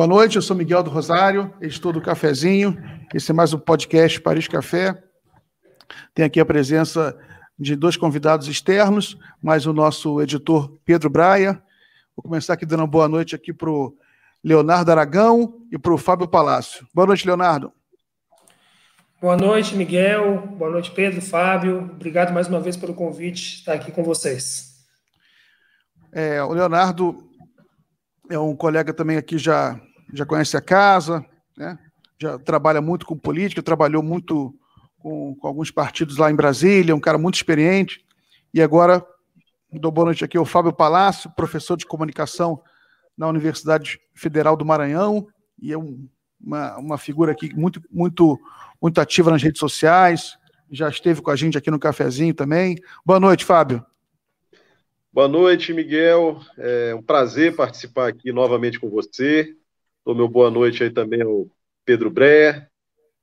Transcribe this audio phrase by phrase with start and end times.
[0.00, 2.74] Boa noite, eu sou Miguel do Rosário, editor do Cafezinho.
[3.12, 4.98] Esse é mais um podcast Paris Café.
[6.14, 7.14] Tem aqui a presença
[7.58, 11.62] de dois convidados externos, mais o nosso editor Pedro Braia.
[12.16, 13.94] Vou começar aqui dando uma boa noite aqui para o
[14.42, 16.88] Leonardo Aragão e para o Fábio Palácio.
[16.94, 17.70] Boa noite, Leonardo.
[19.20, 20.46] Boa noite, Miguel.
[20.56, 21.90] Boa noite, Pedro, Fábio.
[21.92, 24.82] Obrigado mais uma vez pelo convite estar aqui com vocês.
[26.10, 27.28] É, o Leonardo
[28.30, 29.78] é um colega também aqui, já,
[30.12, 31.24] já conhece a casa,
[31.56, 31.78] né?
[32.20, 34.54] já trabalha muito com política, trabalhou muito
[34.98, 38.04] com, com, alguns partidos lá em Brasília, um cara muito experiente.
[38.52, 39.04] E agora,
[39.72, 42.62] dou boa noite aqui ao Fábio Palácio, professor de comunicação
[43.16, 45.26] na Universidade Federal do Maranhão,
[45.60, 46.06] e é um,
[46.40, 48.38] uma, uma figura aqui muito, muito,
[48.80, 50.38] muito ativa nas redes sociais,
[50.70, 52.76] já esteve com a gente aqui no cafezinho também.
[53.04, 53.84] Boa noite, Fábio.
[55.12, 56.40] Boa noite, Miguel.
[56.56, 59.56] É um prazer participar aqui novamente com você.
[60.10, 61.46] Dou meu boa noite aí também ao
[61.84, 62.68] Pedro Breyer.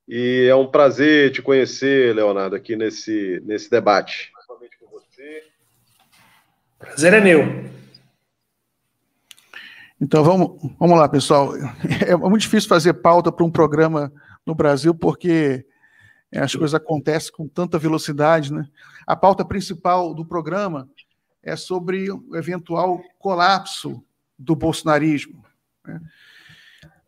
[0.08, 4.32] E é um prazer te conhecer, Leonardo, aqui nesse, nesse debate.
[6.80, 7.42] Prazer é meu.
[10.00, 11.52] Então vamos, vamos lá, pessoal.
[12.08, 14.10] É muito difícil fazer pauta para um programa
[14.46, 15.66] no Brasil porque
[16.34, 18.66] as coisas acontecem com tanta velocidade, né?
[19.06, 20.90] A pauta principal do programa
[21.44, 24.02] é sobre o eventual colapso
[24.40, 25.44] do bolsonarismo.
[25.86, 26.00] Né?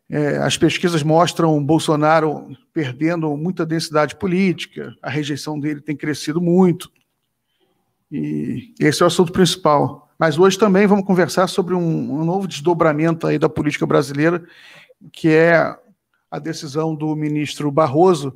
[0.10, 6.92] É, as pesquisas mostram Bolsonaro perdendo muita densidade política, a rejeição dele tem crescido muito.
[8.12, 10.12] E esse é o assunto principal.
[10.18, 14.44] Mas hoje também vamos conversar sobre um, um novo desdobramento aí da política brasileira,
[15.12, 15.78] que é
[16.30, 18.36] a decisão do ministro Barroso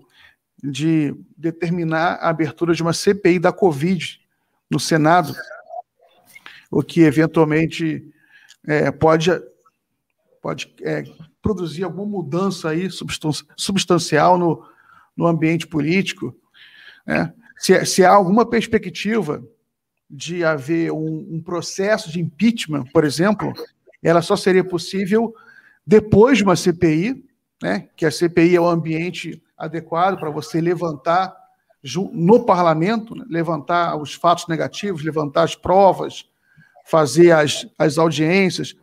[0.63, 4.21] de determinar a abertura de uma CPI da Covid
[4.69, 5.35] no Senado,
[6.71, 8.13] o que eventualmente
[8.65, 9.29] é, pode,
[10.41, 11.03] pode é,
[11.43, 12.89] produzir alguma mudança aí
[13.57, 14.65] substancial no,
[15.15, 16.33] no ambiente político.
[17.05, 17.31] Né?
[17.57, 19.43] Se, se há alguma perspectiva
[20.09, 23.51] de haver um, um, processo de impeachment, por exemplo,
[24.01, 25.35] ela só seria possível
[25.85, 27.25] depois de uma CPI,
[27.61, 27.89] né?
[27.97, 31.35] que a CPI é o ambiente adequado para você levantar
[32.13, 33.25] no parlamento, né?
[33.27, 36.25] levantar os fatos negativos, levantar as provas,
[36.85, 38.75] fazer as, as audiências,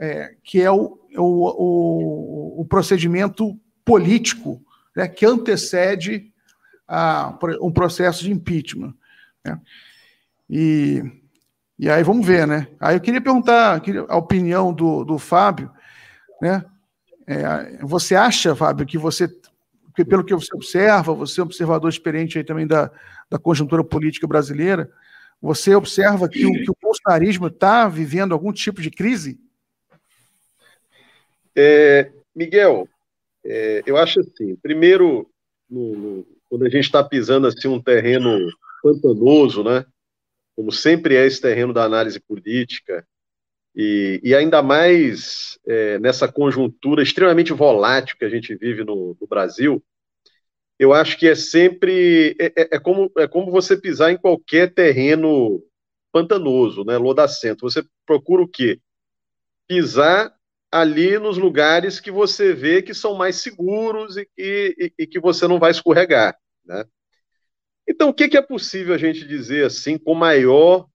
[0.00, 4.64] é, que é o, o, o, o procedimento político
[4.96, 6.32] né, que antecede
[6.86, 8.94] a, um processo de impeachment.
[9.44, 9.60] Né?
[10.48, 11.02] E,
[11.78, 12.68] e aí vamos ver, né?
[12.78, 15.70] Aí eu queria perguntar a opinião do, do Fábio,
[16.40, 16.64] né?
[17.26, 19.28] É, você acha, Fábio, que você,
[19.96, 22.90] que pelo que você observa, você é um observador experiente aí também da,
[23.30, 24.90] da conjuntura política brasileira,
[25.40, 29.40] você observa que o, que o bolsonarismo está vivendo algum tipo de crise?
[31.56, 32.88] É, Miguel,
[33.44, 35.28] é, eu acho assim, primeiro,
[35.68, 38.48] no, no, quando a gente está pisando assim um terreno
[38.82, 39.84] pantanoso, né,
[40.56, 43.06] como sempre é esse terreno da análise política,
[43.74, 49.26] e, e ainda mais é, nessa conjuntura extremamente volátil que a gente vive no, no
[49.26, 49.82] Brasil,
[50.78, 54.72] eu acho que é sempre é, é, é, como, é como você pisar em qualquer
[54.72, 55.62] terreno
[56.12, 57.68] pantanoso, né, lodacento.
[57.68, 58.80] Você procura o quê?
[59.66, 60.32] Pisar
[60.74, 65.46] ali nos lugares que você vê que são mais seguros e, e, e que você
[65.46, 66.84] não vai escorregar, né?
[67.86, 70.88] Então, o que, que é possível a gente dizer assim com maior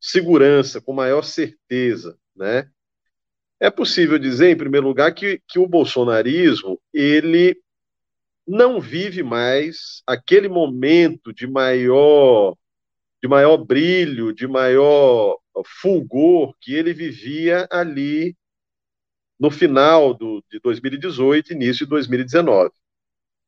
[0.00, 2.70] segurança, com maior certeza, né?
[3.58, 7.60] É possível dizer, em primeiro lugar, que, que o bolsonarismo ele
[8.46, 12.56] não vive mais aquele momento de maior
[13.20, 15.36] de maior brilho, de maior
[15.82, 18.36] fulgor que ele vivia ali
[19.40, 22.70] no final do, de 2018, início de 2019.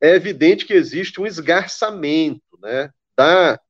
[0.01, 3.61] É evidente que existe um esgarçamento né, da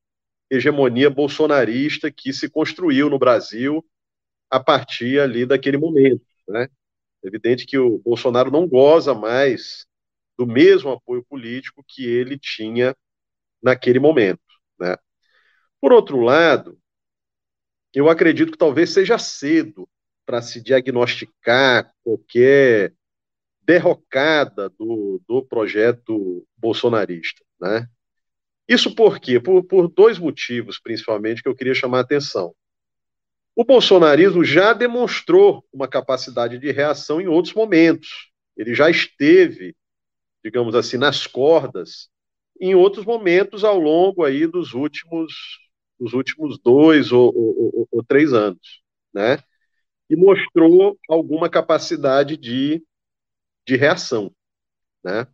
[0.49, 3.85] hegemonia bolsonarista que se construiu no Brasil
[4.49, 6.25] a partir ali daquele momento.
[6.47, 6.69] Né?
[7.23, 9.85] É evidente que o Bolsonaro não goza mais
[10.37, 12.95] do mesmo apoio político que ele tinha
[13.61, 14.41] naquele momento.
[14.79, 14.95] Né?
[15.81, 16.79] Por outro lado,
[17.93, 19.87] eu acredito que talvez seja cedo
[20.25, 22.93] para se diagnosticar qualquer
[23.61, 27.43] derrocada do, do projeto bolsonarista.
[27.59, 27.87] Né?
[28.67, 29.39] Isso por quê?
[29.39, 32.53] Por, por dois motivos, principalmente, que eu queria chamar a atenção.
[33.55, 38.31] O bolsonarismo já demonstrou uma capacidade de reação em outros momentos.
[38.57, 39.75] Ele já esteve
[40.43, 42.09] digamos assim, nas cordas
[42.59, 45.33] em outros momentos ao longo aí dos últimos,
[45.99, 48.81] dos últimos dois ou, ou, ou, ou três anos,
[49.13, 49.39] né?
[50.09, 52.83] E mostrou alguma capacidade de
[53.65, 54.31] de reação.
[55.03, 55.27] Né?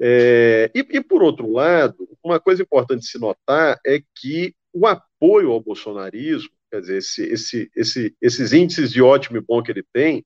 [0.00, 5.50] É, e, e, por outro lado, uma coisa importante se notar é que o apoio
[5.50, 9.84] ao bolsonarismo, quer dizer, esse, esse, esse, esses índices de ótimo e bom que ele
[9.92, 10.24] tem,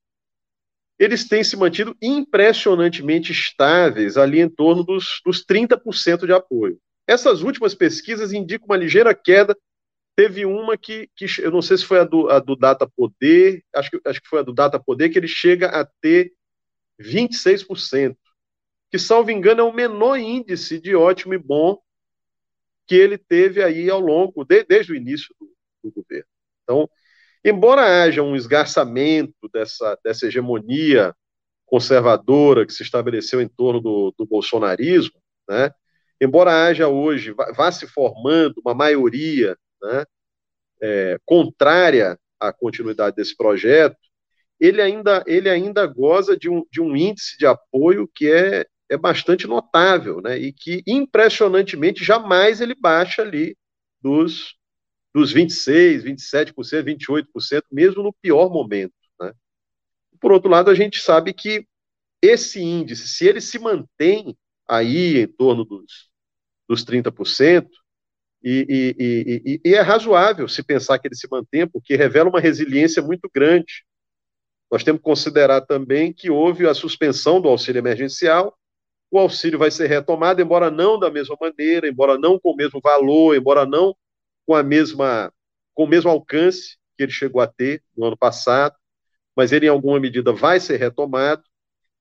[0.98, 6.78] eles têm se mantido impressionantemente estáveis ali em torno dos, dos 30% de apoio.
[7.06, 9.56] Essas últimas pesquisas indicam uma ligeira queda.
[10.20, 13.64] Teve uma que, que eu não sei se foi a do, a do Data Poder,
[13.75, 16.34] acho que, acho que foi a do Data Poder, que ele chega a ter
[17.00, 18.14] 26%,
[18.90, 21.78] que, salvo engano, é o menor índice de ótimo e bom
[22.87, 25.50] que ele teve aí ao longo, de, desde o início do,
[25.84, 26.28] do governo.
[26.64, 26.90] Então,
[27.43, 31.17] embora haja um esgarçamento dessa, dessa hegemonia
[31.64, 35.19] conservadora que se estabeleceu em torno do, do bolsonarismo,
[35.49, 35.72] né,
[36.20, 40.05] embora haja hoje, vá, vá se formando uma maioria né,
[40.82, 43.97] é, contrária à continuidade desse projeto,
[44.59, 48.97] ele ainda, ele ainda goza de um, de um índice de apoio que é, é
[48.97, 53.56] bastante notável, né, e que impressionantemente jamais ele baixa ali
[54.00, 54.59] dos
[55.12, 58.94] dos 26%, 27%, 28%, mesmo no pior momento.
[59.21, 59.32] Né?
[60.21, 61.67] Por outro lado, a gente sabe que
[62.23, 64.37] esse índice, se ele se mantém
[64.69, 66.11] aí em torno dos,
[66.69, 67.69] dos 30%,
[68.42, 72.40] e, e, e, e, é razoável se pensar que ele se mantém, porque revela uma
[72.40, 73.84] resiliência muito grande.
[74.70, 78.56] Nós temos que considerar também que houve a suspensão do auxílio emergencial,
[79.10, 82.81] o auxílio vai ser retomado, embora não da mesma maneira, embora não com o mesmo
[82.81, 83.94] valor, embora não
[84.46, 85.32] com a mesma
[85.75, 88.76] com o mesmo alcance que ele chegou a ter no ano passado,
[89.36, 91.43] mas ele em alguma medida vai ser retomado.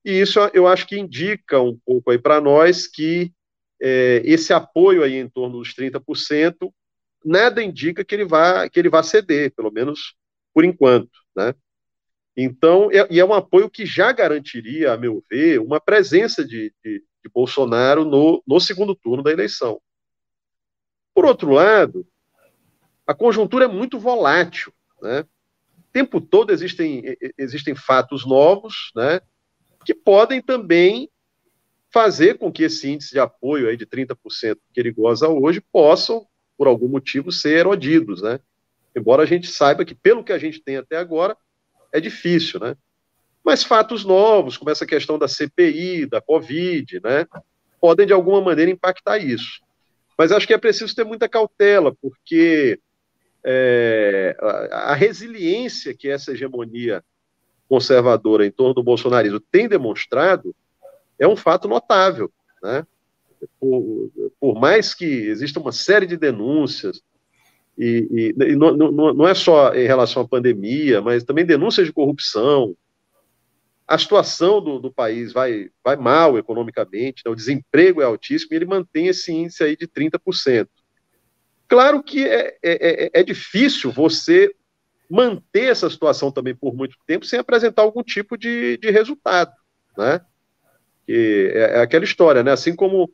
[0.05, 3.33] E isso eu acho que indica um pouco aí para nós que
[3.81, 6.71] é, esse apoio aí em torno dos 30%,
[7.23, 10.15] nada indica que ele vá que ele vá ceder, pelo menos
[10.53, 11.53] por enquanto, né?
[12.35, 16.73] Então, é, e é um apoio que já garantiria, a meu ver, uma presença de,
[16.83, 19.81] de, de Bolsonaro no, no segundo turno da eleição.
[21.13, 22.07] Por outro lado,
[23.05, 24.71] a conjuntura é muito volátil,
[25.01, 25.25] né?
[25.77, 27.03] O tempo todo existem,
[27.37, 29.19] existem fatos novos, né?
[29.83, 31.09] Que podem também
[31.91, 36.25] fazer com que esse índice de apoio aí de 30% que ele goza hoje possam,
[36.57, 38.39] por algum motivo, ser erodidos, né?
[38.95, 41.35] Embora a gente saiba que, pelo que a gente tem até agora,
[41.91, 42.75] é difícil, né?
[43.43, 47.25] Mas fatos novos, como essa questão da CPI, da Covid, né?
[47.79, 49.61] Podem, de alguma maneira, impactar isso.
[50.17, 52.79] Mas acho que é preciso ter muita cautela, porque
[53.43, 57.03] é, a, a resiliência que essa hegemonia
[57.67, 60.53] conservadora em torno do bolsonarismo tem demonstrado
[61.19, 62.31] é um fato notável,
[62.63, 62.85] né?
[63.59, 67.01] Por, por mais que exista uma série de denúncias,
[67.77, 71.87] e, e, e não, não, não, é só em relação à pandemia, mas também denúncias
[71.87, 72.75] de corrupção,
[73.87, 77.31] a situação do, do país vai, vai mal economicamente, né?
[77.31, 80.67] o desemprego é altíssimo, e ele mantém esse índice aí de 30%.
[81.67, 84.53] Claro que é, é, é, é difícil você
[85.09, 89.51] manter essa situação também por muito tempo sem apresentar algum tipo de, de resultado,
[89.97, 90.21] né?
[91.09, 92.51] Que é, é, aquela história, né?
[92.51, 93.11] Assim como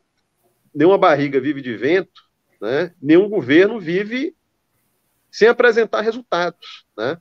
[0.74, 2.20] nenhuma barriga vive de vento,
[2.60, 2.92] né?
[3.00, 4.36] Nenhum governo vive
[5.30, 7.16] sem apresentar resultados, né?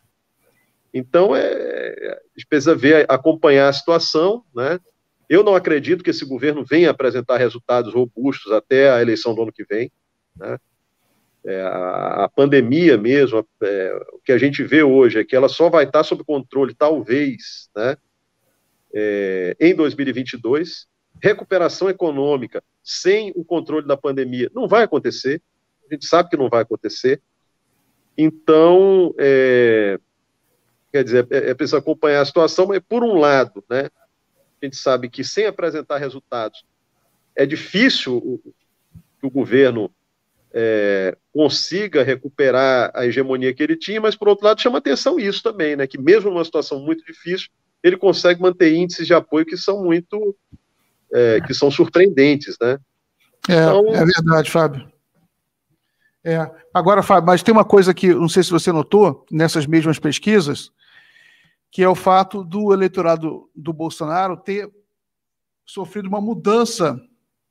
[0.94, 4.80] Então, é, a gente precisa ver, acompanhar a situação, né?
[5.30, 9.53] Eu não acredito que esse governo venha apresentar resultados robustos até a eleição do ano
[9.53, 9.89] que vem,
[10.36, 10.58] né?
[11.46, 15.48] é, a, a, pandemia mesmo, é, o que a gente vê hoje é que ela
[15.48, 17.96] só vai estar sob controle, talvez, né,
[18.96, 20.88] é, em 2022.
[21.22, 25.42] Recuperação econômica sem o controle da pandemia não vai acontecer,
[25.90, 27.22] a gente sabe que não vai acontecer.
[28.18, 30.00] Então, é,
[30.92, 33.90] quer dizer, é, é preciso acompanhar a situação, mas por um lado, né,
[34.62, 36.66] a gente sabe que sem apresentar resultados
[37.36, 38.40] é difícil o,
[39.20, 39.92] que o governo
[40.54, 45.44] é, consiga recuperar a hegemonia que ele tinha, mas por outro lado chama atenção isso
[45.44, 45.86] também, né?
[45.86, 47.50] Que mesmo numa situação muito difícil,
[47.86, 50.36] ele consegue manter índices de apoio que são muito
[51.13, 52.80] é, que são surpreendentes, né?
[53.48, 54.92] É, então, é verdade, Fábio.
[56.24, 56.50] É.
[56.74, 60.72] Agora, Fábio, mas tem uma coisa que não sei se você notou nessas mesmas pesquisas,
[61.72, 64.68] que é o fato do eleitorado do Bolsonaro ter
[65.63, 67.00] sofrido uma mudança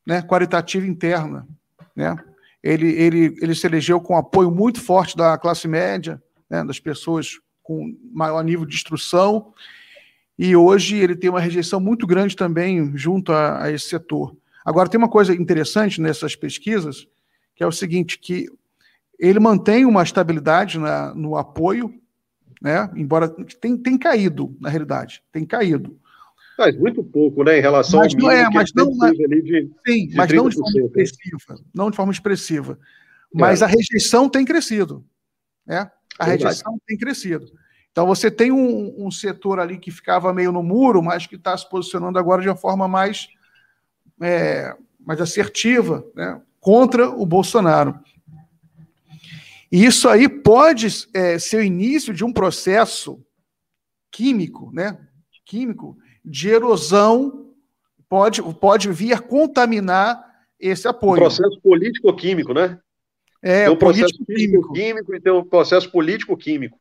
[0.05, 1.47] né, qualitativa interna,
[1.95, 2.17] né?
[2.61, 7.38] ele, ele, ele se elegeu com apoio muito forte da classe média, né, das pessoas
[7.62, 9.55] com maior nível de instrução,
[10.38, 14.37] e hoje ele tem uma rejeição muito grande também junto a, a esse setor.
[14.64, 17.07] Agora, tem uma coisa interessante nessas pesquisas,
[17.55, 18.49] que é o seguinte, que
[19.19, 21.95] ele mantém uma estabilidade na, no apoio,
[22.61, 25.99] né, embora tem, tem caído, na realidade, tem caído.
[26.57, 30.09] Faz muito pouco, né, em relação mas ao não é, mas não, mas, de, sim,
[30.09, 30.87] de mas não de forma né?
[30.87, 32.79] expressiva, não de forma expressiva.
[33.33, 33.64] Mas é.
[33.64, 35.05] a rejeição tem crescido,
[35.67, 35.91] né?
[36.19, 36.45] A Verdade.
[36.45, 37.47] rejeição tem crescido.
[37.95, 41.57] Então você tem um, um, setor ali que ficava meio no muro, mas que está
[41.57, 43.29] se posicionando agora de uma forma mais,
[44.21, 46.43] é, mais assertiva, né?
[46.59, 47.97] Contra o Bolsonaro.
[49.71, 53.25] E isso aí pode é, ser o início de um processo
[54.11, 54.99] químico, né?
[55.45, 57.53] Químico de erosão,
[58.09, 60.21] pode, pode vir a contaminar
[60.59, 61.21] esse apoio.
[61.23, 62.77] Um processo político-químico, né?
[63.41, 66.77] É, tem um processo químico e tem um processo político-químico.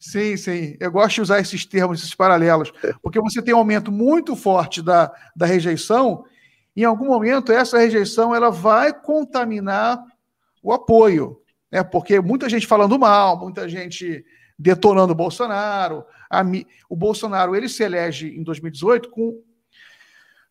[0.00, 0.76] Sim, sim.
[0.80, 4.82] Eu gosto de usar esses termos, esses paralelos, porque você tem um aumento muito forte
[4.82, 6.24] da, da rejeição,
[6.74, 10.02] e em algum momento essa rejeição ela vai contaminar
[10.62, 11.40] o apoio
[11.70, 11.82] né?
[11.82, 14.24] porque muita gente falando mal, muita gente
[14.58, 16.04] detonando o Bolsonaro.
[16.28, 16.42] A,
[16.88, 19.40] o Bolsonaro ele se elege em 2018 com,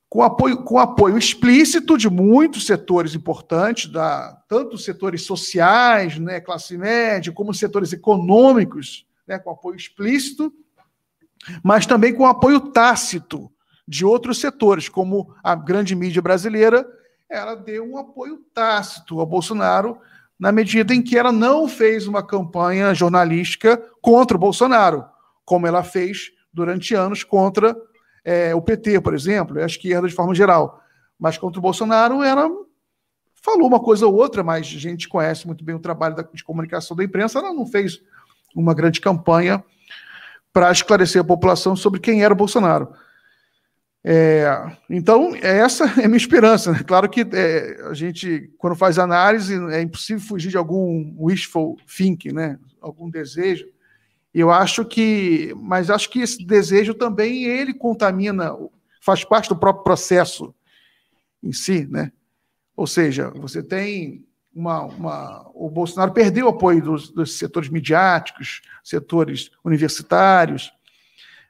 [0.07, 6.77] com, apoio, com apoio explícito de muitos setores importantes, da, tanto setores sociais, né, classe
[6.77, 10.51] média, como setores econômicos, né, com apoio explícito,
[11.63, 13.49] mas também com apoio tácito
[13.87, 16.85] de outros setores, como a grande mídia brasileira,
[17.29, 19.99] ela deu um apoio tácito ao Bolsonaro
[20.37, 25.05] na medida em que ela não fez uma campanha jornalística contra o Bolsonaro,
[25.45, 27.75] como ela fez durante anos contra
[28.23, 30.81] é, o PT, por exemplo, a esquerda de forma geral.
[31.19, 32.49] Mas contra o Bolsonaro, ela
[33.33, 36.95] falou uma coisa ou outra, mas a gente conhece muito bem o trabalho de comunicação
[36.95, 38.01] da imprensa, ela não fez
[38.55, 39.63] uma grande campanha
[40.51, 42.93] para esclarecer a população sobre quem era o Bolsonaro.
[44.03, 44.47] É,
[44.89, 46.71] então, essa é a minha esperança.
[46.71, 46.83] Né?
[46.85, 52.31] Claro que é, a gente, quando faz análise, é impossível fugir de algum wishful thinking,
[52.31, 52.57] né?
[52.81, 53.65] algum desejo.
[54.33, 58.55] Eu acho que, mas acho que esse desejo também ele contamina,
[59.01, 60.53] faz parte do próprio processo
[61.43, 62.11] em si, né?
[62.75, 68.61] Ou seja, você tem uma, uma o Bolsonaro perdeu o apoio dos, dos setores midiáticos,
[68.83, 70.71] setores universitários,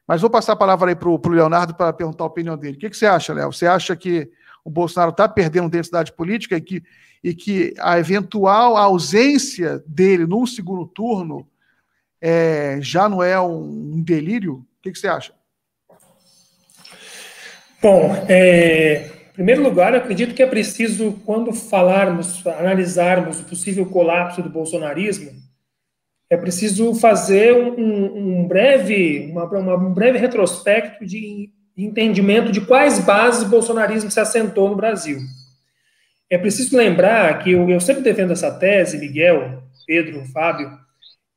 [0.07, 2.77] mas vou passar a palavra aí para o Leonardo para perguntar a opinião dele.
[2.77, 3.53] O que, que você acha, Léo?
[3.53, 4.31] Você acha que
[4.63, 6.83] o Bolsonaro está perdendo densidade política e que,
[7.23, 11.47] e que a eventual ausência dele num segundo turno
[12.19, 14.55] é, já não é um delírio?
[14.55, 15.33] O que, que você acha?
[17.81, 24.49] Bom, é, primeiro lugar, acredito que é preciso, quando falarmos, analisarmos o possível colapso do
[24.49, 25.31] bolsonarismo,
[26.29, 32.99] é preciso fazer um, um breve, uma, uma, um breve retrospecto de entendimento de quais
[32.99, 35.19] bases o bolsonarismo se assentou no Brasil.
[36.29, 40.69] É preciso lembrar que eu, eu sempre defendo essa tese, Miguel, Pedro, Fábio,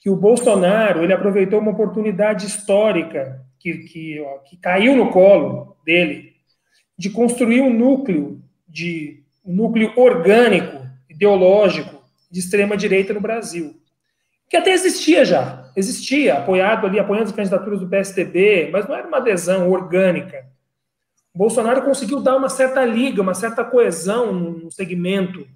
[0.00, 5.76] que o Bolsonaro ele aproveitou uma oportunidade histórica que, que, ó, que caiu no colo
[5.87, 6.32] dele
[6.96, 13.82] de construir um núcleo de um núcleo orgânico, ideológico de extrema direita no Brasil
[14.52, 19.08] que até existia já, existia, apoiado ali, apoiando as candidaturas do PSDB, mas não era
[19.08, 20.44] uma adesão orgânica.
[21.32, 25.49] O Bolsonaro conseguiu dar uma certa liga, uma certa coesão no segmento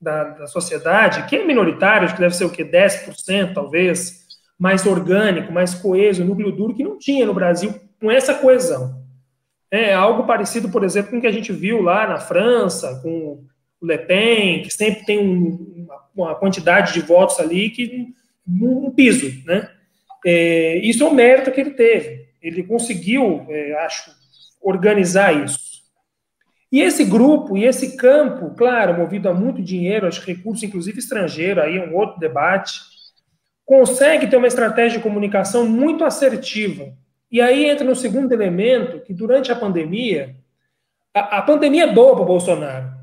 [0.00, 2.64] da, da sociedade, que é minoritário, que deve ser o quê?
[2.64, 4.26] 10%, talvez,
[4.58, 8.98] mais orgânico, mais coeso, núcleo duro, que não tinha no Brasil com essa coesão.
[9.70, 13.44] É algo parecido, por exemplo, com o que a gente viu lá na França, com
[13.80, 18.14] o Le Pen, que sempre tem um, uma quantidade de votos ali que
[18.48, 19.70] um, piso, né?
[20.24, 22.26] É, isso é o mérito que ele teve.
[22.40, 24.10] Ele conseguiu, é, acho,
[24.60, 25.66] organizar isso.
[26.70, 30.98] E esse grupo e esse campo, claro, movido a muito dinheiro, acho que recursos, inclusive
[30.98, 32.80] estrangeiro, aí é um outro debate,
[33.64, 36.92] consegue ter uma estratégia de comunicação muito assertiva.
[37.30, 40.36] E aí entra no segundo elemento, que durante a pandemia,
[41.14, 42.96] a, a pandemia é boa para o Bolsonaro.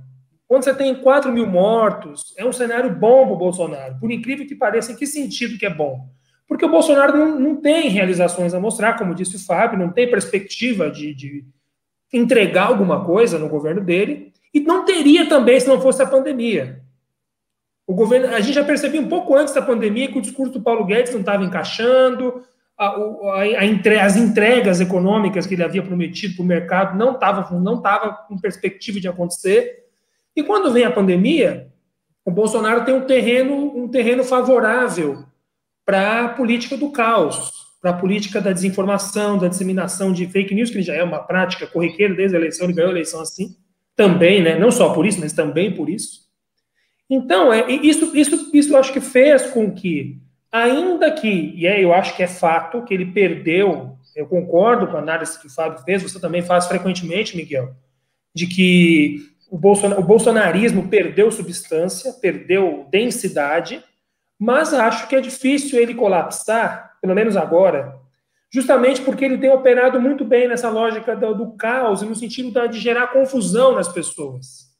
[0.47, 3.97] Quando você tem 4 mil mortos, é um cenário bom para o Bolsonaro.
[3.99, 6.07] Por incrível que pareça, em que sentido que é bom?
[6.47, 10.09] Porque o Bolsonaro não, não tem realizações a mostrar, como disse o Fábio, não tem
[10.09, 11.45] perspectiva de, de
[12.13, 16.83] entregar alguma coisa no governo dele, e não teria também se não fosse a pandemia.
[17.87, 20.61] O governo, a gente já percebia um pouco antes da pandemia que o discurso do
[20.61, 22.43] Paulo Guedes não estava encaixando,
[22.77, 27.13] a, a, a entre, as entregas econômicas que ele havia prometido para o mercado não
[27.13, 29.83] estavam não tava com perspectiva de acontecer.
[30.35, 31.71] E quando vem a pandemia,
[32.25, 35.25] o Bolsonaro tem um terreno, um terreno favorável
[35.85, 37.51] para a política do caos,
[37.81, 41.67] para a política da desinformação, da disseminação de fake news, que já é uma prática
[41.67, 43.57] corriqueira desde a eleição, ele ganhou a eleição assim,
[43.95, 44.57] também, né?
[44.57, 46.23] não só por isso, mas também por isso.
[47.09, 50.17] Então, é, isso, isso, isso eu acho que fez com que,
[50.53, 54.95] ainda que, e é, eu acho que é fato, que ele perdeu Eu concordo com
[54.95, 57.73] a análise que o Fábio fez, você também faz frequentemente, Miguel,
[58.33, 63.83] de que o, o bolsonarismo perdeu substância, perdeu densidade,
[64.37, 67.95] mas acho que é difícil ele colapsar, pelo menos agora,
[68.51, 72.79] justamente porque ele tem operado muito bem nessa lógica do, do caos, no sentido de
[72.79, 74.71] gerar confusão nas pessoas.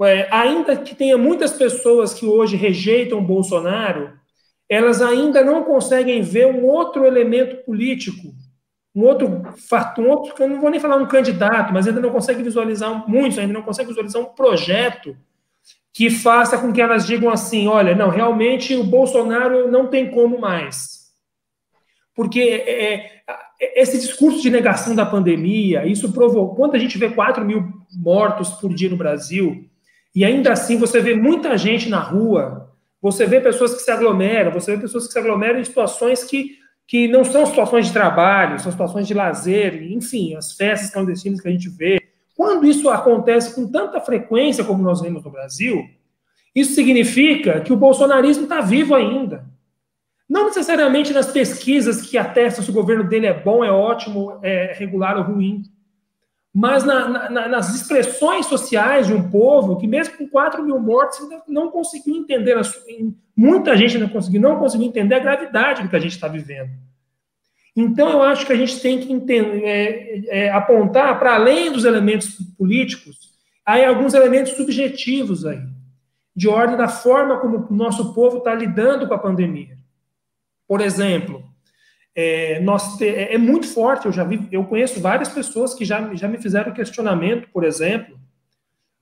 [0.00, 4.17] É, ainda que tenha muitas pessoas que hoje rejeitam Bolsonaro,
[4.68, 8.34] elas ainda não conseguem ver um outro elemento político,
[8.94, 12.10] um outro fato, um outro, eu não vou nem falar um candidato, mas ainda não
[12.10, 15.16] consegue visualizar muitos, ainda não consegue visualizar um projeto
[15.92, 20.40] que faça com que elas digam assim, olha, não, realmente o Bolsonaro não tem como
[20.40, 21.08] mais.
[22.14, 23.22] Porque é,
[23.60, 27.64] é, esse discurso de negação da pandemia, isso provocou, quando a gente vê 4 mil
[27.92, 29.64] mortos por dia no Brasil,
[30.14, 32.67] e ainda assim você vê muita gente na rua,
[33.00, 36.58] você vê pessoas que se aglomeram, você vê pessoas que se aglomeram em situações que,
[36.86, 41.48] que não são situações de trabalho, são situações de lazer, enfim, as festas clandestinas que
[41.48, 42.00] a gente vê.
[42.36, 45.84] Quando isso acontece com tanta frequência como nós vemos no Brasil,
[46.54, 49.44] isso significa que o bolsonarismo está vivo ainda.
[50.28, 54.74] Não necessariamente nas pesquisas que atestam se o governo dele é bom, é ótimo, é
[54.76, 55.62] regular ou ruim
[56.54, 61.20] mas na, na, nas expressões sociais de um povo que, mesmo com 4 mil mortes,
[61.46, 62.56] não conseguiu entender,
[63.36, 66.70] muita gente não conseguiu, não conseguiu entender a gravidade do que a gente está vivendo.
[67.76, 71.84] Então, eu acho que a gente tem que entender, é, é, apontar para além dos
[71.84, 73.30] elementos políticos,
[73.64, 75.60] aí alguns elementos subjetivos aí,
[76.34, 79.78] de ordem da forma como o nosso povo está lidando com a pandemia.
[80.66, 81.47] Por exemplo,
[82.20, 84.06] é, nós é, é muito forte.
[84.06, 88.18] Eu já vi, eu conheço várias pessoas que já, já me fizeram questionamento, por exemplo,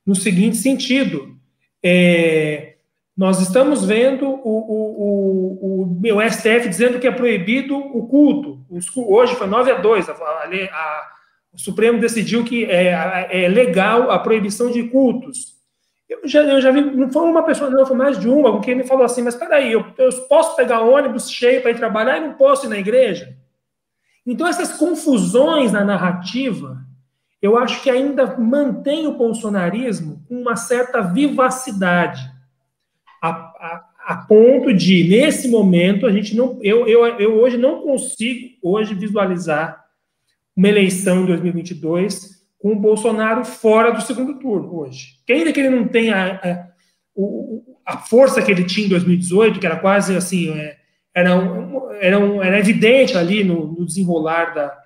[0.04, 1.35] no seguinte sentido:
[1.82, 2.75] é,
[3.16, 8.61] nós estamos vendo o, o, o, o, STF dizendo que é proibido o culto.
[8.94, 10.11] Hoje foi 9 a 2.
[10.11, 11.08] A, a,
[11.54, 15.55] o Supremo decidiu que é, é legal a proibição de cultos.
[16.09, 18.61] Eu já, eu já vi, não foi uma pessoa, não, foi mais de uma, com
[18.61, 22.19] quem me falou assim, mas peraí, eu, eu posso pegar ônibus cheio para ir trabalhar
[22.19, 23.37] e não posso ir na igreja?
[24.25, 26.79] Então, essas confusões na narrativa,
[27.42, 32.31] eu acho que ainda mantém o bolsonarismo com uma certa vivacidade,
[33.23, 36.59] a, a, a, ponto de, nesse momento, a gente não.
[36.62, 39.85] Eu, eu, eu hoje não consigo hoje visualizar
[40.57, 45.19] uma eleição em 2022 com o Bolsonaro fora do segundo turno hoje.
[45.27, 49.66] Que ainda que ele não tenha a, a força que ele tinha em 2018, que
[49.66, 50.77] era quase assim, é,
[51.14, 51.31] era,
[52.01, 54.77] era, era evidente ali no, no desenrolar da,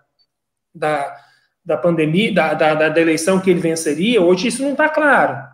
[0.74, 1.16] da,
[1.64, 5.50] da pandemia, da, da, da, eleição que ele venceria, hoje isso não está claro.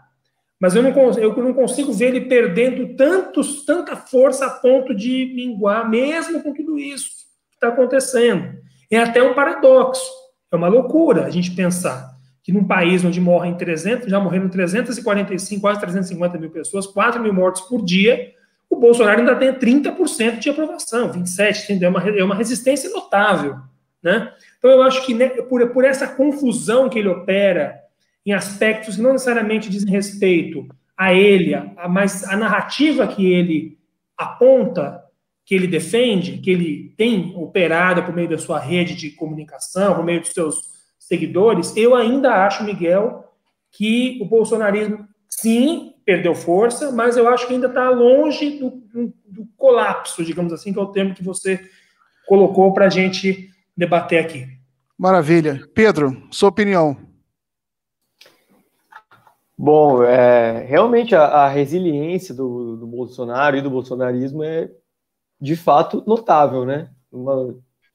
[0.59, 5.33] Mas eu não, eu não consigo ver ele perdendo tantos, tanta força a ponto de
[5.35, 7.09] minguar, mesmo com tudo isso
[7.51, 8.59] que está acontecendo.
[8.91, 10.26] É até um paradoxo.
[10.53, 15.61] É uma loucura a gente pensar que num país onde morrem 300, já morreram 345,
[15.61, 18.33] quase 350 mil pessoas, 4 mil mortos por dia,
[18.71, 23.57] o Bolsonaro ainda tem 30% de aprovação, 27%, é uma, é uma resistência notável.
[24.03, 24.33] Né?
[24.59, 27.81] Então eu acho que né, por, por essa confusão que ele opera
[28.25, 33.79] em aspectos que não necessariamente dizem respeito a ele, a, mas a narrativa que ele
[34.17, 35.03] aponta,
[35.47, 40.05] que ele defende, que ele tem operado por meio da sua rede de comunicação, por
[40.05, 43.25] meio dos seus seguidores, eu ainda acho, Miguel,
[43.71, 49.15] que o bolsonarismo, sim, perdeu força, mas eu acho que ainda está longe do, do,
[49.25, 51.61] do, colapso, digamos assim, que é o termo que você
[52.27, 54.49] colocou para a gente debater aqui.
[54.99, 55.61] Maravilha.
[55.73, 56.97] Pedro, sua opinião.
[59.57, 64.69] Bom, é, realmente a, a resiliência do, do, Bolsonaro e do bolsonarismo é
[65.40, 66.90] de fato notável, né?
[67.11, 67.55] Uma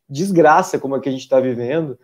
[0.10, 1.98] desgraça como a que a gente está vivendo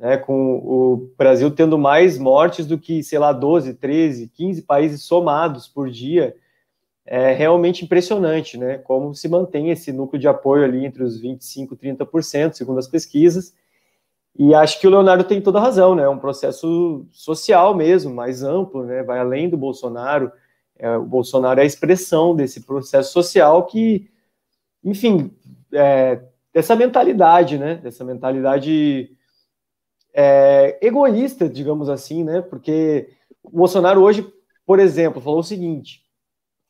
[0.00, 5.02] né, com o Brasil tendo mais mortes do que, sei lá, 12, 13, 15 países
[5.02, 6.34] somados por dia,
[7.04, 11.74] é realmente impressionante, né, como se mantém esse núcleo de apoio ali entre os 25
[11.74, 13.54] e 30%, segundo as pesquisas,
[14.38, 18.14] e acho que o Leonardo tem toda a razão, né, é um processo social mesmo,
[18.14, 20.32] mais amplo, né, vai além do Bolsonaro,
[20.78, 24.08] é, o Bolsonaro é a expressão desse processo social que,
[24.84, 25.30] enfim,
[25.72, 26.20] é,
[26.52, 29.10] dessa mentalidade, né, dessa mentalidade
[30.12, 32.40] é, egoísta, digamos assim, né?
[32.40, 33.08] Porque
[33.42, 34.26] o Bolsonaro hoje,
[34.66, 36.02] por exemplo, falou o seguinte: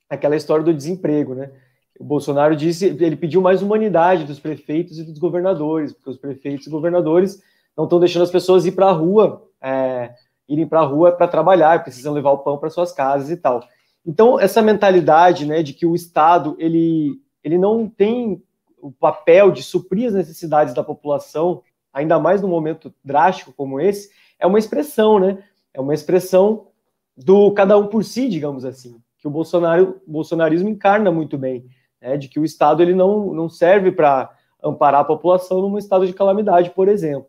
[0.09, 1.51] aquela história do desemprego, né?
[1.99, 6.67] O Bolsonaro disse, ele pediu mais humanidade dos prefeitos e dos governadores, porque os prefeitos
[6.67, 7.43] e governadores
[7.77, 10.15] não estão deixando as pessoas ir para a rua, é,
[10.49, 13.63] irem para a rua para trabalhar, precisam levar o pão para suas casas e tal.
[14.05, 18.43] Então, essa mentalidade, né, de que o Estado ele, ele não tem
[18.81, 24.11] o papel de suprir as necessidades da população ainda mais num momento drástico como esse,
[24.39, 25.43] é uma expressão, né?
[25.75, 26.69] É uma expressão
[27.17, 31.67] do cada um por si, digamos assim, que o Bolsonaro, o bolsonarismo encarna muito bem,
[32.01, 32.17] né?
[32.17, 34.31] De que o Estado ele não, não serve para
[34.63, 37.29] amparar a população num estado de calamidade, por exemplo.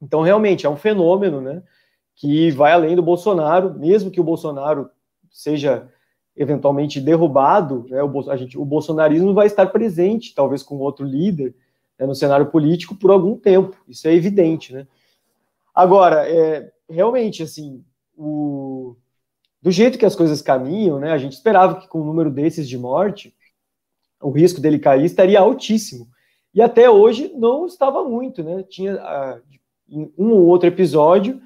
[0.00, 1.62] Então, realmente, é um fenômeno, né?
[2.14, 4.90] Que vai além do Bolsonaro, mesmo que o Bolsonaro
[5.30, 5.90] seja
[6.36, 11.54] eventualmente derrubado, né, o, a gente, o bolsonarismo vai estar presente, talvez com outro líder,
[11.98, 13.76] né, no cenário político por algum tempo.
[13.88, 14.86] Isso é evidente, né?
[15.74, 17.82] Agora, é, realmente, assim,
[18.16, 18.96] o,
[19.62, 22.68] do jeito que as coisas caminham, né, a gente esperava que com um número desses
[22.68, 23.34] de morte,
[24.20, 26.08] o risco dele cair estaria altíssimo.
[26.54, 28.62] E até hoje não estava muito, né?
[28.62, 28.98] Tinha
[30.16, 31.40] um ou outro episódio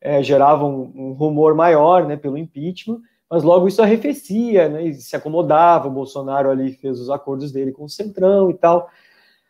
[0.00, 4.94] é, gerava um, um rumor maior, né, pelo impeachment, mas logo isso arrefecia, né, e
[4.94, 8.88] se acomodava, o Bolsonaro ali fez os acordos dele com o Centrão e tal.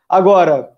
[0.09, 0.73] Agora,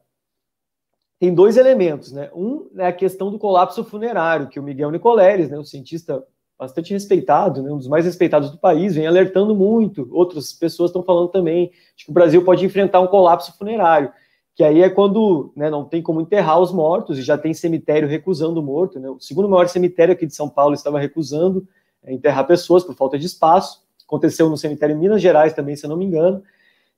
[1.18, 5.48] tem dois elementos, né, um é a questão do colapso funerário, que o Miguel Nicoleres,
[5.48, 6.24] né, o cientista
[6.58, 11.04] bastante respeitado, né, um dos mais respeitados do país, vem alertando muito, outras pessoas estão
[11.04, 14.12] falando também, de que o Brasil pode enfrentar um colapso funerário,
[14.56, 18.08] que aí é quando né, não tem como enterrar os mortos, e já tem cemitério
[18.08, 21.64] recusando o morto, né, o segundo maior cemitério aqui de São Paulo estava recusando,
[22.06, 23.82] enterrar pessoas por falta de espaço.
[24.06, 26.42] Aconteceu no cemitério em Minas Gerais também, se eu não me engano.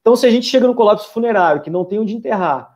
[0.00, 2.74] Então, se a gente chega no colapso funerário, que não tem onde enterrar,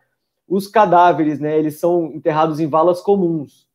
[0.48, 3.66] os cadáveres, né, eles são enterrados em valas comuns.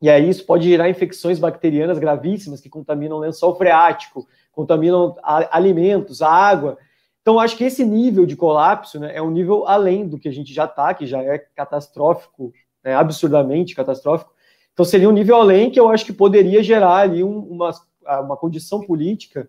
[0.00, 6.20] E aí isso pode gerar infecções bacterianas gravíssimas que contaminam o lençol freático, contaminam alimentos,
[6.20, 6.76] a água.
[7.22, 10.32] Então, acho que esse nível de colapso né, é um nível além do que a
[10.32, 12.52] gente já está, que já é catastrófico,
[12.84, 14.32] né, absurdamente catastrófico,
[14.76, 17.70] então seria um nível além que eu acho que poderia gerar ali um, uma,
[18.20, 19.48] uma condição política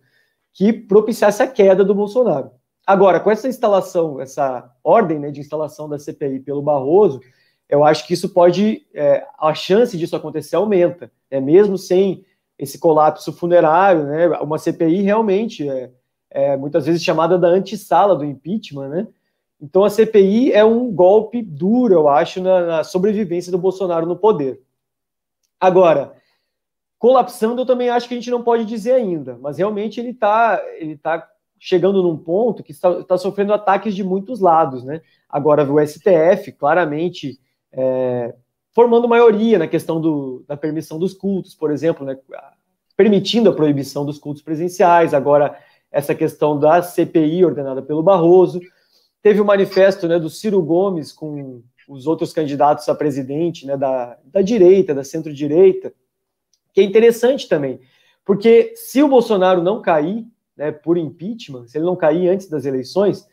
[0.53, 2.51] que propiciasse a queda do Bolsonaro.
[2.85, 7.19] Agora, com essa instalação, essa ordem né, de instalação da CPI pelo Barroso,
[7.67, 12.23] eu acho que isso pode, é, a chance disso acontecer aumenta, é mesmo sem
[12.57, 15.91] esse colapso funerário, né, uma CPI realmente é,
[16.31, 19.07] é muitas vezes chamada da antessala do impeachment, né,
[19.61, 24.15] então a CPI é um golpe duro, eu acho, na, na sobrevivência do Bolsonaro no
[24.15, 24.65] poder.
[25.60, 26.13] Agora,
[26.98, 30.62] colapsando eu também acho que a gente não pode dizer ainda, mas realmente ele está
[30.80, 31.28] ele tá
[31.60, 35.02] chegando num ponto que está, está, sofrendo ataques de muitos lados, né?
[35.28, 37.39] Agora, o STF, claramente,
[37.72, 38.36] é,
[38.72, 42.17] formando maioria na questão do, da permissão dos cultos, por exemplo, né?
[42.96, 45.58] permitindo a proibição dos cultos presenciais, agora
[45.91, 48.60] essa questão da CPI ordenada pelo Barroso,
[49.22, 54.17] teve o manifesto né, do Ciro Gomes com os outros candidatos a presidente, né, da,
[54.26, 55.93] da direita, da centro-direita,
[56.73, 57.80] que é interessante também,
[58.26, 62.65] porque se o Bolsonaro não cair, né, por impeachment, se ele não cair antes das
[62.65, 63.26] eleições,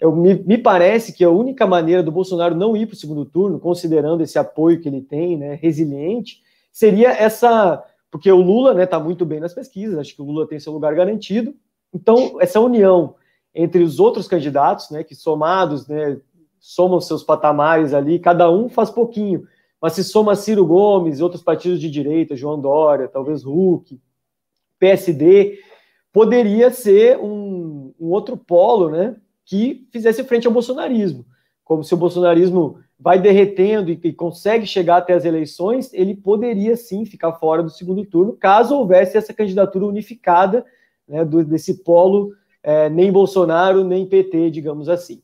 [0.00, 3.24] eu, me, me parece que a única maneira do Bolsonaro não ir para o segundo
[3.24, 8.80] turno, considerando esse apoio que ele tem, né, resiliente, seria essa, porque o Lula está
[8.80, 11.54] né, tá muito bem nas pesquisas, acho que o Lula tem seu lugar garantido,
[11.94, 13.14] então essa união
[13.54, 16.18] entre os outros candidatos, né, que somados, né,
[16.62, 19.42] somam seus patamares ali, cada um faz pouquinho.
[19.80, 24.00] Mas se soma Ciro Gomes, outros partidos de direita, João Dória, talvez Huck,
[24.78, 25.58] PSD,
[26.12, 31.26] poderia ser um, um outro polo, né, que fizesse frente ao bolsonarismo.
[31.64, 36.76] Como se o bolsonarismo vai derretendo e, e, consegue chegar até as eleições, ele poderia
[36.76, 40.64] sim ficar fora do segundo turno, caso houvesse essa candidatura unificada
[41.08, 45.20] né, do, desse polo, é, nem Bolsonaro, nem PT, digamos assim.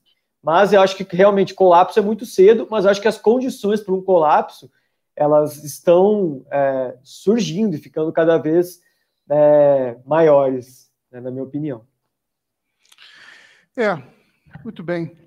[0.48, 3.92] Mas eu acho que realmente colapso é muito cedo, mas acho que as condições para
[3.92, 4.72] um colapso
[5.14, 8.80] elas estão é, surgindo e ficando cada vez
[9.28, 11.84] é, maiores, né, na minha opinião.
[13.76, 14.02] É,
[14.64, 15.18] muito bem.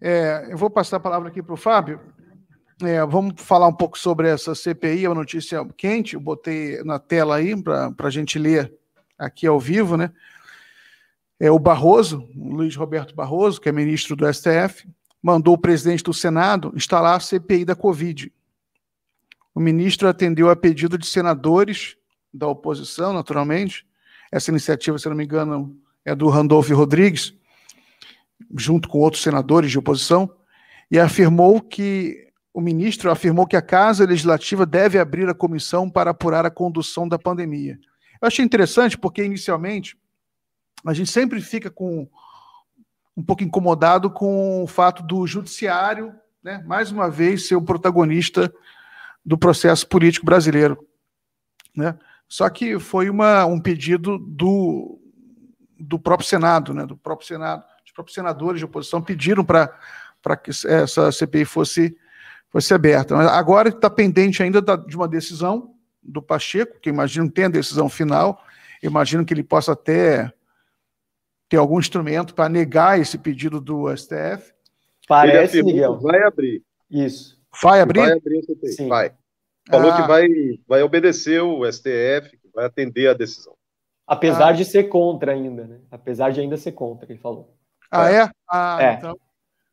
[0.00, 1.98] É, eu vou passar a palavra aqui para o Fábio.
[2.80, 7.00] É, vamos falar um pouco sobre essa CPI, é uma notícia quente, eu botei na
[7.00, 8.72] tela aí para a gente ler
[9.18, 10.12] aqui ao vivo, né?
[11.40, 14.86] É, o Barroso, Luiz Roberto Barroso, que é ministro do STF,
[15.22, 18.30] mandou o presidente do Senado instalar a CPI da Covid.
[19.54, 21.96] O ministro atendeu a pedido de senadores
[22.32, 23.86] da oposição, naturalmente.
[24.30, 25.74] Essa iniciativa, se não me engano,
[26.04, 27.34] é do Randolph Rodrigues,
[28.54, 30.30] junto com outros senadores de oposição,
[30.90, 36.10] e afirmou que o ministro afirmou que a Casa Legislativa deve abrir a comissão para
[36.10, 37.78] apurar a condução da pandemia.
[38.20, 39.96] Eu achei interessante porque, inicialmente,
[40.84, 42.08] a gente sempre fica com
[43.16, 48.52] um pouco incomodado com o fato do judiciário, né, mais uma vez, ser o protagonista
[49.24, 50.86] do processo político brasileiro.
[51.76, 51.98] Né?
[52.28, 54.98] Só que foi uma, um pedido do,
[55.78, 57.64] do próprio Senado, né, do próprio Senado.
[57.84, 61.96] Os próprios senadores de oposição pediram para que essa CPI fosse
[62.48, 63.16] Foi ser aberta.
[63.16, 67.50] Mas agora está pendente ainda de uma decisão do Pacheco, que imagino que tenha a
[67.50, 68.42] decisão final,
[68.82, 70.32] imagino que ele possa até
[71.50, 74.54] ter algum instrumento para negar esse pedido do STF.
[75.08, 75.98] Parece, Miguel.
[75.98, 76.62] Vai abrir.
[76.88, 77.38] Isso.
[77.60, 78.00] Vai abrir?
[78.00, 78.88] Vai abrir o CPI.
[78.88, 79.12] Vai.
[79.68, 79.96] Falou ah.
[79.96, 80.28] que vai,
[80.66, 83.54] vai obedecer o STF, que vai atender a decisão.
[84.06, 84.52] Apesar ah.
[84.52, 85.78] de ser contra ainda, né?
[85.90, 87.52] Apesar de ainda ser contra, ele falou.
[87.90, 88.30] Ah, é?
[88.48, 88.92] Ah, é.
[88.94, 89.18] então.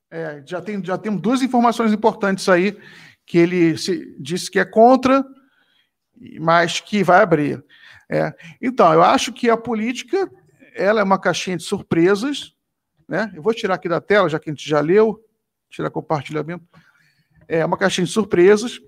[0.09, 2.75] É, já, tem, já temos duas informações importantes aí,
[3.23, 5.23] que ele se, disse que é contra,
[6.39, 7.63] mas que vai abrir.
[8.09, 8.33] É.
[8.59, 10.27] Então, eu acho que a política
[10.77, 12.53] ela é uma caixinha de surpresas.
[13.07, 13.31] Né?
[13.35, 15.23] Eu vou tirar aqui da tela, já que a gente já leu,
[15.69, 16.63] tirar compartilhamento.
[17.47, 18.79] É uma caixinha de surpresas.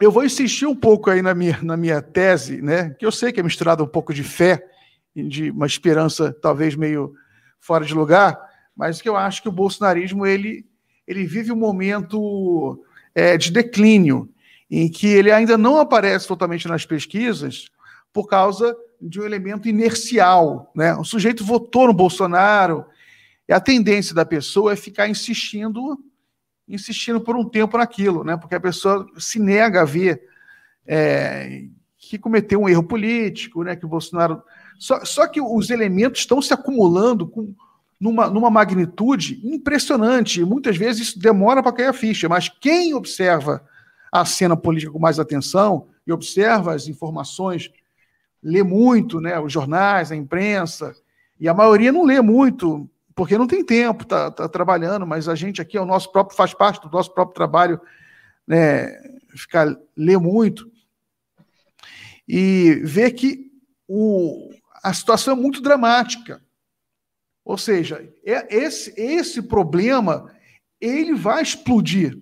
[0.00, 2.90] Eu vou insistir um pouco aí na minha, na minha tese, né?
[2.90, 4.64] que eu sei que é misturada um pouco de fé
[5.14, 7.14] de uma esperança talvez meio
[7.60, 8.38] fora de lugar,
[8.76, 10.64] mas que eu acho que o bolsonarismo ele,
[11.06, 12.84] ele vive um momento
[13.14, 14.30] é, de declínio,
[14.70, 17.68] em que ele ainda não aparece totalmente nas pesquisas
[18.12, 20.70] por causa de um elemento inercial.
[20.74, 20.94] Né?
[20.96, 22.84] O sujeito votou no Bolsonaro,
[23.48, 25.98] e a tendência da pessoa é ficar insistindo,
[26.68, 28.36] insistindo por um tempo naquilo, né?
[28.36, 30.22] porque a pessoa se nega a ver
[30.86, 31.64] é,
[31.96, 33.74] que cometeu um erro político, né?
[33.74, 34.42] que o Bolsonaro.
[34.78, 37.54] Só, só que os elementos estão se acumulando com
[38.00, 40.44] numa, numa magnitude impressionante.
[40.44, 43.64] Muitas vezes isso demora para cair a ficha, mas quem observa
[44.12, 47.70] a cena política com mais atenção e observa as informações,
[48.42, 50.94] lê muito, né, os jornais, a imprensa,
[51.40, 55.34] e a maioria não lê muito, porque não tem tempo, está tá trabalhando, mas a
[55.34, 57.80] gente aqui é o nosso próprio, faz parte do nosso próprio trabalho,
[58.46, 58.88] né,
[59.36, 60.70] ficar lê muito
[62.28, 63.50] e ver que
[63.86, 64.50] o,
[64.82, 66.42] a situação é muito dramática.
[67.44, 70.30] Ou seja, é esse, esse problema
[70.78, 72.18] ele vai explodir.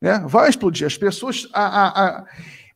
[0.00, 0.20] Né?
[0.28, 0.86] Vai explodir.
[0.86, 1.48] As pessoas.
[1.52, 2.24] A, a, a,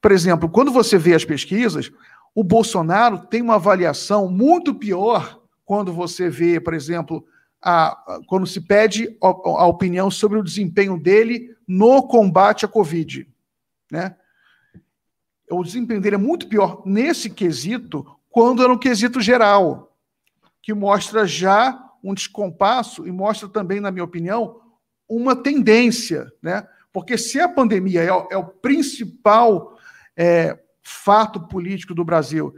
[0.00, 1.92] por exemplo, quando você vê as pesquisas,
[2.38, 7.26] o Bolsonaro tem uma avaliação muito pior quando você vê, por exemplo,
[7.60, 13.28] a, quando se pede a, a, opinião sobre o desempenho dele no combate à Covid.
[13.90, 14.14] Né?
[15.50, 19.92] O desempenho dele é muito pior nesse quesito quando é no quesito geral
[20.62, 24.60] que mostra já um descompasso e mostra também, na minha opinião,
[25.08, 26.68] uma tendência, né?
[26.92, 29.76] Porque se a pandemia é o, é o principal
[30.16, 30.56] é,
[30.88, 32.54] fato político do Brasil,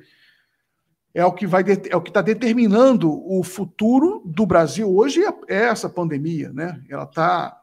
[1.12, 5.32] é o que vai é o que está determinando o futuro do Brasil hoje é,
[5.48, 6.80] é essa pandemia, né?
[6.88, 7.60] Ela está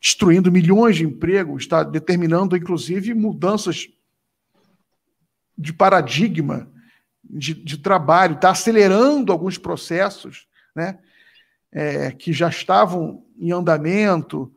[0.00, 3.88] destruindo milhões de empregos, está determinando inclusive mudanças
[5.56, 6.70] de paradigma
[7.22, 10.98] de, de trabalho, está acelerando alguns processos né,
[11.70, 14.52] é, que já estavam em andamento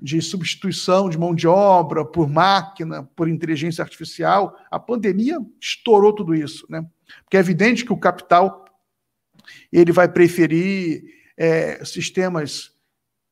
[0.00, 4.56] de substituição de mão de obra por máquina, por inteligência artificial.
[4.70, 6.86] A pandemia estourou tudo isso, né?
[7.24, 8.64] Porque é evidente que o capital
[9.72, 11.02] ele vai preferir
[11.36, 12.72] é, sistemas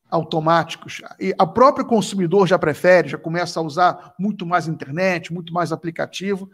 [0.09, 1.01] automáticos.
[1.19, 5.71] E a própria consumidor já prefere, já começa a usar muito mais internet, muito mais
[5.71, 6.49] aplicativo,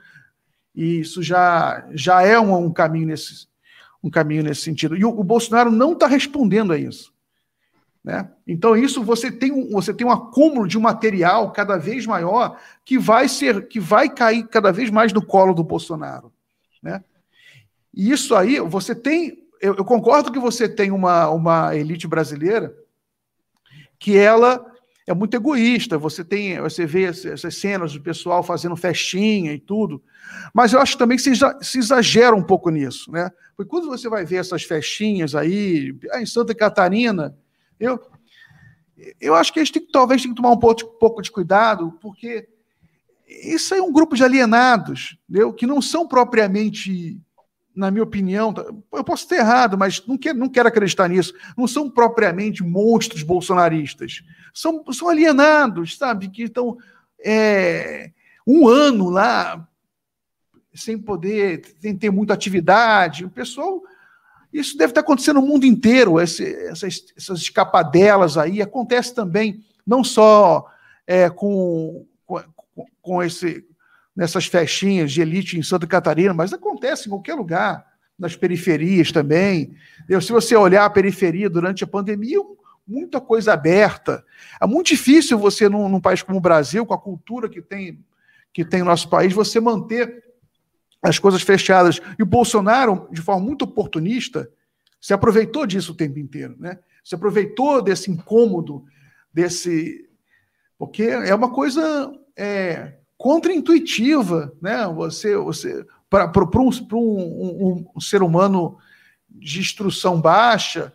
[0.76, 3.48] e isso já, já é um, um caminho nesse,
[4.04, 4.96] um caminho nesse sentido.
[4.96, 7.13] E o, o Bolsonaro não está respondendo a isso.
[8.04, 8.30] Né?
[8.46, 13.00] Então, isso você tem, um, você tem um acúmulo de material cada vez maior que
[13.00, 16.32] vai ser que vai cair cada vez mais no colo do Bolsonaro.
[16.82, 17.02] Né?
[17.94, 19.44] E isso aí, você tem.
[19.62, 22.76] Eu, eu concordo que você tem uma, uma elite brasileira
[23.98, 24.66] que ela
[25.08, 25.98] é muito egoísta.
[25.98, 30.04] Você tem, você vê essas cenas do pessoal fazendo festinha e tudo,
[30.54, 33.32] mas eu acho também que se exagera um pouco nisso, né?
[33.56, 37.34] Porque quando você vai ver essas festinhas aí, ah, em Santa Catarina,
[37.84, 38.00] eu,
[39.20, 42.48] eu acho que gente tem, talvez tem que tomar um pouco, pouco de cuidado, porque
[43.28, 45.54] isso é um grupo de alienados, entendeu?
[45.54, 47.20] que não são propriamente
[47.76, 51.34] na minha opinião, tá, eu posso ter errado, mas não quero, não quero acreditar nisso,
[51.58, 54.22] não são propriamente monstros bolsonaristas.
[54.54, 56.30] São, são alienados, sabe?
[56.30, 56.78] Que estão
[57.20, 58.12] é,
[58.46, 59.68] um ano lá
[60.74, 63.26] sem poder, sem ter muita atividade.
[63.26, 63.82] O pessoal.
[64.54, 68.62] Isso deve estar acontecendo no mundo inteiro, esse, essas, essas escapadelas aí.
[68.62, 70.70] Acontece também, não só
[71.08, 72.42] é, com, com,
[73.02, 73.66] com esse
[74.16, 77.86] nessas festinhas de elite em Santa Catarina, mas acontece em qualquer lugar,
[78.18, 79.76] nas periferias também.
[80.08, 82.38] Eu, se você olhar a periferia durante a pandemia,
[82.88, 84.24] muita coisa aberta.
[84.62, 88.00] É muito difícil você, num, num país como o Brasil, com a cultura que tem,
[88.54, 90.24] que tem o nosso país, você manter
[91.04, 92.02] as coisas fechadas.
[92.18, 94.50] E o Bolsonaro, de forma muito oportunista,
[95.02, 96.56] se aproveitou disso o tempo inteiro.
[96.58, 96.80] Né?
[97.04, 98.86] Se aproveitou desse incômodo,
[99.34, 100.10] desse,
[100.78, 104.88] Porque é uma coisa é, contraintuitiva, né?
[104.96, 108.78] Você, você para um, um, um, ser humano
[109.28, 110.94] de instrução baixa,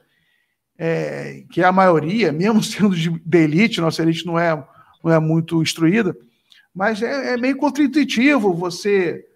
[0.78, 4.54] é, que é a maioria, mesmo sendo de, de, elite, nossa elite não é,
[5.02, 6.16] não é muito instruída,
[6.72, 9.27] mas é, é meio contraintuitivo você,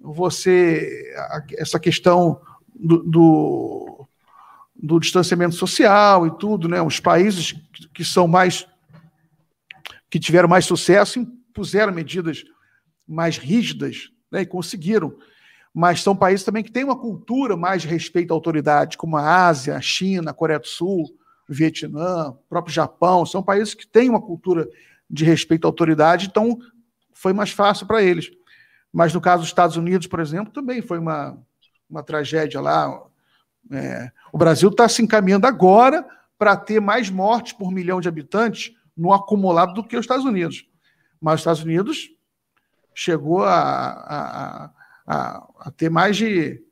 [0.00, 1.12] você
[1.58, 2.40] essa questão
[2.74, 4.08] do, do,
[4.74, 6.80] do, distanciamento social e tudo, né?
[6.80, 7.54] Os países
[7.92, 8.66] que são mais
[10.08, 12.44] que tiveram mais sucesso impuseram medidas
[13.06, 15.14] mais rígidas né, e conseguiram.
[15.72, 19.46] Mas são países também que têm uma cultura mais de respeito à autoridade, como a
[19.46, 21.04] Ásia, a China, a Coreia do Sul,
[21.48, 23.24] Vietnã, próprio Japão.
[23.24, 24.68] São países que têm uma cultura
[25.08, 26.58] de respeito à autoridade, então
[27.12, 28.30] foi mais fácil para eles.
[28.92, 31.38] Mas no caso dos Estados Unidos, por exemplo, também foi uma,
[31.88, 33.02] uma tragédia lá.
[33.70, 36.06] É, o Brasil está se encaminhando agora
[36.38, 40.66] para ter mais mortes por milhão de habitantes no acumulado do que os Estados Unidos.
[41.20, 42.08] Mas os Estados Unidos
[42.94, 44.70] chegou a, a,
[45.06, 46.62] a, a ter mais de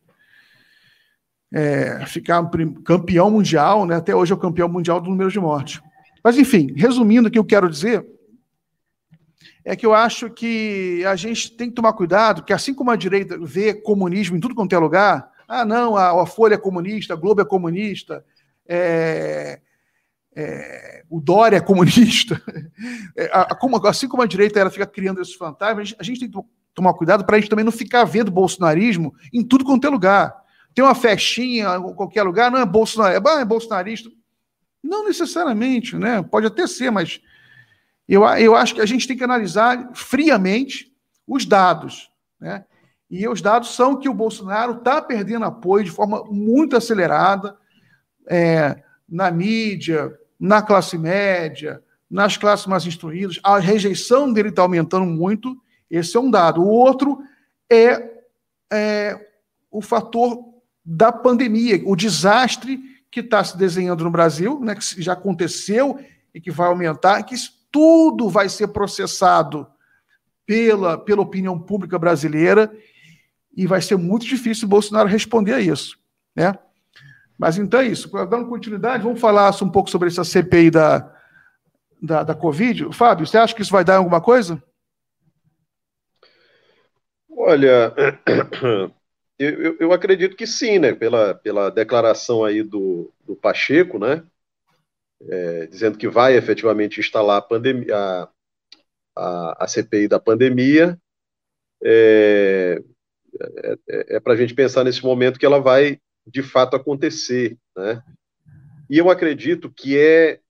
[1.53, 2.43] é, ficar
[2.85, 3.97] campeão mundial, né?
[3.97, 5.81] até hoje é o campeão mundial do número de mortes.
[6.23, 8.05] Mas, enfim, resumindo o que eu quero dizer,
[9.65, 12.97] é que eu acho que a gente tem que tomar cuidado, que assim como a
[12.97, 17.15] direita vê comunismo em tudo quanto é lugar, ah, não, a, a Folha é comunista,
[17.15, 18.25] a Globo é comunista,
[18.67, 19.61] é,
[20.37, 22.41] é, o Dória é comunista.
[23.17, 26.21] É, a, como, assim como a direita ela fica criando esses fantasmas, a gente, a
[26.21, 26.39] tem que
[26.73, 30.33] tomar cuidado para a gente também não ficar vendo bolsonarismo em tudo quanto é lugar.
[30.73, 34.09] Tem uma festinha em qualquer lugar, não é é, é bolsonarista.
[34.81, 36.23] Não necessariamente, né?
[36.23, 37.21] Pode até ser, mas
[38.15, 40.93] eu, eu acho que a gente tem que analisar friamente
[41.27, 42.65] os dados, né?
[43.11, 47.57] E os dados são que o Bolsonaro está perdendo apoio de forma muito acelerada
[48.29, 53.41] é, na mídia, na classe média, nas classes mais instruídas.
[53.43, 55.57] A rejeição dele está aumentando muito.
[55.91, 56.61] Esse é um dado.
[56.61, 57.23] O outro
[57.71, 58.11] é,
[58.71, 59.29] é
[59.71, 60.45] o fator
[60.85, 65.99] da pandemia, o desastre que está se desenhando no Brasil, né, que já aconteceu
[66.35, 67.35] e que vai aumentar, que
[67.71, 69.67] tudo vai ser processado
[70.47, 72.73] pela, pela opinião pública brasileira
[73.57, 75.99] e vai ser muito difícil o Bolsonaro responder a isso.
[76.35, 76.55] Né?
[77.37, 78.09] Mas então é isso.
[78.27, 81.13] Dando continuidade, vamos falar um pouco sobre essa CPI da,
[82.01, 82.93] da, da Covid.
[82.93, 84.63] Fábio, você acha que isso vai dar alguma coisa?
[87.31, 87.95] Olha,
[89.39, 90.93] eu, eu, acredito que sim, né?
[90.93, 94.25] Pela, pela declaração aí do, do Pacheco, né?
[95.21, 98.29] É, dizendo que vai efetivamente instalar a, pandemia, a,
[99.17, 100.99] a, a CPI da pandemia.
[101.83, 102.83] É,
[103.41, 107.57] é, é, é para a gente pensar nesse momento que ela vai de fato acontecer,
[107.77, 108.03] né?
[108.91, 110.41] E eu acredito que é,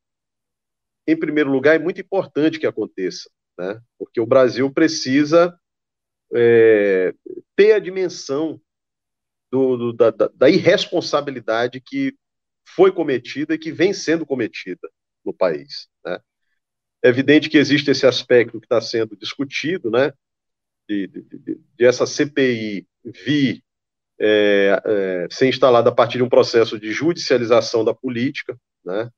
[1.06, 3.80] em primeiro lugar, é muito importante que aconteça, né?
[3.98, 5.58] Porque o Brasil precisa
[6.34, 7.14] é,
[7.56, 8.60] ter a dimensão
[9.50, 12.14] do, do, da, da irresponsabilidade que
[12.74, 14.88] foi cometida e que vem sendo cometida
[15.24, 16.18] no país, né?
[17.02, 20.12] É evidente que existe esse aspecto que está sendo discutido, né?
[20.88, 23.62] De, de, de, de essa CPI vir
[24.18, 29.10] é, é, ser instalada a partir de um processo de judicialização da política, né?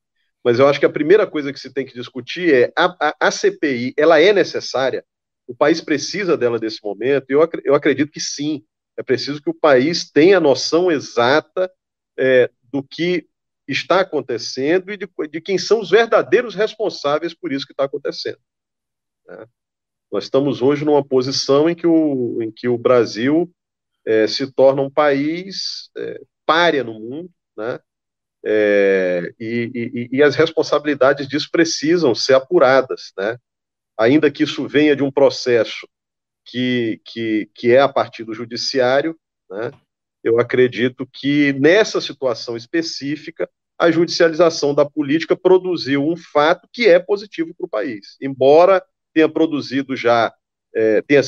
[0.44, 3.28] Mas eu acho que a primeira coisa que se tem que discutir é a, a,
[3.28, 5.04] a CPI, ela é necessária?
[5.46, 7.26] O país precisa dela nesse momento?
[7.28, 8.64] Eu, eu acredito que sim.
[8.96, 11.70] É preciso que o país tenha noção exata
[12.18, 13.26] é, do que
[13.72, 18.38] está acontecendo e de, de, quem são os verdadeiros responsáveis por isso que está acontecendo.
[19.26, 19.46] Né?
[20.10, 23.50] Nós estamos hoje numa posição em que o, em que o Brasil
[24.04, 27.78] é, se torna um país é, párea no mundo, né?
[28.42, 33.36] É, e, e, e, as responsabilidades disso precisam ser apuradas, né?
[33.98, 35.86] Ainda que isso venha de um processo
[36.46, 39.14] que, que, que é a partir do judiciário,
[39.50, 39.70] né?
[40.24, 43.48] Eu acredito que nessa situação específica
[43.80, 49.28] a judicialização da política produziu um fato que é positivo para o país, embora tenha
[49.28, 50.32] produzido já
[50.74, 51.22] é, tenha,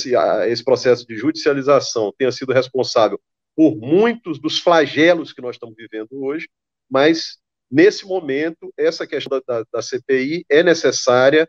[0.47, 3.19] esse processo de judicialização tenha sido responsável
[3.57, 6.47] por muitos dos flagelos que nós estamos vivendo hoje,
[6.91, 7.39] mas
[7.71, 11.49] nesse momento essa questão da, da, da CPI é necessária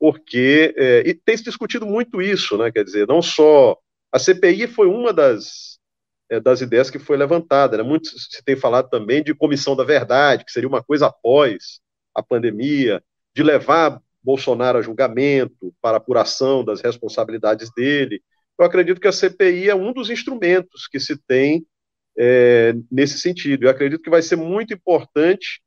[0.00, 2.72] porque é, e tem se discutido muito isso, né?
[2.72, 3.78] Quer dizer, não só
[4.12, 5.78] a CPI foi uma das
[6.30, 7.82] é, das ideias que foi levantada, né?
[7.82, 11.80] Muito se tem falado também de comissão da verdade, que seria uma coisa após
[12.14, 13.02] a pandemia,
[13.34, 18.22] de levar Bolsonaro a julgamento, para apuração das responsabilidades dele.
[18.58, 21.64] Eu acredito que a CPI é um dos instrumentos que se tem
[22.18, 23.64] é, nesse sentido.
[23.64, 25.60] Eu acredito que vai ser muito importante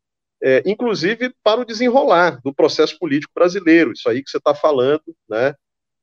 [0.44, 5.04] é, inclusive para o desenrolar do processo político brasileiro, isso aí que você está falando,
[5.30, 5.56] né,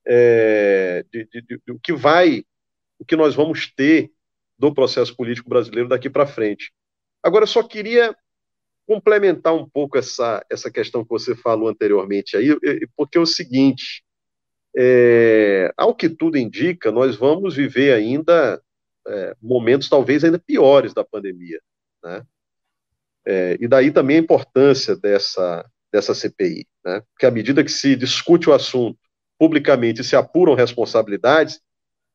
[0.07, 2.43] é, de, de, de, o que vai,
[2.99, 4.11] o que nós vamos ter
[4.61, 6.71] do processo político brasileiro daqui para frente.
[7.23, 8.15] Agora, só queria
[8.87, 12.55] complementar um pouco essa, essa questão que você falou anteriormente aí,
[12.95, 14.05] porque é o seguinte,
[14.77, 18.61] é, ao que tudo indica, nós vamos viver ainda
[19.09, 21.61] é, momentos talvez ainda piores da pandemia,
[22.05, 22.23] né?
[23.25, 27.03] É, e daí também a importância dessa, dessa CPI, né?
[27.13, 28.99] Porque à medida que se discute o assunto
[29.39, 31.61] publicamente e se apuram responsabilidades,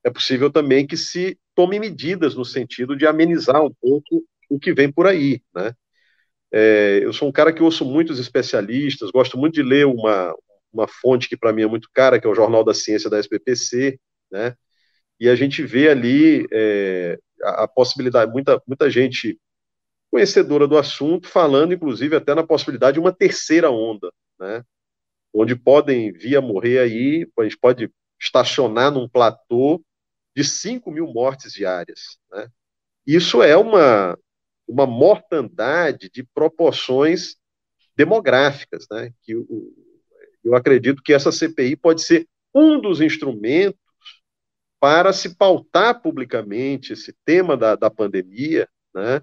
[0.04, 4.74] é possível também que se tome medidas no sentido de amenizar um pouco o que
[4.74, 5.74] vem por aí, né?
[6.52, 10.34] É, eu sou um cara que ouço muitos especialistas, gosto muito de ler uma,
[10.72, 13.20] uma fonte que para mim é muito cara, que é o Jornal da Ciência da
[13.20, 14.00] SPPC,
[14.32, 14.56] né?
[15.20, 19.40] E a gente vê ali é, a, a, possibilidade, muita, muita gente
[20.12, 24.64] conhecedora do assunto, falando inclusive até na possibilidade de uma terceira onda, né?
[25.34, 29.84] Onde podem vir a morrer aí, a gente pode estacionar num platô
[30.36, 32.48] de 5 mil mortes diárias, né?
[33.08, 34.18] Isso é uma,
[34.68, 37.36] uma mortandade de proporções
[37.96, 39.12] demográficas, né?
[39.22, 39.74] Que o,
[40.44, 43.80] eu acredito que essa CPI pode ser um dos instrumentos
[44.80, 49.22] para se pautar publicamente esse tema da, da pandemia, né?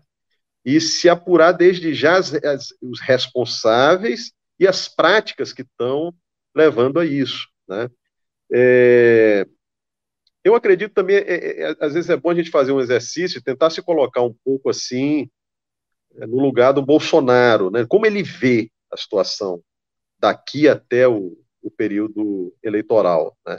[0.64, 6.14] E se apurar desde já as, as, os responsáveis e as práticas que estão
[6.54, 7.88] levando a isso, né?
[8.52, 9.46] É,
[10.44, 13.42] eu acredito também, é, é, é, às vezes é bom a gente fazer um exercício,
[13.42, 15.30] tentar se colocar um pouco assim
[16.16, 17.86] é, no lugar do Bolsonaro, né?
[17.88, 19.62] Como ele vê a situação,
[20.18, 23.36] daqui até o, o período eleitoral.
[23.46, 23.58] Né?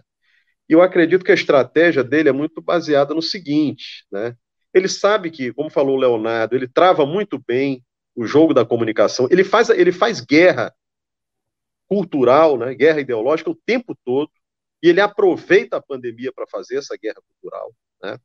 [0.70, 4.36] E eu acredito que a estratégia dele é muito baseada no seguinte, né?
[4.74, 7.84] Ele sabe que, como falou o Leonardo, ele trava muito bem
[8.16, 10.74] o jogo da comunicação, ele faz, ele faz guerra
[11.88, 14.32] cultural, né, guerra ideológica o tempo todo,
[14.84, 17.74] e ele aproveita a pandemia para fazer essa guerra cultural,
[18.04, 18.20] né?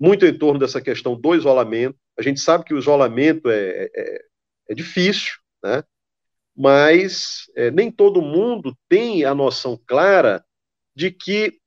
[0.00, 1.96] muito em torno dessa questão do isolamento.
[2.18, 4.24] A gente sabe que o isolamento é, é,
[4.70, 5.84] é difícil, né?
[6.56, 10.44] mas é, nem todo mundo tem a noção clara
[10.96, 11.60] de que,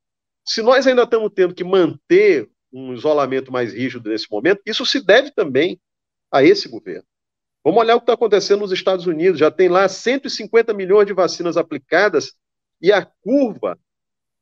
[0.45, 4.99] se nós ainda estamos tendo que manter um isolamento mais rígido nesse momento, isso se
[4.99, 5.80] deve também
[6.30, 7.06] a esse governo.
[7.64, 9.39] Vamos olhar o que está acontecendo nos Estados Unidos.
[9.39, 12.34] Já tem lá 150 milhões de vacinas aplicadas
[12.82, 13.80] e a curva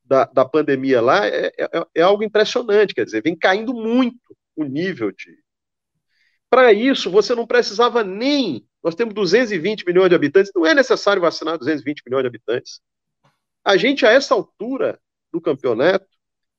[0.04, 2.94] da, da pandemia lá é, é, é algo impressionante.
[2.94, 5.38] Quer dizer, vem caindo muito o nível de.
[6.50, 11.22] Para isso, você não precisava nem nós temos 220 milhões de habitantes, não é necessário
[11.22, 12.80] vacinar 220 milhões de habitantes.
[13.64, 15.00] A gente, a essa altura
[15.32, 16.06] do campeonato,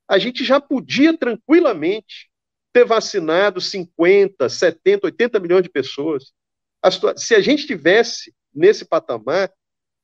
[0.08, 2.30] a gente já podia tranquilamente
[2.72, 6.32] ter vacinado 50, 70, 80 milhões de pessoas.
[7.18, 9.52] Se a gente tivesse nesse patamar,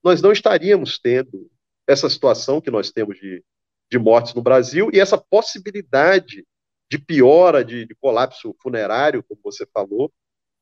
[0.04, 1.50] nós não estaríamos tendo
[1.90, 3.44] essa situação que nós temos de,
[3.92, 6.46] de mortes no Brasil e essa possibilidade
[6.90, 10.12] de piora, de, de colapso funerário, como você falou,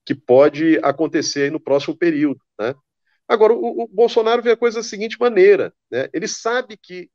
[0.05, 2.41] que pode acontecer no próximo período.
[2.57, 2.73] Né?
[3.27, 6.09] Agora, o, o, Bolsonaro vê a coisa da seguinte maneira: né?
[6.13, 7.09] ele sabe que,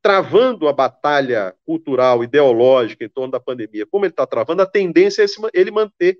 [0.00, 5.20] travando a batalha cultural, ideológica em torno da pandemia, como ele está travando, a tendência
[5.20, 6.18] é esse, ele manter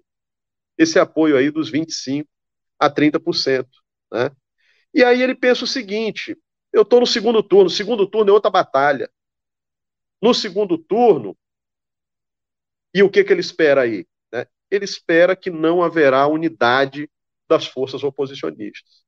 [0.77, 2.27] esse apoio aí dos 25%
[2.79, 3.67] a 30%.
[4.13, 4.31] Né?
[4.93, 6.37] E aí ele pensa o seguinte:
[6.73, 9.11] eu estou no segundo turno, segundo turno é outra batalha.
[10.21, 11.37] No segundo turno,
[12.95, 14.07] e o que, que ele espera aí?
[14.71, 17.11] ele espera que não haverá unidade
[17.49, 19.05] das forças oposicionistas.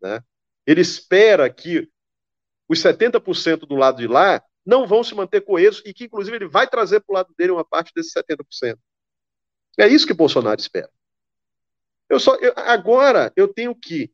[0.00, 0.22] Né?
[0.66, 1.88] Ele espera que
[2.68, 6.48] os 70% do lado de lá não vão se manter coesos e que, inclusive, ele
[6.48, 8.76] vai trazer para o lado dele uma parte desses 70%.
[9.78, 10.90] É isso que Bolsonaro espera.
[12.08, 14.12] Eu só, eu, agora eu tenho que,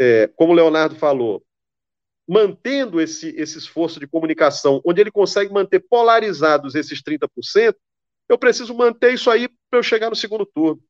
[0.00, 1.44] é, como o Leonardo falou,
[2.28, 7.74] mantendo esse, esse esforço de comunicação, onde ele consegue manter polarizados esses 30%,
[8.28, 10.82] eu preciso manter isso aí para eu chegar no segundo turno.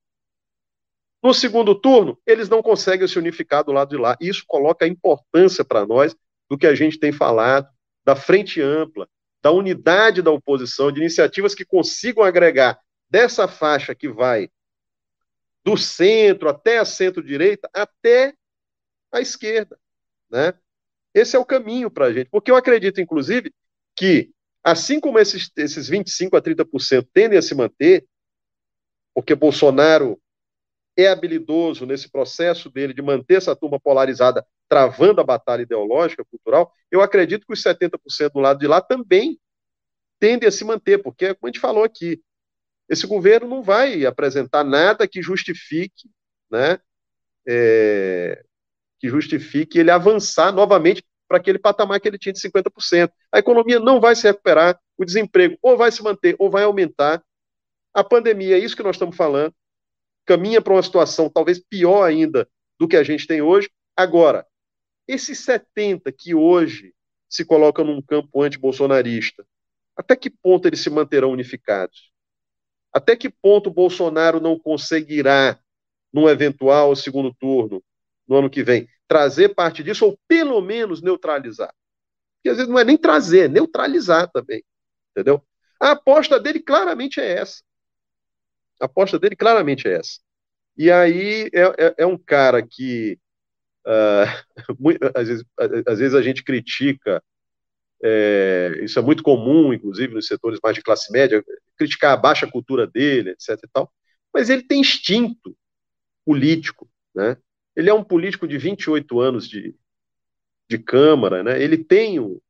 [1.23, 4.17] No segundo turno, eles não conseguem se unificar do lado de lá.
[4.21, 6.17] Isso coloca a importância para nós
[6.51, 7.69] do que a gente tem falado,
[8.05, 9.09] da frente ampla,
[9.41, 12.79] da unidade da oposição, de iniciativas que consigam agregar
[13.09, 14.49] dessa faixa que vai
[15.65, 18.35] do centro até a centro-direita, até
[19.13, 19.79] a esquerda.
[20.31, 20.55] Né?
[21.15, 23.53] Esse é o caminho para a gente, porque eu acredito, inclusive,
[23.95, 24.33] que
[24.65, 28.07] Assim como esses, esses 25% a 30% tendem a se manter,
[29.13, 30.21] porque Bolsonaro
[30.97, 36.73] é habilidoso nesse processo dele de manter essa turma polarizada, travando a batalha ideológica, cultural,
[36.91, 39.39] eu acredito que os 70% do lado de lá também
[40.21, 42.23] tendem a se manter, porque, como a gente falou aqui,
[42.89, 46.09] esse governo não vai apresentar nada que justifique
[46.51, 46.79] né,
[47.49, 48.45] é,
[49.03, 53.11] que justifique ele avançar novamente para aquele patamar que ele tinha de 50%.
[53.33, 57.21] A economia não vai se recuperar, o desemprego ou vai se manter ou vai aumentar.
[57.93, 59.53] A pandemia, é isso que nós estamos falando,
[60.25, 62.49] caminha para uma situação talvez pior ainda
[62.79, 63.69] do que a gente tem hoje.
[63.97, 64.47] Agora,
[65.09, 66.95] esses 70 que hoje
[67.29, 69.45] se colocam num campo anti-bolsonarista,
[69.97, 72.13] até que ponto eles se manterão unificados?
[72.93, 75.59] Até que ponto Bolsonaro não conseguirá,
[76.13, 77.83] num eventual segundo turno,
[78.33, 81.73] no ano que vem, trazer parte disso, ou pelo menos neutralizar.
[82.37, 84.65] Porque às vezes não é nem trazer, é neutralizar também.
[85.11, 85.45] Entendeu?
[85.79, 87.63] A aposta dele claramente é essa.
[88.81, 90.19] A aposta dele claramente é essa.
[90.77, 93.19] E aí é, é, é um cara que
[93.87, 95.45] uh, muito, às, vezes,
[95.87, 97.23] às, vezes, a gente critica,
[98.03, 101.45] é, isso é muito comum, inclusive nos setores mais de classe média,
[101.77, 103.61] criticar a baixa cultura dele, etc.
[103.63, 103.93] E tal,
[104.33, 105.55] mas ele tem instinto
[106.25, 107.37] político, né?
[107.77, 109.75] Ele é um político de 28 anos de,
[110.69, 111.63] de Câmara, né?
[111.63, 112.41] ele tem um,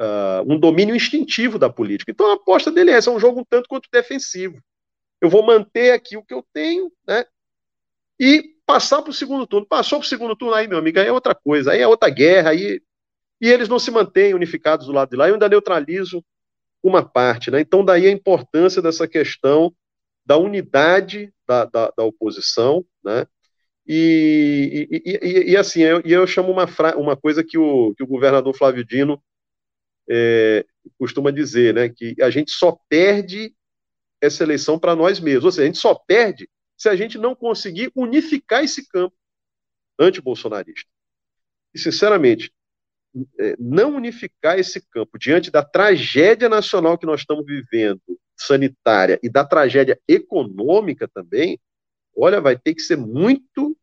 [0.00, 2.10] uh, um domínio instintivo da política.
[2.10, 4.62] Então a aposta dele é essa, é um jogo um tanto quanto defensivo.
[5.20, 7.24] Eu vou manter aqui o que eu tenho, né?
[8.20, 9.66] E passar para o segundo turno.
[9.66, 12.10] Passou para o segundo turno, aí, meu amigo, aí é outra coisa, aí é outra
[12.10, 12.82] guerra, aí.
[13.40, 15.28] E eles não se mantêm unificados do lado de lá.
[15.28, 16.24] Eu ainda neutralizo
[16.82, 17.60] uma parte, né?
[17.60, 19.74] Então, daí a importância dessa questão
[20.24, 23.26] da unidade da, da, da oposição, né?
[23.86, 28.02] E, e, e, e, assim, eu, eu chamo uma, fra uma coisa que o, que
[28.02, 29.22] o governador Flávio Dino
[30.08, 30.64] é,
[30.98, 33.54] costuma dizer, né, que a gente só perde
[34.20, 37.34] essa eleição para nós mesmos, ou seja, a gente só perde se a gente não
[37.34, 39.14] conseguir unificar esse campo
[39.98, 40.90] anti-bolsonarista.
[41.72, 42.52] E, sinceramente,
[43.38, 48.00] é, não unificar esse campo diante da tragédia nacional que nós estamos vivendo,
[48.36, 51.58] sanitária, e da tragédia econômica também,
[52.16, 53.76] olha, vai ter que ser muito,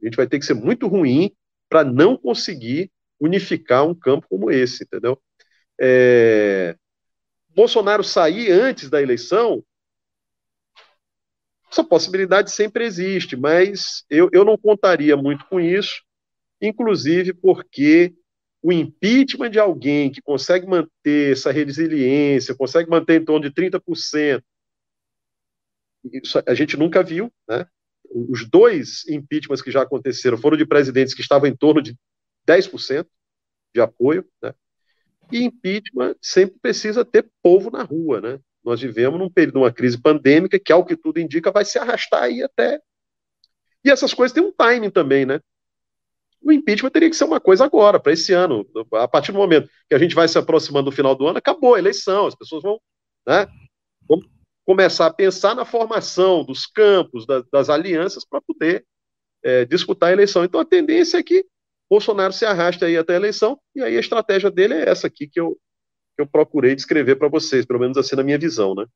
[0.00, 1.30] a gente vai ter que ser muito ruim
[1.68, 2.90] para não conseguir
[3.20, 5.20] unificar um campo como esse, entendeu?
[5.80, 6.76] É,
[7.54, 9.64] Bolsonaro sair antes da eleição,
[11.70, 16.02] essa possibilidade sempre existe, mas eu, eu não contaria muito com isso,
[16.60, 18.14] inclusive porque
[18.62, 24.42] o impeachment de alguém que consegue manter essa resiliência, consegue manter em torno de 30%,
[26.04, 27.66] isso a gente nunca viu, né?
[28.10, 31.96] Os dois impeachments que já aconteceram foram de presidentes que estavam em torno de
[32.46, 33.06] 10%
[33.74, 34.54] de apoio, né?
[35.30, 38.40] E impeachment sempre precisa ter povo na rua, né?
[38.62, 42.24] Nós vivemos num período, uma crise pandêmica que, ao que tudo indica, vai se arrastar
[42.24, 42.80] aí até.
[43.84, 45.40] E essas coisas têm um timing também, né?
[46.40, 48.66] O impeachment teria que ser uma coisa agora, para esse ano.
[48.94, 51.74] A partir do momento que a gente vai se aproximando do final do ano, acabou
[51.74, 52.80] a eleição, as pessoas vão,
[53.26, 53.46] né?
[54.64, 58.84] Começar a pensar na formação dos campos, da, das alianças, para poder
[59.42, 60.44] é, disputar a eleição.
[60.44, 61.44] Então a tendência é que
[61.90, 65.26] Bolsonaro se arraste aí até a eleição, e aí a estratégia dele é essa aqui
[65.26, 65.58] que eu,
[66.16, 68.86] que eu procurei descrever para vocês, pelo menos assim na minha visão, né?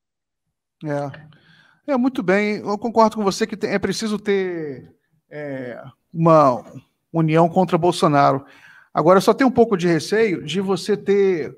[1.86, 1.92] É.
[1.92, 2.58] é muito bem.
[2.58, 4.90] Eu concordo com você que é preciso ter
[5.30, 6.64] é, uma
[7.12, 8.44] união contra Bolsonaro.
[8.92, 11.54] Agora, eu só tenho um pouco de receio de você ter.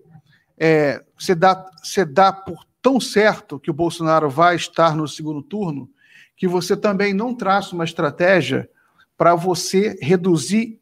[0.59, 5.43] É, você, dá, você dá por tão certo que o Bolsonaro vai estar no segundo
[5.43, 5.91] turno
[6.37, 8.70] que você também não traça uma estratégia
[9.16, 10.79] para você reduzir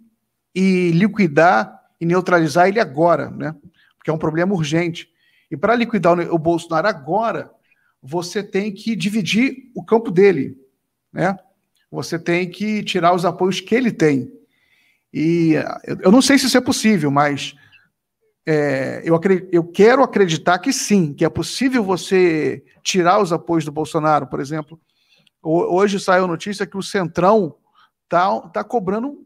[0.55, 3.55] e liquidar e neutralizar ele agora, né?
[4.05, 5.11] que é um problema urgente.
[5.51, 7.51] E para liquidar o Bolsonaro agora,
[8.03, 10.57] você tem que dividir o campo dele,
[11.13, 11.37] né?
[11.91, 14.31] Você tem que tirar os apoios que ele tem.
[15.13, 15.55] E
[16.01, 17.57] eu não sei se isso é possível, mas
[18.47, 19.21] é, eu,
[19.51, 24.41] eu quero acreditar que sim, que é possível você tirar os apoios do Bolsonaro, por
[24.41, 24.81] exemplo.
[25.43, 27.57] Hoje saiu a notícia que o Centrão
[28.05, 29.25] está tá cobrando,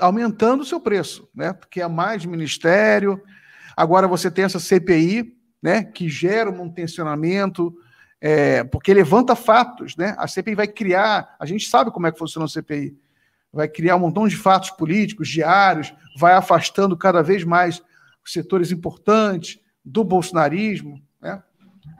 [0.00, 1.52] aumentando o seu preço, né?
[1.52, 3.22] Porque é mais ministério,
[3.76, 7.76] Agora você tem essa CPI, né, que gera um tensionamento,
[8.18, 10.16] é, porque levanta fatos, né?
[10.18, 12.96] A CPI vai criar, a gente sabe como é que funciona a CPI,
[13.52, 17.82] vai criar um montão de fatos políticos diários, vai afastando cada vez mais
[18.32, 21.42] setores importantes do bolsonarismo, né?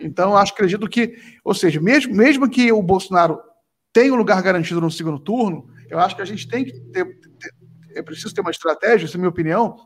[0.01, 3.41] Então, acho, acredito que, ou seja, mesmo, mesmo que o Bolsonaro
[3.93, 7.05] tenha um lugar garantido no segundo turno, eu acho que a gente tem que ter,
[7.39, 7.55] ter
[7.97, 9.77] é preciso ter uma estratégia, essa é a minha opinião,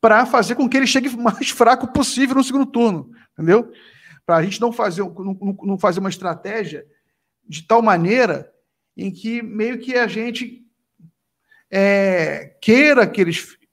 [0.00, 3.72] para fazer com que ele chegue mais fraco possível no segundo turno, entendeu?
[4.26, 6.86] Para a gente não fazer, não, não fazer uma estratégia
[7.48, 8.52] de tal maneira
[8.96, 10.62] em que meio que a gente
[11.70, 13.32] é, queira que ele,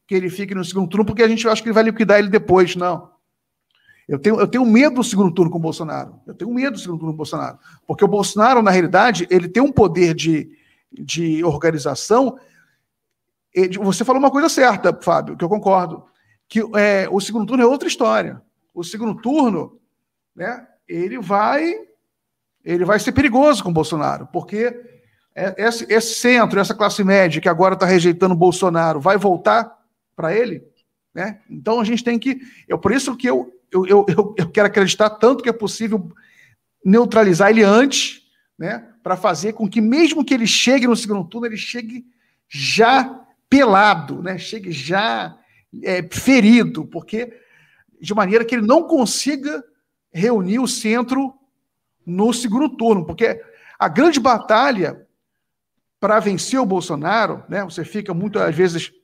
[0.09, 2.29] que ele fique no segundo turno, porque a gente acha que ele vai liquidar ele
[2.29, 2.75] depois.
[2.75, 3.11] Não.
[4.07, 6.19] Eu tenho, eu tenho medo do segundo turno com o Bolsonaro.
[6.25, 7.59] Eu tenho medo do segundo turno com o Bolsonaro.
[7.85, 10.49] Porque o Bolsonaro, na realidade, ele tem um poder de,
[10.91, 12.39] de organização.
[13.81, 16.03] Você falou uma coisa certa, Fábio, que eu concordo.
[16.47, 18.41] Que é, o segundo turno é outra história.
[18.73, 19.79] O segundo turno,
[20.35, 21.71] né, ele vai
[22.65, 24.75] ele vai ser perigoso com o Bolsonaro, porque
[25.55, 29.78] esse, esse centro, essa classe média que agora está rejeitando o Bolsonaro, vai voltar
[30.19, 30.61] para ele?
[31.15, 31.39] Né?
[31.49, 32.41] Então a gente tem que.
[32.67, 36.11] É por isso que eu, eu, eu, eu quero acreditar tanto que é possível
[36.83, 38.23] neutralizar ele antes,
[38.57, 38.85] né?
[39.01, 42.05] Para fazer com que, mesmo que ele chegue no segundo turno, ele chegue
[42.49, 44.37] já pelado, né?
[44.37, 45.37] Chegue já
[45.81, 47.31] é, ferido, porque
[48.01, 49.63] de maneira que ele não consiga
[50.11, 51.33] reunir o centro
[52.05, 53.41] no segundo turno, porque
[53.79, 55.07] a grande batalha
[55.97, 57.63] para vencer o Bolsonaro, né?
[57.63, 58.98] Você fica muitas vezes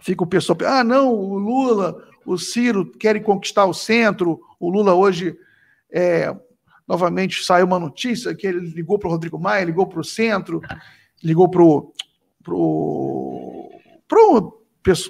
[0.00, 4.94] fica o pessoal, ah, não, o Lula, o Ciro querem conquistar o centro, o Lula
[4.94, 5.36] hoje
[5.90, 6.34] é,
[6.86, 10.60] novamente saiu uma notícia que ele ligou para o Rodrigo Maia, ligou para o centro,
[11.22, 11.92] ligou para o
[12.42, 13.70] pro,
[14.06, 14.64] pro,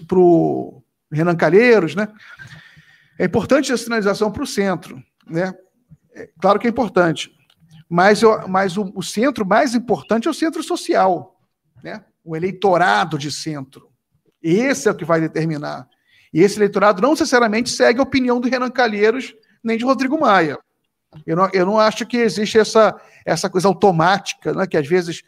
[0.06, 2.08] pro Renan Calheiros, né?
[3.18, 5.54] É importante a sinalização para o centro, né?
[6.14, 7.32] É, claro que é importante,
[7.88, 11.40] mas, eu, mas o, o centro mais importante é o centro social,
[11.82, 12.04] né?
[12.24, 13.87] O eleitorado de centro.
[14.42, 15.88] Esse é o que vai determinar.
[16.32, 20.58] E esse eleitorado não necessariamente segue a opinião do Renan Calheiros nem de Rodrigo Maia.
[21.26, 25.22] Eu não, eu não acho que existe essa, essa coisa automática, né, que às vezes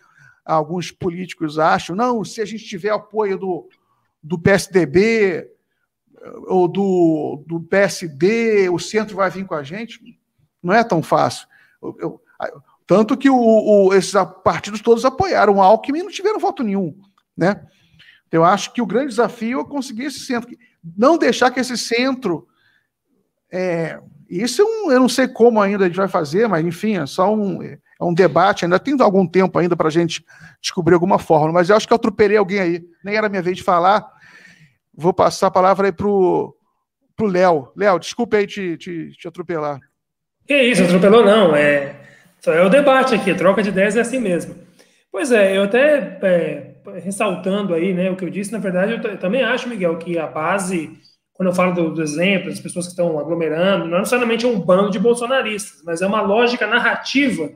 [0.45, 3.69] alguns políticos acham, não, se a gente tiver apoio do,
[4.23, 5.49] do PSDB
[6.47, 10.01] ou do, do PSD, o centro vai vir com a gente.
[10.63, 11.49] Não é tão fácil.
[11.83, 12.23] Eu, eu,
[12.87, 14.13] tanto que o, o, esses
[14.45, 16.95] partidos todos apoiaram o Alckmin e não tiveram voto nenhum.
[17.37, 17.65] Né?
[18.31, 20.51] Eu acho que o grande desafio é conseguir esse centro.
[20.97, 22.47] Não deixar que esse centro.
[23.53, 26.97] É, isso é um, eu não sei como ainda a gente vai fazer, mas enfim,
[26.97, 28.64] é só um, é um debate.
[28.64, 30.24] Ainda tem algum tempo ainda para a gente
[30.61, 32.83] descobrir alguma fórmula, mas eu acho que eu atropelei alguém aí.
[33.05, 34.07] Nem era minha vez de falar.
[34.95, 36.55] Vou passar a palavra aí para o
[37.20, 37.72] Léo.
[37.76, 39.81] Léo, desculpe aí te, te, te atropelar.
[40.47, 41.55] Que isso, atropelou não.
[41.57, 41.97] É,
[42.47, 44.55] é o debate aqui, troca de ideias é assim mesmo.
[45.11, 49.11] Pois é, eu até é, ressaltando aí, né, o que eu disse, na verdade, eu,
[49.11, 50.99] eu, também acho, Miguel, que a base,
[51.32, 54.59] quando eu falo do, do exemplo, das pessoas que estão aglomerando, não é necessariamente um
[54.61, 57.51] bando de bolsonaristas, mas é uma lógica narrativa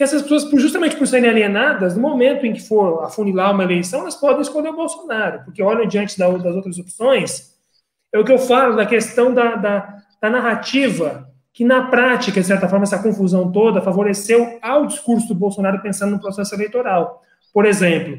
[0.00, 4.00] que essas pessoas, justamente por serem alienadas, no momento em que for afunilar uma eleição,
[4.00, 7.50] elas podem escolher o Bolsonaro, porque olham diante da, das outras opções.
[8.10, 12.46] É o que eu falo da questão da, da, da narrativa, que na prática, de
[12.46, 17.22] certa forma, essa confusão toda favoreceu ao discurso do Bolsonaro pensando no processo eleitoral.
[17.52, 18.18] Por exemplo,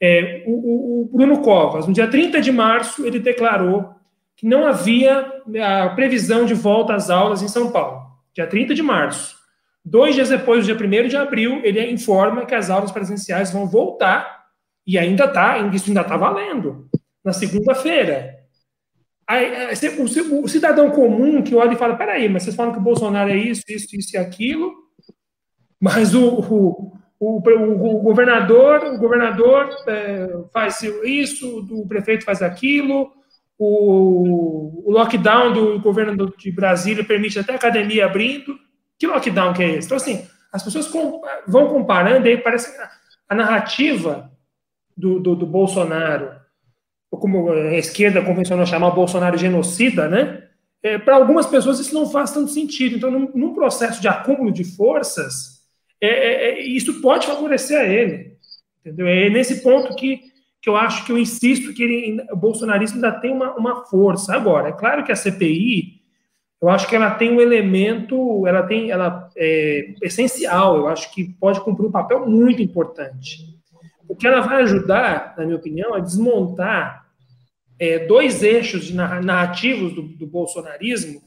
[0.00, 3.94] é, o, o, Bruno Covas, no dia 30 de março, ele declarou
[4.36, 5.32] que não havia
[5.64, 8.02] a previsão de volta às aulas em São Paulo.
[8.34, 9.36] Dia 30 de março.
[9.82, 14.44] Dois dias depois, dia 1 de abril, ele informa que as aulas presenciais vão voltar
[14.86, 16.88] e ainda está, isso ainda está valendo,
[17.24, 18.36] na segunda-feira.
[20.42, 23.36] O cidadão comum que olha e fala: peraí, mas vocês falam que o Bolsonaro é
[23.36, 24.72] isso, isso, isso e aquilo,
[25.80, 32.42] mas o, o o, o, o governador, o governador é, faz isso, o prefeito faz
[32.42, 33.10] aquilo,
[33.58, 38.58] o, o, lockdown do governo de Brasília permite até academia abrindo.
[38.98, 39.86] Que lockdown que é esse?
[39.86, 42.90] Então, assim, as pessoas com, vão comparando, aí parece que a,
[43.30, 44.30] a narrativa
[44.94, 46.32] do, do, do, Bolsonaro,
[47.10, 50.42] como a esquerda convencionou chamar o Bolsonaro genocida, né?
[50.82, 52.96] É, Para algumas pessoas isso não faz tanto sentido.
[52.96, 55.55] Então, num, num processo de acúmulo de forças,
[56.00, 58.36] é, é, é, isso pode favorecer a ele.
[58.80, 59.06] Entendeu?
[59.06, 60.20] É nesse ponto que,
[60.60, 64.34] que eu acho que eu insisto que ele, o bolsonarismo ainda tem uma, uma força.
[64.34, 66.00] Agora, é claro que a CPI,
[66.60, 71.34] eu acho que ela tem um elemento, ela tem, ela é essencial, eu acho que
[71.40, 73.56] pode cumprir um papel muito importante.
[74.06, 77.06] Porque ela vai ajudar, na minha opinião, a desmontar
[77.78, 81.20] é, dois eixos narrativos do, do bolsonarismo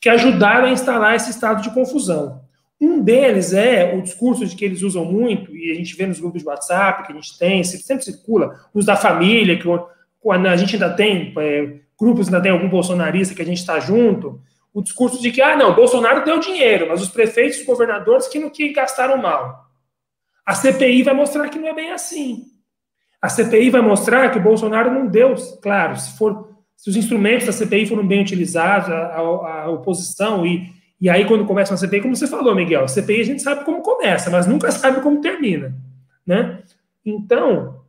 [0.00, 2.42] que ajudaram a instalar esse estado de confusão.
[2.84, 6.18] Um deles é o discurso de que eles usam muito, e a gente vê nos
[6.18, 10.74] grupos de WhatsApp que a gente tem, sempre circula, os da família, que a gente
[10.74, 14.40] ainda tem, é, grupos ainda tem algum bolsonarista que a gente está junto,
[14.74, 18.50] o discurso de que, ah, não, Bolsonaro deu dinheiro, mas os prefeitos e governadores que
[18.50, 19.64] que gastaram mal.
[20.44, 22.46] A CPI vai mostrar que não é bem assim.
[23.20, 27.46] A CPI vai mostrar que o Bolsonaro não deu, claro, se for se os instrumentos
[27.46, 30.68] da CPI foram bem utilizados, a, a, a oposição e
[31.02, 33.82] e aí, quando começa uma CPI, como você falou, Miguel, CPI a gente sabe como
[33.82, 35.74] começa, mas nunca sabe como termina,
[36.24, 36.62] né?
[37.04, 37.82] Então,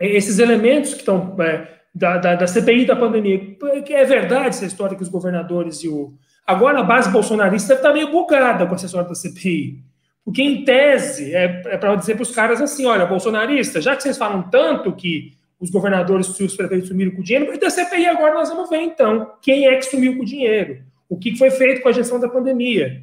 [0.00, 3.56] esses elementos que estão é, da, da, da, CPI da pandemia,
[3.88, 6.12] é verdade essa história que os governadores e o,
[6.44, 9.80] Agora a base bolsonarista estar meio bugada com essa história da CPI.
[10.24, 14.02] Porque, em tese, é, é para dizer para os caras assim: olha, bolsonarista, já que
[14.02, 17.70] vocês falam tanto que os governadores e os prefeitos sumiram com o dinheiro, vai ter
[17.70, 21.36] CPI agora, nós vamos ver então quem é que sumiu com o dinheiro, o que
[21.36, 23.02] foi feito com a gestão da pandemia.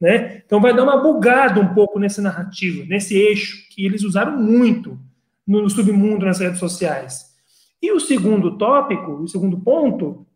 [0.00, 0.42] Né?
[0.46, 4.98] Então vai dar uma bugada um pouco nessa narrativa, nesse eixo que eles usaram muito
[5.46, 7.30] no, submundo nas redes sociais.
[7.82, 10.26] E o segundo tópico, o segundo ponto,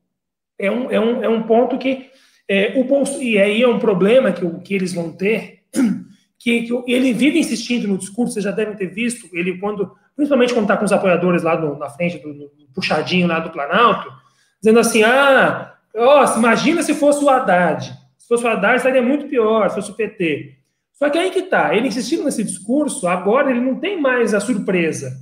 [0.58, 2.10] é um, é um, é um ponto que
[2.48, 5.62] é, o Bolso, e aí é um problema que, que eles vão ter,
[6.38, 10.52] que, que ele vive insistindo no discurso, vocês já devem ter visto, ele quando, principalmente
[10.52, 14.12] quando está com os apoiadores lá no, na frente, do, no puxadinho lá do Planalto,
[14.60, 19.26] dizendo assim, ah, ó, imagina se fosse o Haddad, se fosse o Haddad estaria muito
[19.26, 20.56] pior, se fosse o PT.
[20.92, 24.40] Só que aí que tá, ele insistindo nesse discurso, agora ele não tem mais a
[24.40, 25.12] surpresa.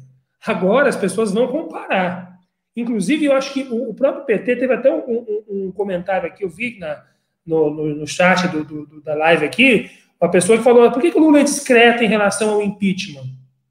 [0.47, 2.39] Agora as pessoas vão comparar.
[2.77, 6.49] Inclusive, eu acho que o, próprio PT teve até um, um, um comentário aqui, eu
[6.49, 7.03] vi na,
[7.45, 11.11] no, no, no chat do, do, da live aqui, uma pessoa que falou: por que,
[11.11, 13.27] que o Lula é discreto em relação ao impeachment?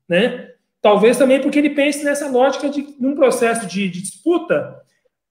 [0.08, 0.50] Né?
[0.82, 4.82] Talvez também porque ele pense nessa lógica de num processo de, de disputa,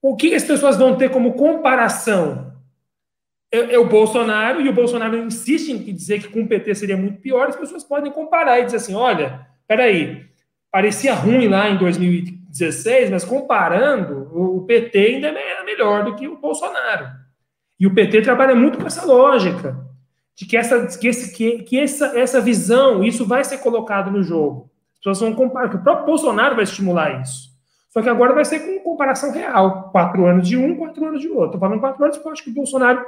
[0.03, 2.53] o que as pessoas vão ter como comparação?
[3.53, 6.97] É, é, o Bolsonaro, e o Bolsonaro insiste em dizer que com o PT seria
[6.97, 10.25] muito pior, as pessoas podem comparar e dizer assim: olha, peraí,
[10.71, 16.39] parecia ruim lá em 2016, mas comparando, o PT ainda é melhor do que o
[16.39, 17.09] Bolsonaro.
[17.79, 19.77] E o PT trabalha muito com essa lógica
[20.37, 24.23] de que essa, que, esse, que, que essa, essa visão, isso vai ser colocado no
[24.23, 24.71] jogo.
[24.95, 27.50] As pessoas vão comparar, que o próprio Bolsonaro vai estimular isso.
[27.91, 29.91] Só que agora vai ser com comparação real.
[29.91, 31.47] Quatro anos de um, quatro anos de outro.
[31.47, 33.05] Estou falando quatro anos porque eu acho que o Bolsonaro,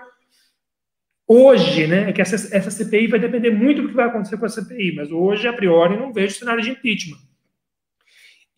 [1.26, 4.44] hoje, né, é que essa, essa CPI vai depender muito do que vai acontecer com
[4.44, 7.18] a CPI, mas hoje, a priori, não vejo cenário de impeachment.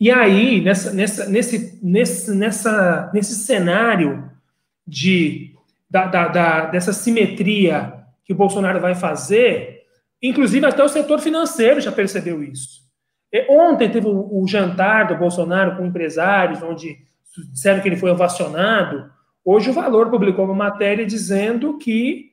[0.00, 4.30] E aí, nessa, nessa, nesse, nesse, nessa, nesse cenário
[4.86, 5.54] de,
[5.88, 9.82] da, da, da, dessa simetria que o Bolsonaro vai fazer,
[10.22, 12.83] inclusive até o setor financeiro já percebeu isso.
[13.34, 16.98] E ontem teve o, o, jantar do Bolsonaro com empresários, onde
[17.52, 19.10] disseram que ele foi ovacionado.
[19.44, 22.30] Hoje o Valor publicou uma matéria dizendo que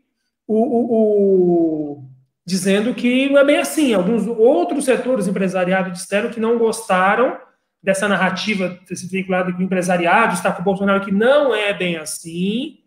[0.47, 2.04] o, o, o
[2.45, 3.95] dizendo que não é bem assim.
[3.95, 7.36] Alguns outros setores empresariados disseram que não gostaram
[7.82, 11.97] dessa narrativa desse vinculado com o empresariado está com o Bolsonaro, que não é bem
[11.97, 12.78] assim,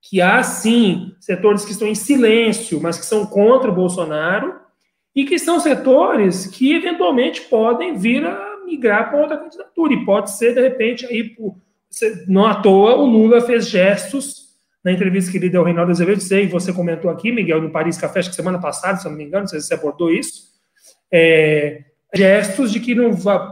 [0.00, 4.58] que há sim setores que estão em silêncio, mas que são contra o Bolsonaro,
[5.18, 10.30] e que são setores que eventualmente podem vir a migrar para outra candidatura, e pode
[10.30, 11.34] ser, de repente, aí,
[12.28, 14.48] não à toa, o Lula fez gestos
[14.84, 17.98] na entrevista que ele deu ao Reinaldo Azevedo, sei, você comentou aqui, Miguel, no Paris
[17.98, 20.08] Café, acho que semana passada, se eu não me engano, não sei se você abordou
[20.08, 20.52] isso,
[21.10, 21.82] é,
[22.14, 23.10] gestos de que não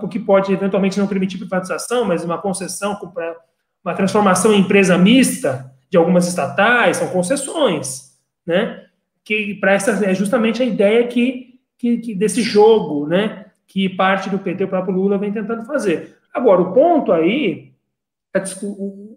[0.09, 3.37] que pode eventualmente não permitir privatização, mas uma concessão para
[3.85, 8.13] uma transformação em empresa mista de algumas estatais, são concessões,
[8.47, 8.85] né?
[9.25, 11.46] Que para essa é justamente a ideia que,
[11.79, 13.47] que, que, desse jogo, né?
[13.67, 16.17] Que parte do PT, o próprio Lula, vem tentando fazer.
[16.33, 17.73] Agora, o ponto aí,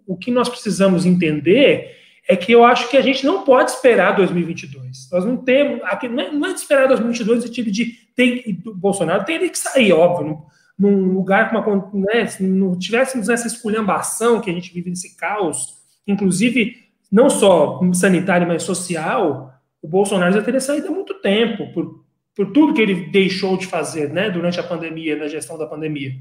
[0.06, 1.96] o, que nós precisamos entender
[2.28, 5.08] é que eu acho que a gente não pode esperar 2022.
[5.12, 5.82] Nós não temos.
[5.84, 7.92] Aqui, não, é, é de esperar 2022 no sentido de.
[8.14, 8.42] Tem,
[8.74, 10.42] Bolsonaro tem que sair, óbvio.
[10.78, 11.90] Num, lugar com uma.
[11.92, 16.76] Né, se não tivéssemos essa esculhambação que a gente vive nesse caos, inclusive
[17.10, 19.52] não só sanitário, mas social,
[19.82, 22.04] o Bolsonaro já teria saído há muito tempo, por,
[22.34, 26.12] por tudo que ele deixou de fazer né, durante a pandemia, na gestão da pandemia.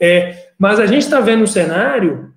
[0.00, 2.32] É, mas a gente está vendo um cenário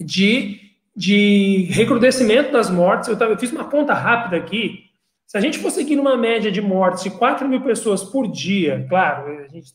[0.00, 0.64] de
[0.94, 3.08] de recrudescimento das mortes.
[3.08, 4.84] Eu, tava, eu fiz uma conta rápida aqui.
[5.26, 8.86] Se a gente fosse seguir uma média de mortes de 4 mil pessoas por dia,
[8.88, 9.74] claro, a gente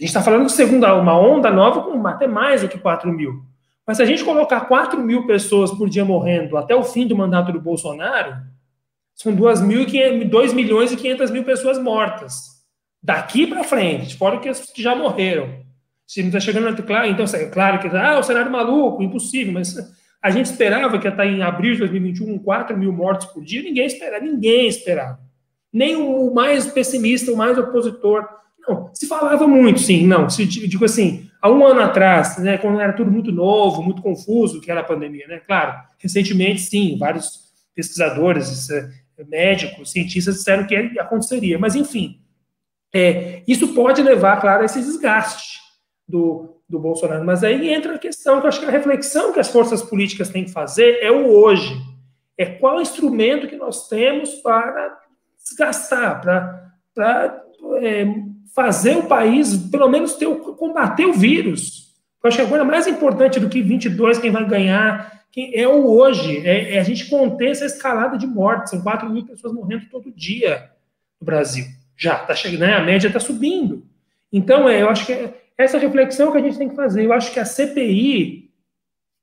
[0.00, 3.42] está falando de segunda, uma onda nova com até mais do que 4 mil.
[3.86, 7.16] Mas se a gente colocar 4 mil pessoas por dia morrendo até o fim do
[7.16, 8.36] mandato do Bolsonaro,
[9.14, 12.34] são 2, 2 milhões e 500 mil pessoas mortas.
[13.02, 15.62] Daqui para frente, fora que que já morreram.
[16.06, 19.74] Se não está chegando, claro, então, é claro que ah, o cenário maluco, impossível, mas
[20.22, 23.62] a gente esperava que estar em abril de 2021 4 mil mortes por dia.
[23.62, 25.18] Ninguém esperava, ninguém esperava.
[25.72, 28.26] Nem o mais pessimista, o mais opositor.
[28.66, 30.30] Não, se falava muito, sim, não.
[30.30, 34.60] Se, digo assim, há um ano atrás, né, quando era tudo muito novo, muito confuso,
[34.62, 35.40] que era a pandemia, né?
[35.46, 37.44] Claro, recentemente, sim, vários
[37.74, 38.88] pesquisadores, é,
[39.28, 41.58] médicos, cientistas disseram que aconteceria.
[41.58, 42.20] Mas, enfim,
[42.94, 45.58] é, isso pode levar, claro, a esse desgaste
[46.06, 47.24] do, do Bolsonaro.
[47.24, 50.28] Mas aí entra a questão, que eu acho que a reflexão que as forças políticas
[50.28, 51.74] têm que fazer é o hoje.
[52.38, 54.98] É qual instrumento que nós temos para
[55.42, 56.20] desgastar,
[56.94, 57.44] para,
[57.80, 58.06] é,
[58.54, 61.83] fazer o país, pelo menos, ter, combater o vírus.
[62.24, 65.86] Eu acho que agora mais importante do que 22, quem vai ganhar, quem é o
[65.86, 68.70] hoje, é, é a gente conter essa escalada de mortes.
[68.70, 70.70] São 4 mil pessoas morrendo todo dia
[71.20, 71.66] no Brasil.
[71.94, 72.76] Já está chegando, né?
[72.76, 73.84] a média está subindo.
[74.32, 77.04] Então, é, eu acho que é essa reflexão que a gente tem que fazer.
[77.04, 78.50] Eu acho que a CPI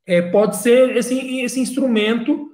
[0.06, 2.52] é, pode ser esse, esse instrumento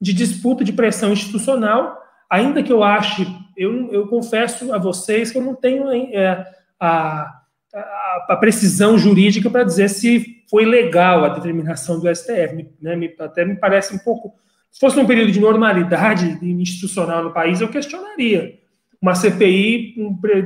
[0.00, 3.26] de disputa de pressão institucional, ainda que eu ache,
[3.56, 6.46] eu, eu confesso a vocês que eu não tenho é,
[6.78, 7.37] a,
[7.74, 12.68] a, a, precisão jurídica para dizer se foi legal a determinação do STF.
[12.80, 12.96] Né?
[12.96, 14.34] Me, até me parece um pouco.
[14.70, 18.58] Se fosse um período de normalidade institucional no país, eu questionaria
[19.00, 19.94] uma CPI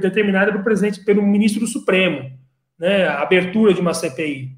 [0.00, 2.30] determinada pelo presidente, pelo ministro do Supremo,
[2.78, 3.06] né?
[3.06, 4.56] A abertura de uma CPI.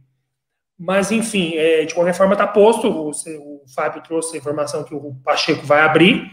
[0.78, 2.88] Mas, enfim, é, de qualquer forma, está posto.
[2.88, 6.30] O, o Fábio trouxe a informação que o Pacheco vai abrir,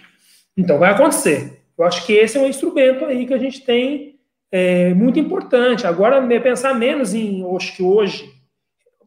[0.57, 1.61] então vai acontecer.
[1.77, 4.19] Eu acho que esse é um instrumento aí que a gente tem
[4.51, 5.87] é, muito importante.
[5.87, 8.29] Agora, pensar menos em, acho que hoje,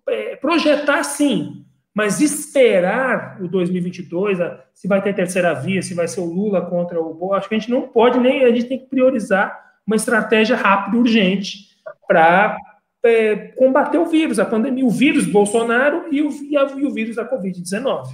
[0.09, 1.65] é, projetar sim,
[1.95, 4.39] mas esperar o 2022,
[4.73, 7.55] se vai ter terceira via, se vai ser o Lula contra o Bo, acho que
[7.55, 11.69] a gente não pode nem, a gente tem que priorizar uma estratégia rápida, urgente,
[12.09, 12.57] para
[13.05, 16.91] é, combater o vírus, a pandemia, o vírus Bolsonaro e o, e, a, e o
[16.91, 18.09] vírus da Covid-19.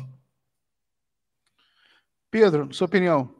[2.30, 3.39] Pedro, sua opinião?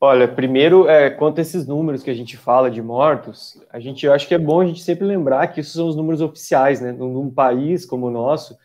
[0.00, 4.06] Olha, primeiro, é, quanto a esses números que a gente fala de mortos, a gente
[4.06, 6.80] eu acho que é bom a gente sempre lembrar que isso são os números oficiais,
[6.80, 6.92] né?
[6.92, 8.56] Num, num país como o nosso,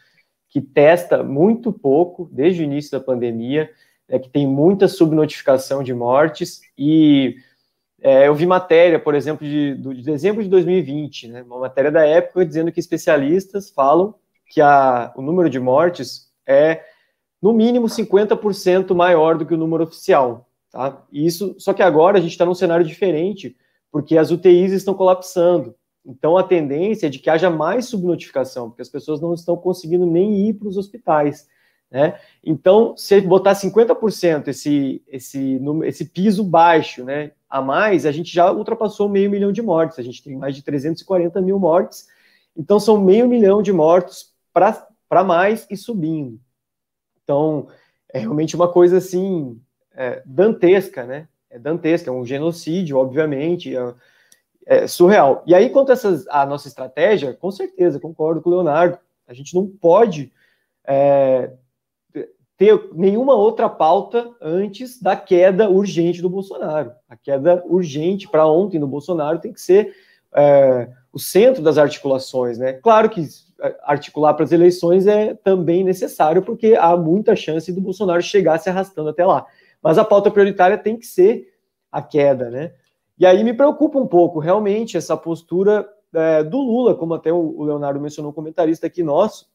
[0.48, 3.68] que testa muito pouco desde o início da pandemia,
[4.08, 7.36] é, que tem muita subnotificação de mortes, e
[8.00, 11.42] é, eu vi matéria, por exemplo, de, de dezembro de 2020, né?
[11.42, 14.14] Uma matéria da época dizendo que especialistas falam
[14.46, 16.84] que a, o número de mortes é
[17.42, 20.48] no mínimo 50% maior do que o número oficial.
[20.74, 21.06] Tá?
[21.12, 23.56] Isso, só que agora a gente está num cenário diferente,
[23.92, 25.76] porque as UTIs estão colapsando.
[26.04, 30.08] Então a tendência é de que haja mais subnotificação, porque as pessoas não estão conseguindo
[30.08, 31.48] nem ir para os hospitais.
[31.92, 32.20] Né?
[32.44, 38.52] Então, se botar 50% esse, esse, esse piso baixo né, a mais, a gente já
[38.52, 40.00] ultrapassou meio milhão de mortes.
[40.00, 42.08] A gente tem mais de 340 mil mortes.
[42.58, 46.40] Então, são meio milhão de mortos para mais e subindo.
[47.24, 47.68] Então,
[48.12, 49.62] é realmente uma coisa assim
[49.96, 51.28] é, dantesca, né?
[51.50, 53.94] É dantesca, é um genocídio, obviamente, é,
[54.66, 55.44] é surreal.
[55.46, 59.34] E aí, quanto a, essas, a nossa estratégia, com certeza, concordo com o Leonardo, a
[59.34, 60.32] gente não pode
[60.86, 61.52] é,
[62.58, 66.92] ter nenhuma outra pauta antes da queda urgente do Bolsonaro.
[67.10, 69.94] A queda urgente para ontem do Bolsonaro tem que ser
[70.36, 72.74] é, o centro das articulações, né?
[72.74, 73.28] Claro que
[73.62, 78.58] é, articular para as eleições é também necessário, porque há muita chance do Bolsonaro chegar
[78.60, 79.46] se arrastando até lá.
[79.84, 81.54] Mas a pauta prioritária tem que ser
[81.92, 82.74] a queda, né?
[83.20, 87.62] E aí me preocupa um pouco, realmente, essa postura é, do Lula, como até o
[87.64, 89.52] Leonardo mencionou, um comentarista aqui nosso.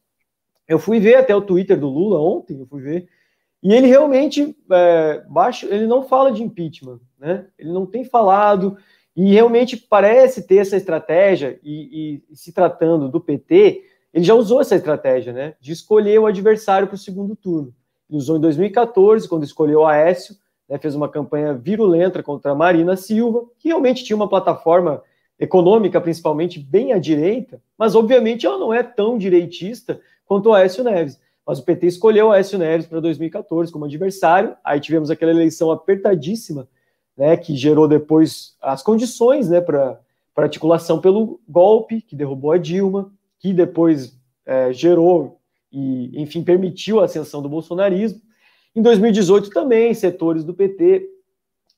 [0.67, 3.09] Eu fui ver até o Twitter do Lula ontem, eu fui ver,
[3.61, 7.47] e ele realmente, é, baixo, ele não fala de impeachment, né?
[7.57, 8.77] Ele não tem falado,
[9.15, 14.61] e realmente parece ter essa estratégia, e, e, se tratando do PT, ele já usou
[14.61, 15.55] essa estratégia, né?
[15.59, 17.73] De escolher o adversário para o segundo turno
[18.09, 20.35] usou em 2014, quando escolheu Aécio,
[20.67, 25.01] né, fez uma campanha virulenta contra a Marina Silva, que realmente tinha uma plataforma
[25.39, 30.83] econômica, principalmente, bem à direita, mas obviamente ela não é tão direitista quanto o Aécio
[30.83, 31.19] Neves.
[31.45, 35.71] Mas o PT escolheu o Aécio Neves para 2014 como adversário, aí tivemos aquela eleição
[35.71, 36.67] apertadíssima,
[37.17, 39.99] né, que gerou depois as condições né, para
[40.37, 45.38] articulação pelo golpe, que derrubou a Dilma, que depois é, gerou
[45.71, 48.21] e, enfim, permitiu a ascensão do bolsonarismo.
[48.75, 51.07] Em 2018 também, setores do PT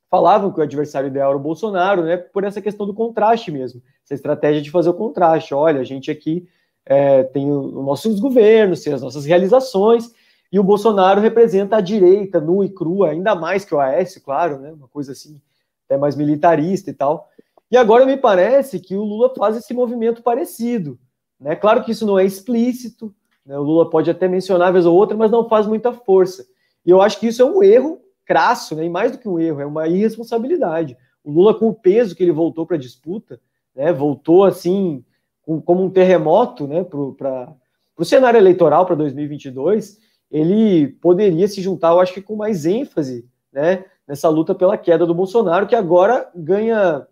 [0.10, 3.82] falavam que o adversário ideal era o Bolsonaro, né, por essa questão do contraste mesmo,
[4.04, 5.54] essa estratégia de fazer o contraste.
[5.54, 6.48] Olha, a gente aqui
[6.86, 10.12] é, tem os nossos governos, tem as nossas realizações,
[10.52, 14.60] e o Bolsonaro representa a direita nua e crua, ainda mais que o Aécio, claro,
[14.60, 15.40] né, uma coisa assim,
[15.86, 17.30] até mais militarista e tal.
[17.72, 21.00] E agora me parece que o Lula faz esse movimento parecido.
[21.40, 21.56] Né?
[21.56, 23.16] Claro que isso não é explícito,
[23.46, 23.58] né?
[23.58, 26.46] O Lula pode até mencionar vez ou outra, mas não faz muita força.
[26.86, 28.86] E eu acho que isso é um erro crasso, né?
[28.86, 30.98] e mais do que um erro, é uma irresponsabilidade.
[31.24, 33.40] O Lula, com o peso que ele voltou para a disputa,
[33.76, 33.92] né?
[33.92, 35.04] voltou assim,
[35.42, 36.84] com, como um terremoto né?
[36.84, 37.54] para
[37.98, 40.00] o cenário eleitoral para 2022,
[40.32, 43.84] ele poderia se juntar, eu acho que com mais ênfase, né?
[44.08, 47.06] nessa luta pela queda do Bolsonaro, que agora ganha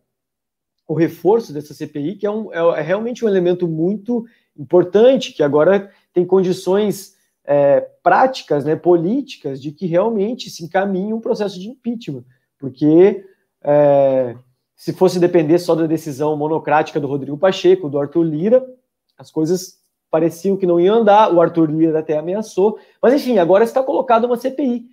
[0.88, 4.26] o reforço dessa CPI, que é, um, é, é realmente um elemento muito
[4.60, 11.22] importante, que agora tem condições é, práticas, né, políticas, de que realmente se encaminhe um
[11.22, 12.24] processo de impeachment,
[12.60, 13.26] porque
[13.64, 14.36] é,
[14.76, 18.66] se fosse depender só da decisão monocrática do Rodrigo Pacheco, do Arthur Lira,
[19.18, 19.80] as coisas
[20.12, 24.28] pareciam que não iam andar, o Arthur Lira até ameaçou, mas enfim, agora está colocada
[24.28, 24.86] uma CPI.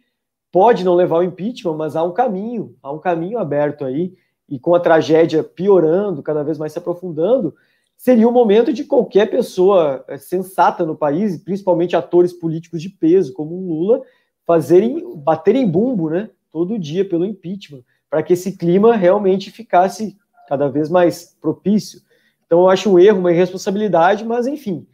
[0.52, 4.14] Pode não levar ao impeachment, mas há um caminho, há um caminho aberto aí,
[4.48, 7.54] e com a tragédia piorando, cada vez mais se aprofundando,
[7.96, 13.32] seria o momento de qualquer pessoa eh, sensata no país, principalmente atores políticos de peso,
[13.32, 14.02] como o Lula,
[14.46, 20.16] fazerem, baterem bumbo, né, todo dia pelo impeachment para que esse clima realmente ficasse
[20.48, 22.00] cada vez mais propício.
[22.46, 24.86] Então, eu acho um erro, uma irresponsabilidade, mas, enfim,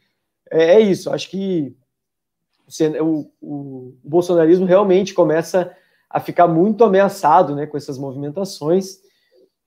[0.50, 1.10] é, é isso.
[1.10, 1.72] Acho que
[3.00, 5.72] o, o, o, bolsonarismo realmente começa
[6.08, 8.98] a ficar muito ameaçado né, com essas movimentações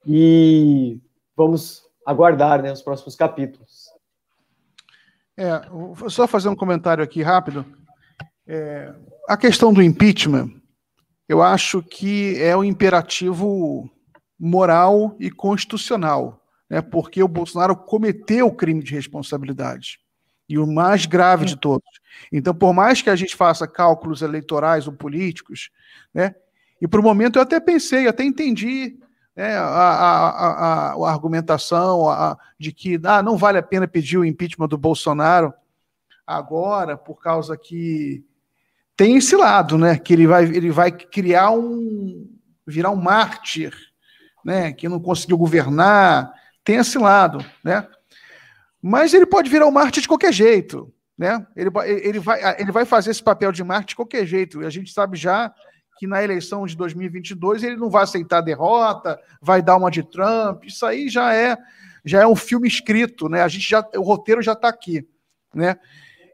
[0.04, 1.00] e
[1.36, 3.86] vamos aguardar né, os próximos capítulos.
[5.36, 7.66] É, vou só fazer um comentário aqui rápido.
[8.46, 8.94] É,
[9.28, 10.50] a questão do impeachment
[11.28, 13.90] eu acho que é o um imperativo
[14.38, 16.80] moral e constitucional, né?
[16.80, 19.98] porque o Bolsonaro cometeu o crime de responsabilidade.
[20.48, 21.88] E o mais grave de todos.
[22.30, 25.70] Então, por mais que a gente faça cálculos eleitorais ou políticos,
[26.14, 26.36] né?
[26.80, 28.96] e por um momento eu até pensei, até entendi
[29.36, 32.06] né, a, a, a, a, argumentação
[32.58, 35.52] de que ah, não vale a pena pedir o impeachment do Bolsonaro
[36.26, 38.24] agora, por causa que
[38.96, 39.98] tem esse lado, né?
[39.98, 42.26] Que ele vai, ele vai criar um.
[42.66, 43.74] virar um mártir,
[44.42, 44.72] né?
[44.72, 46.32] Que não conseguiu governar.
[46.64, 47.86] Tem esse lado, né?
[48.80, 51.46] Mas ele pode virar um mártir de qualquer jeito, né?
[51.54, 54.62] Ele, ele, vai, ele vai fazer esse papel de mártir de qualquer jeito.
[54.62, 55.52] E a gente sabe já
[55.96, 60.02] que na eleição de 2022 ele não vai aceitar a derrota, vai dar uma de
[60.02, 60.64] Trump.
[60.64, 61.56] Isso aí já é
[62.04, 63.42] já é um filme escrito, né?
[63.42, 65.06] A gente já o roteiro já está aqui,
[65.54, 65.76] né?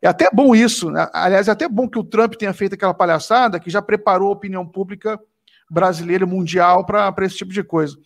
[0.02, 1.08] É até bom isso, né?
[1.12, 4.32] aliás, é até bom que o Trump tenha feito aquela palhaçada que já preparou a
[4.32, 5.18] opinião pública
[5.70, 7.96] brasileira e mundial para esse tipo de coisa.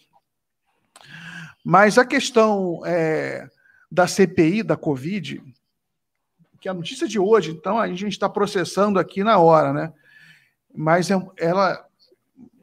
[1.65, 3.49] Mas a questão é,
[3.91, 5.43] da CPI, da Covid,
[6.61, 9.93] que é a notícia de hoje, então a gente está processando aqui na hora, né?
[10.77, 11.85] Mas é, ela,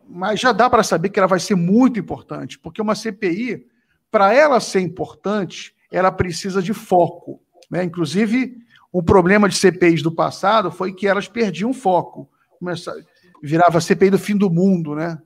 [0.07, 3.65] mas já dá para saber que ela vai ser muito importante, porque uma CPI,
[4.11, 7.83] para ela ser importante, ela precisa de foco, né?
[7.83, 8.57] Inclusive
[8.91, 12.29] o problema de CPIs do passado foi que elas perdiam foco.
[12.59, 12.99] Começava,
[13.41, 15.19] virava CPI do fim do mundo, né?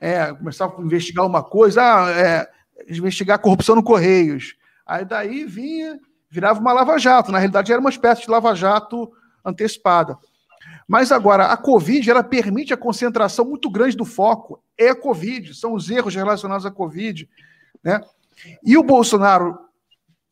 [0.00, 2.50] É, começava a investigar uma coisa, ah, é,
[2.88, 4.56] investigar a corrupção no Correios.
[4.86, 5.98] Aí daí vinha,
[6.30, 7.30] virava uma lava-jato.
[7.30, 9.12] Na realidade, era uma espécie de lava-jato
[9.44, 10.18] antecipada.
[10.86, 14.62] Mas agora, a Covid, ela permite a concentração muito grande do foco.
[14.76, 17.28] É a Covid, são os erros relacionados à Covid.
[17.82, 18.00] Né?
[18.62, 19.58] E o Bolsonaro,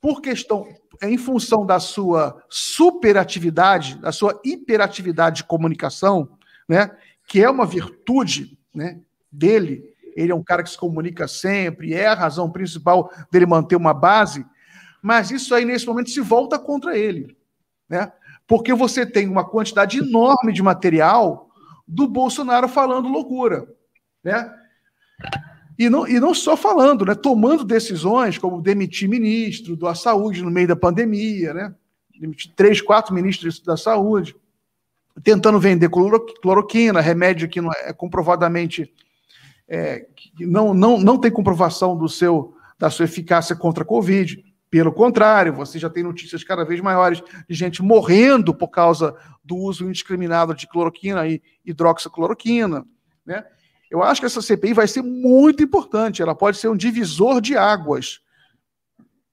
[0.00, 0.66] por questão,
[1.03, 6.28] em função da sua superatividade, da sua hiperatividade de comunicação,
[6.68, 6.90] né,
[7.26, 9.00] que é uma virtude né,
[9.30, 13.76] dele, ele é um cara que se comunica sempre, é a razão principal dele manter
[13.76, 14.44] uma base,
[15.03, 17.36] mas isso aí, nesse momento, se volta contra ele.
[17.88, 18.12] Né?
[18.47, 21.51] Porque você tem uma quantidade enorme de material
[21.86, 23.66] do Bolsonaro falando loucura.
[24.22, 24.53] Né?
[25.78, 27.14] E não, e não só falando, né?
[27.14, 31.74] tomando decisões como demitir ministro da saúde no meio da pandemia, né?
[32.20, 34.36] demitir três, quatro ministros da saúde,
[35.22, 38.93] tentando vender cloroquina, remédio que não é comprovadamente
[39.68, 40.07] é,
[40.38, 44.45] não, não, não tem comprovação do seu, da sua eficácia contra a Covid.
[44.72, 49.14] Pelo contrário, você já tem notícias cada vez maiores de gente morrendo por causa
[49.44, 52.82] do uso indiscriminado de cloroquina e hidroxicloroquina.
[53.26, 53.44] Né?
[53.90, 56.22] Eu acho que essa CPI vai ser muito importante.
[56.22, 58.22] Ela pode ser um divisor de águas.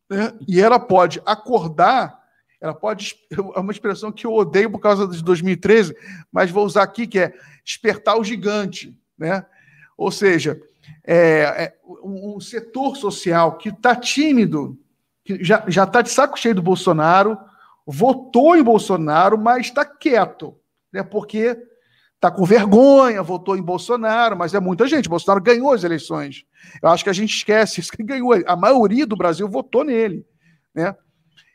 [0.10, 0.34] Né?
[0.46, 2.20] E ela pode acordar.
[2.60, 3.16] Ela pode.
[3.32, 5.96] É uma expressão que eu odeio por causa de 2013,
[6.30, 7.34] mas vou usar aqui, que é
[7.64, 8.94] despertar o gigante.
[9.18, 9.46] Né?
[9.96, 10.62] Ou seja,
[11.02, 11.18] é,
[11.64, 14.78] é um setor social que está tímido,
[15.38, 17.38] que já está de saco cheio do Bolsonaro,
[17.86, 20.58] votou em Bolsonaro, mas está quieto,
[20.92, 21.04] né?
[21.04, 21.56] porque
[22.16, 25.08] está com vergonha, votou em Bolsonaro, mas é muita gente.
[25.08, 26.46] Bolsonaro ganhou as eleições.
[26.82, 28.32] Eu acho que a gente esquece isso que ganhou.
[28.46, 30.26] A maioria do Brasil votou nele,
[30.74, 30.96] né?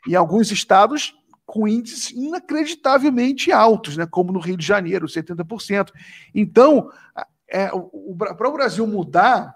[0.07, 1.13] Em alguns estados
[1.45, 4.07] com índices inacreditavelmente altos, né?
[4.09, 5.91] Como no Rio de Janeiro, 70%.
[6.33, 6.89] Então,
[7.47, 7.69] é,
[8.37, 9.53] para o Brasil mudar,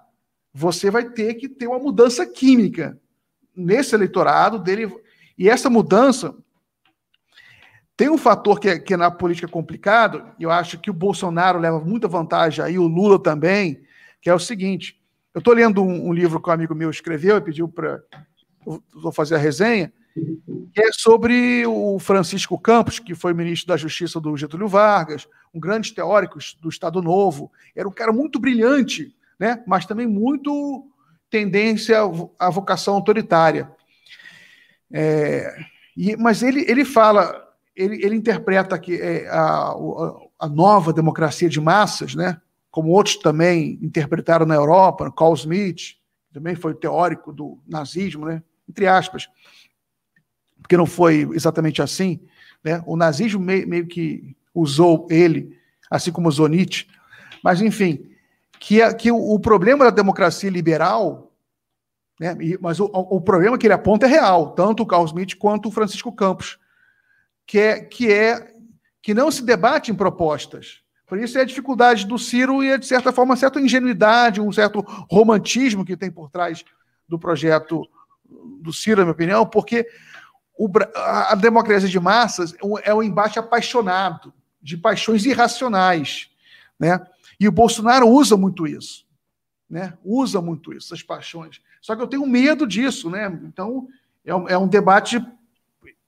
[0.54, 3.00] você vai ter que ter uma mudança química
[3.60, 4.94] nesse eleitorado dele.
[5.38, 6.36] E essa mudança
[8.00, 10.94] tem um fator que, é, que é na política complicado, e eu acho que o
[10.94, 13.82] Bolsonaro leva muita vantagem aí, o Lula também,
[14.22, 14.98] que é o seguinte:
[15.34, 18.02] eu estou lendo um, um, livro que um amigo meu escreveu e pediu para.
[18.94, 19.92] Vou fazer a resenha,
[20.74, 25.60] que é sobre o Francisco Campos, que foi ministro da Justiça do Getúlio Vargas, um
[25.60, 27.52] grande teórico do Estado Novo.
[27.76, 29.64] Era um cara muito brilhante, né?
[29.68, 30.89] mas também muito
[31.30, 32.00] tendência
[32.38, 33.72] à vocação autoritária.
[34.92, 35.56] É,
[35.96, 39.74] e, mas ele, ele fala, ele, ele interpreta que é, a,
[40.40, 45.98] a nova democracia de massas, né, como outros também interpretaram na Europa, Carl Smith,
[46.32, 49.28] também foi teórico do nazismo, né, entre aspas,
[50.62, 52.20] porque não foi exatamente assim.
[52.64, 55.58] Né, o nazismo meio, meio que usou ele,
[55.90, 56.88] assim como usou Nietzsche,
[57.44, 58.09] mas enfim,
[58.60, 61.30] que, que o, o problema da democracia liberal
[62.20, 62.36] né?
[62.60, 65.72] mas o, o, problema que ele aponta é real, tanto o Carl Smith quanto o
[65.72, 66.60] Francisco Campos,
[67.48, 68.54] que é que, é,
[69.02, 70.82] que não se debate em propostas.
[71.08, 74.42] Por isso é a dificuldade do Ciro e, é, de certa forma, uma certa ingenuidade,
[74.42, 76.64] um certo romantismo que tem por trás
[77.08, 77.90] do projeto
[78.62, 79.88] do Ciro, na minha opinião, porque
[80.58, 82.54] o, a, democracia de massas
[82.84, 86.30] é um embate apaixonado, de paixões irracionais.
[86.78, 87.00] Né?
[87.40, 89.08] E o Bolsonaro usa muito isso.
[89.70, 89.98] Né?
[90.04, 91.62] Usa muito isso, essas paixões.
[91.82, 93.28] Só que eu tenho medo disso, né?
[93.44, 93.88] Então,
[94.26, 95.24] é um, é um debate,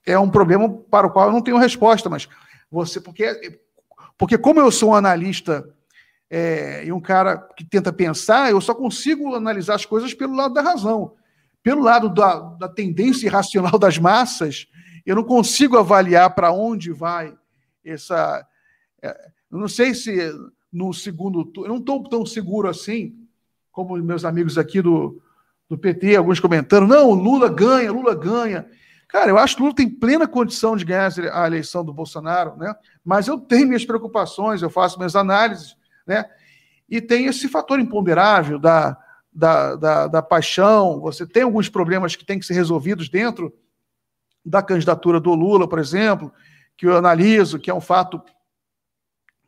[0.04, 2.28] é um problema para o qual eu não tenho resposta, mas
[2.70, 3.60] você, porque,
[4.18, 5.68] porque como eu sou um analista
[6.28, 10.54] é, e um cara que tenta pensar, eu só consigo analisar as coisas pelo lado
[10.54, 11.14] da razão.
[11.62, 14.66] Pelo lado da, da tendência irracional das massas,
[15.06, 17.36] eu não consigo avaliar para onde vai
[17.84, 18.46] essa.
[19.00, 20.32] É, eu não sei se
[20.72, 23.14] no segundo turno, eu não estou tão seguro assim,
[23.70, 25.20] como meus amigos aqui do,
[25.68, 28.66] do PT, alguns comentando, não, Lula ganha, Lula ganha.
[29.06, 32.74] Cara, eu acho que Lula tem plena condição de ganhar a eleição do Bolsonaro, né?
[33.04, 36.24] Mas eu tenho minhas preocupações, eu faço minhas análises, né?
[36.88, 38.96] E tem esse fator imponderável da,
[39.32, 41.00] da, da, da paixão.
[41.00, 43.52] Você tem alguns problemas que têm que ser resolvidos dentro
[44.44, 46.32] da candidatura do Lula, por exemplo,
[46.76, 48.20] que eu analiso, que é um fato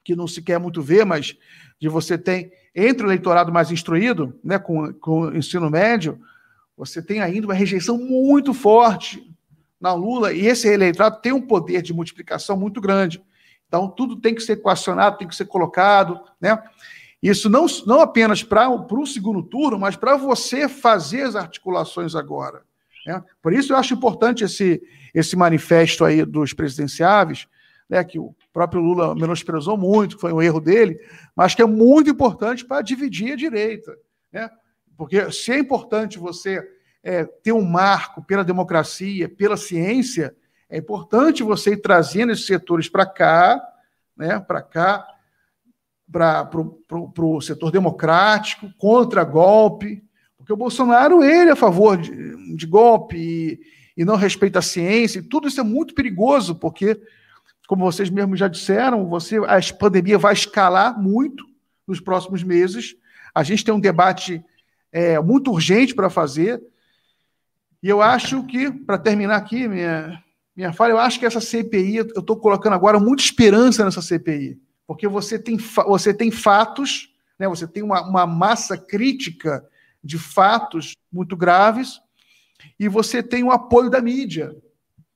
[0.04, 1.36] que não se quer muito ver, mas
[1.80, 6.20] de você tem entre o eleitorado mais instruído, né, com, com o ensino médio,
[6.76, 9.32] você tem ainda uma rejeição muito forte
[9.80, 13.22] na Lula, e esse eleitorado tem um poder de multiplicação muito grande.
[13.68, 16.62] Então, tudo tem que ser equacionado, tem que ser colocado, né?
[17.22, 22.62] Isso não, não apenas para o segundo turno, mas para você fazer as articulações agora.
[23.06, 23.22] Né?
[23.42, 24.82] Por isso eu acho importante esse,
[25.14, 27.48] esse manifesto aí dos presidenciáveis,
[27.88, 30.96] né, que o próprio Lula menosprezou muito, foi um erro dele,
[31.34, 33.98] mas que é muito importante para dividir a direita.
[34.32, 34.48] Né?
[34.96, 36.64] Porque se é importante você
[37.02, 40.34] é, ter um marco pela democracia, pela ciência,
[40.70, 43.60] é importante você ir trazendo esses setores para cá,
[44.16, 45.04] né, para cá,
[46.10, 46.48] para
[47.18, 50.00] o setor democrático, contra golpe,
[50.36, 53.60] porque o Bolsonaro ele é a favor de, de golpe e,
[53.96, 57.00] e não respeita a ciência, e tudo isso é muito perigoso, porque
[57.66, 61.44] como vocês mesmos já disseram, você, a pandemia vai escalar muito
[61.86, 62.96] nos próximos meses.
[63.34, 64.44] A gente tem um debate
[64.92, 66.62] é, muito urgente para fazer.
[67.82, 70.22] E eu acho que, para terminar aqui minha,
[70.56, 74.58] minha fala, eu acho que essa CPI, eu estou colocando agora muita esperança nessa CPI,
[74.86, 79.66] porque você tem, você tem fatos, né, você tem uma, uma massa crítica
[80.02, 82.00] de fatos muito graves,
[82.78, 84.54] e você tem o apoio da mídia.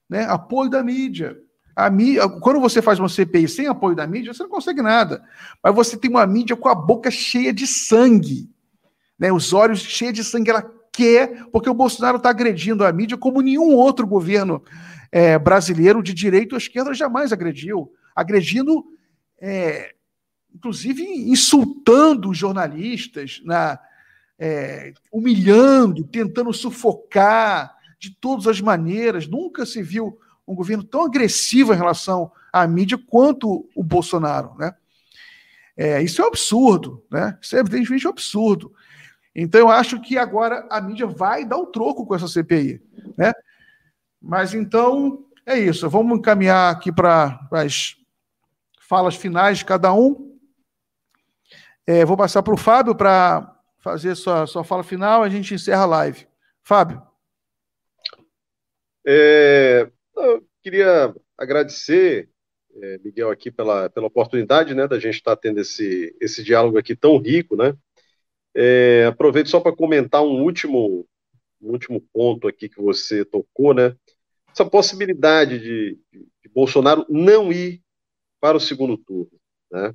[0.09, 1.39] Né, apoio da mídia.
[1.79, 5.23] A mídia, quando você faz uma CPI sem apoio da mídia, você não consegue nada.
[5.63, 8.51] Mas você tem uma mídia com a boca cheia de sangue,
[9.17, 9.31] né?
[9.31, 10.51] os olhos cheios de sangue.
[10.51, 14.61] Ela quer, porque o Bolsonaro está agredindo a mídia como nenhum outro governo
[15.13, 17.93] é, brasileiro de direita ou esquerda jamais agrediu.
[18.13, 18.85] Agredindo,
[19.41, 19.95] é,
[20.53, 23.79] inclusive insultando os jornalistas, na,
[24.37, 29.29] é, humilhando, tentando sufocar de todas as maneiras.
[29.29, 30.19] Nunca se viu
[30.49, 34.75] um governo tão agressivo em relação à mídia quanto o Bolsonaro, né?
[35.77, 37.39] É, isso é um absurdo, né?
[37.41, 38.73] Isso é evidentemente um absurdo.
[39.35, 42.83] Então eu acho que agora a mídia vai dar o um troco com essa CPI,
[43.17, 43.33] né?
[44.21, 45.89] Mas então é isso.
[45.89, 47.95] Vamos encaminhar aqui para as
[48.81, 50.37] falas finais de cada um.
[51.87, 55.23] É, vou passar para o Fábio para fazer sua, sua fala final.
[55.23, 56.27] A gente encerra a live.
[56.63, 57.01] Fábio.
[59.07, 59.91] É,
[60.25, 62.29] eu queria agradecer,
[62.83, 66.79] é, Miguel, aqui pela, pela oportunidade, né, da gente estar tá tendo esse, esse diálogo
[66.79, 67.75] aqui tão rico, né?
[68.55, 71.07] É, aproveito só para comentar um último,
[71.61, 73.95] um último ponto aqui que você tocou, né?
[74.53, 77.83] Essa possibilidade de, de Bolsonaro não ir
[78.41, 79.39] para o segundo turno,
[79.71, 79.95] né?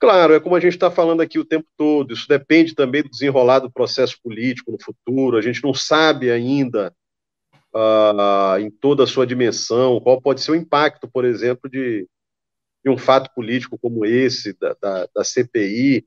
[0.00, 3.10] Claro, é como a gente está falando aqui o tempo todo, isso depende também do
[3.10, 6.94] desenrolar do processo político no futuro, a gente não sabe ainda
[7.74, 12.08] uh, em toda a sua dimensão, qual pode ser o impacto, por exemplo, de,
[12.84, 16.06] de um fato político como esse, da, da, da CPI,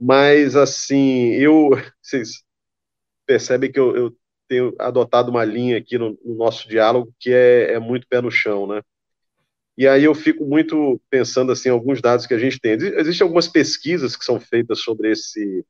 [0.00, 1.70] mas, assim, eu,
[2.02, 2.42] vocês,
[3.26, 4.16] percebem que eu, eu,
[4.48, 8.30] tenho adotado uma linha aqui no, no nosso diálogo que é, é, muito pé no
[8.30, 8.80] chão, né?
[9.76, 12.72] E aí eu fico muito pensando assim alguns dados que a gente tem.
[12.72, 15.66] Existem algumas pesquisas que são feitas sobre esse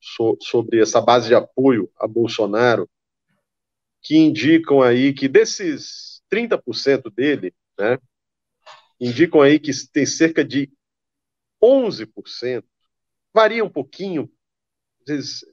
[0.00, 2.88] so, sobre essa base de apoio a Bolsonaro
[4.02, 7.98] que indicam aí que desses 30% dele, né,
[9.00, 10.70] indicam aí que tem cerca de
[11.62, 12.64] 11%,
[13.32, 14.30] varia um pouquinho,
[15.02, 15.44] às vezes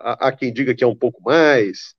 [0.00, 1.94] há, quem diga que é um pouco mais,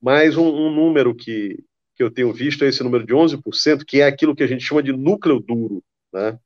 [0.00, 1.64] mas um, um, número que,
[1.94, 4.64] que eu tenho visto é esse número de 11%, que é aquilo que a gente
[4.64, 5.82] chama de núcleo duro,
[6.12, 6.38] né?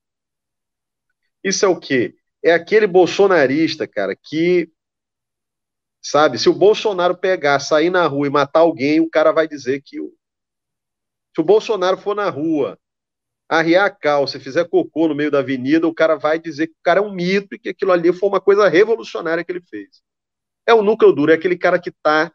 [1.43, 2.15] Isso é o quê?
[2.43, 4.70] É aquele bolsonarista, cara, que
[6.10, 9.82] sabe, se o Bolsonaro pegar, sair na rua e matar alguém, o cara vai dizer
[9.82, 10.12] que o...
[11.35, 12.78] se o Bolsonaro for na rua
[13.48, 16.82] arriar a calça, fizer cocô no meio da avenida, o cara vai dizer que o
[16.82, 20.02] cara é um mito e que aquilo ali foi uma coisa revolucionária que ele fez.
[20.66, 22.30] É o núcleo duro, é aquele cara que está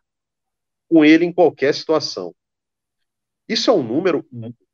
[0.90, 2.34] com ele em qualquer situação.
[3.48, 4.26] Isso é um número,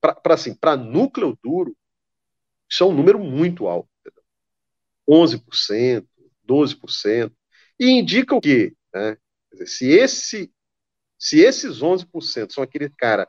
[0.01, 1.75] para assim, núcleo duro,
[2.69, 3.89] isso é um número muito alto.
[3.99, 4.23] Entendeu?
[5.09, 6.07] 11%,
[6.47, 7.31] 12%.
[7.79, 8.75] E indica o quê?
[8.93, 9.17] Né?
[9.65, 10.51] Se, esse,
[11.17, 13.27] se esses 11% são aquele cara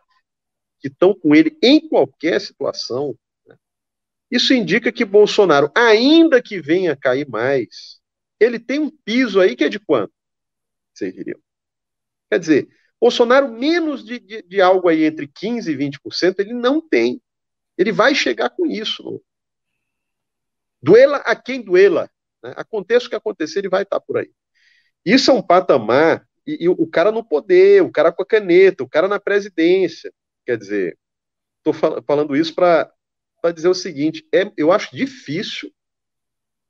[0.79, 3.17] que estão com ele em qualquer situação,
[3.47, 3.57] né?
[4.31, 8.01] isso indica que Bolsonaro, ainda que venha cair mais,
[8.39, 10.13] ele tem um piso aí que é de quanto?
[10.95, 11.39] Vocês diriam.
[12.31, 12.69] Quer dizer,
[13.01, 17.21] Bolsonaro, menos de, de, de algo aí entre 15% e 20%, ele não tem.
[17.77, 19.03] Ele vai chegar com isso.
[19.03, 19.21] Não?
[20.83, 22.11] Duela a quem duela.
[22.43, 22.53] Né?
[22.57, 24.31] Aconteça o que acontecer, ele vai estar por aí.
[25.05, 28.83] Isso é um patamar, e, e o cara no poder, o cara com a caneta,
[28.83, 30.13] o cara na presidência,
[30.51, 30.99] Quer dizer,
[31.59, 32.93] estou fal falando isso para
[33.55, 35.73] dizer o seguinte: é, eu acho difícil,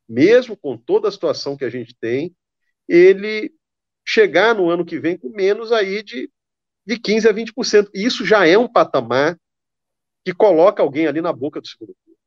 [0.09, 2.37] mesmo com toda a situação que a gente tem,
[2.89, 3.51] ele
[4.07, 6.31] chegar no ano que vem com menos aí de,
[6.85, 7.91] de 15% a 20%.
[7.95, 9.39] E isso já é um patamar
[10.25, 12.19] que coloca alguém ali na boca do segundo turno.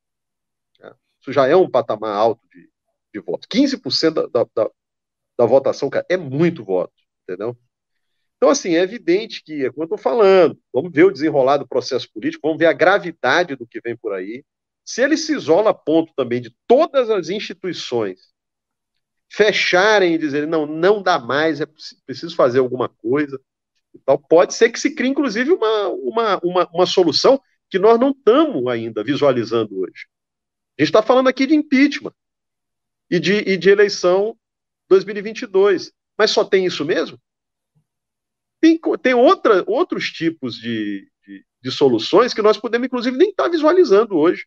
[1.21, 2.67] Isso já é um patamar alto de,
[3.13, 3.47] de voto.
[3.47, 4.71] 15% da, da,
[5.37, 6.93] da, votação, cara, é muito voto,
[7.23, 7.57] entendeu?
[8.37, 11.67] Então, assim, é evidente que, é como eu estou falando, vamos ver o desenrolar do
[11.67, 14.43] processo político, vamos ver a gravidade do que vem por aí.
[14.83, 18.33] Se ele se isola a ponto também de todas as instituições
[19.31, 21.65] fecharem e dizerem, não, não dá mais, é
[22.05, 23.39] preciso fazer alguma coisa,
[23.95, 27.39] então, pode ser que se crie, inclusive, uma, uma, uma, uma solução
[27.69, 30.07] que nós não estamos ainda visualizando hoje.
[30.77, 32.13] A gente está falando aqui de impeachment
[33.09, 34.37] e de, e de eleição
[34.93, 35.91] 2022.
[36.17, 37.19] Mas só tem isso mesmo?
[38.61, 43.45] Tem, tem outra, outros tipos de, de, de soluções que nós podemos, inclusive, nem estar
[43.45, 44.45] tá visualizando hoje,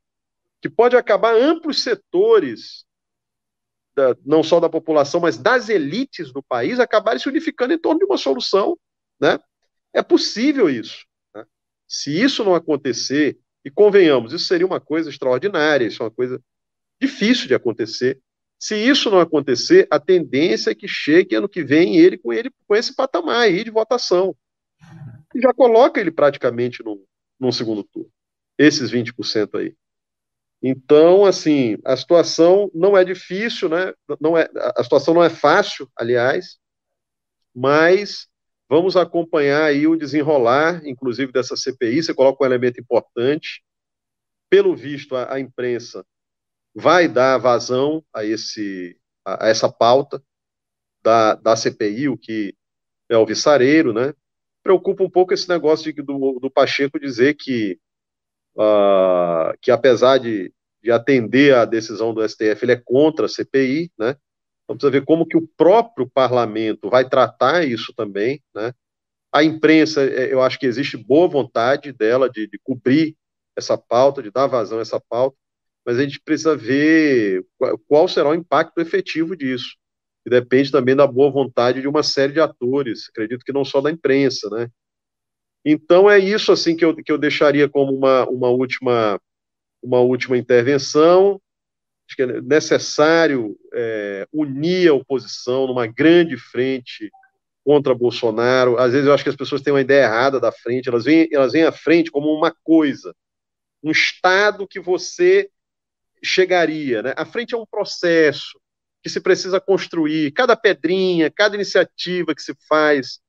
[0.63, 2.87] que pode acabar amplos setores,
[3.95, 7.99] da, não só da população, mas das elites do país, acabarem se unificando em torno
[7.99, 8.79] de uma solução.
[9.21, 9.39] Né?
[9.93, 11.05] É possível isso.
[11.35, 11.45] Né?
[11.87, 16.41] Se isso não acontecer, e convenhamos, isso seria uma coisa extraordinária, isso é uma coisa
[17.01, 18.23] difícil de acontecer,
[18.59, 22.51] se isso não acontecer, a tendência é que chegue ano que vem ele com ele
[22.67, 24.35] com esse patamar aí de votação.
[25.35, 28.11] E já coloca ele praticamente num, segundo turno.
[28.59, 29.75] Esses 20% aí.
[30.63, 33.93] Então, assim, a situação não é difícil, né?
[34.19, 36.59] Não é, a situação não é fácil, aliás,
[37.55, 38.27] mas
[38.69, 42.03] vamos acompanhar aí o desenrolar, inclusive dessa CPI.
[42.03, 43.63] Você coloca um elemento importante.
[44.49, 46.05] Pelo visto, a, a imprensa
[46.77, 50.23] vai dar vazão a, esse, a, essa pauta
[51.03, 52.55] da, da CPI, o que
[53.09, 54.13] é o viçareiro, né?
[54.63, 57.79] Preocupa um pouco esse negócio de, do, do Pacheco dizer que,
[58.57, 63.91] uh, que apesar de, de atender à decisão do STF, ele é contra a CPI,
[63.99, 64.15] né?
[64.65, 68.75] Então precisa ver como que o próprio parlamento vai tratar isso também, né?
[69.33, 73.17] A imprensa, é, eu acho que existe boa vontade dela de, de cobrir
[73.57, 75.37] essa pauta, de dar vazão a essa pauta,
[75.87, 77.47] mas a gente precisa ver
[77.87, 79.77] qual será o impacto efetivo disso.
[80.27, 83.81] E depende também da boa vontade de uma série de atores, acredito que não só
[83.81, 84.69] da imprensa, né?
[85.65, 89.21] Então é isso assim que eu, que eu deixaria como uma, uma, última,
[89.81, 91.41] uma última intervenção.
[92.09, 97.11] Acho que é necessário é, unir a oposição numa grande frente
[97.65, 98.77] contra Bolsonaro.
[98.77, 101.29] Às vezes eu acho que as pessoas têm uma ideia errada da frente, elas vêm,
[101.33, 103.15] elas vêm à frente como uma coisa,
[103.83, 105.51] um Estado que você
[106.23, 107.03] chegaria.
[107.03, 107.15] Né?
[107.17, 108.61] A frente é um processo
[109.03, 110.33] que se precisa construir.
[110.33, 113.21] Cada pedrinha, cada iniciativa que se faz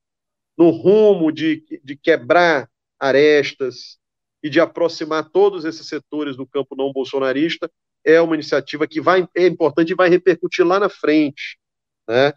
[0.58, 2.70] no rumo de, de quebrar
[3.00, 3.98] arestas
[4.42, 7.70] e de aproximar todos esses setores do campo não bolsonarista
[8.04, 11.60] é uma iniciativa que vai, é importante e vai repercutir lá na frente.
[12.08, 12.32] Né?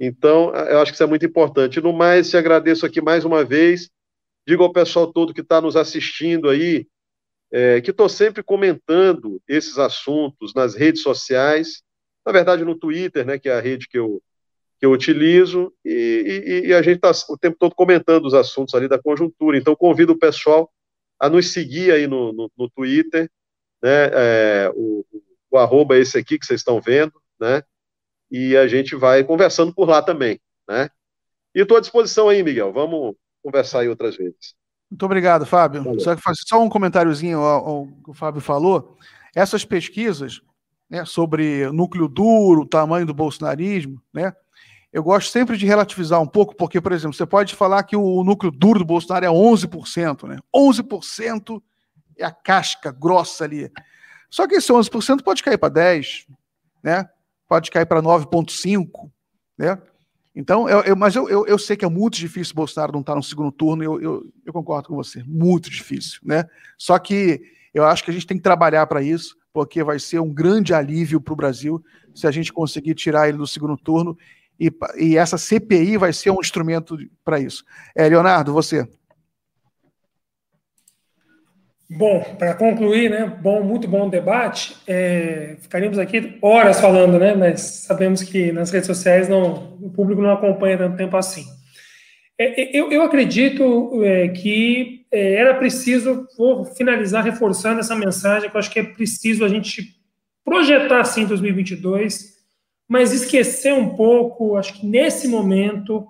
[0.00, 1.80] Então, eu acho que isso é muito importante.
[1.80, 3.90] No mais, te agradeço aqui mais uma vez.
[4.46, 6.86] Digo ao pessoal todo que está nos assistindo aí,
[7.54, 11.84] é, que estou sempre comentando esses assuntos nas redes sociais,
[12.26, 14.20] na verdade no Twitter, né, que é a rede que eu,
[14.80, 18.74] que eu utilizo, e, e, e a gente está o tempo todo comentando os assuntos
[18.74, 19.56] ali da conjuntura.
[19.56, 20.68] Então, convido o pessoal
[21.16, 23.30] a nos seguir aí no, no, no Twitter,
[23.80, 25.06] né, é, o,
[25.48, 27.62] o arroba é esse aqui que vocês estão vendo, né,
[28.32, 30.90] e a gente vai conversando por lá também, né.
[31.54, 33.14] E estou à disposição aí, Miguel, vamos
[33.44, 34.56] conversar aí outras vezes.
[34.90, 36.00] Muito obrigado, Fábio.
[36.00, 36.14] Só,
[36.46, 38.96] só um comentáriozinho ao, ao, que o Fábio falou.
[39.34, 40.40] Essas pesquisas
[40.88, 44.32] né, sobre núcleo duro, tamanho do bolsonarismo, né,
[44.94, 48.22] eu gosto sempre de relativizar um pouco, porque, por exemplo, você pode falar que o
[48.22, 50.38] núcleo duro do Bolsonaro é 11%, né?
[50.54, 51.60] 11%
[52.16, 53.68] é a casca grossa ali.
[54.30, 56.26] Só que esse 11% pode cair para 10,
[56.80, 57.08] né?
[57.48, 59.10] Pode cair para 9,5,
[59.58, 59.82] né?
[60.34, 63.12] Então, eu, eu, mas eu, eu, eu, sei que é muito difícil Bolsonaro não estar
[63.12, 66.44] tá no segundo turno, eu, eu, eu concordo com você, muito difícil, né?
[66.76, 67.40] Só que
[67.72, 70.74] eu acho que a gente tem que trabalhar para isso, porque vai ser um grande
[70.74, 71.82] alívio para o Brasil
[72.12, 74.16] se a gente conseguir tirar ele do segundo turno,
[74.58, 77.64] e, e essa CPI vai ser um instrumento para isso.
[77.94, 78.88] É, Leonardo, você.
[81.96, 83.38] Bom, para concluir, né?
[83.40, 84.76] Bom, muito bom debate.
[84.84, 87.34] É, ficaríamos aqui horas falando, né?
[87.36, 91.44] Mas sabemos que nas redes sociais não, o público não acompanha tanto tempo assim.
[92.36, 98.50] É, é eu, eu, acredito é, que é, era preciso, vou finalizar reforçando essa mensagem,
[98.50, 99.94] que eu acho que é preciso a gente
[100.44, 102.34] projetar assim 2022,
[102.88, 106.08] mas esquecer um pouco, acho que nesse momento,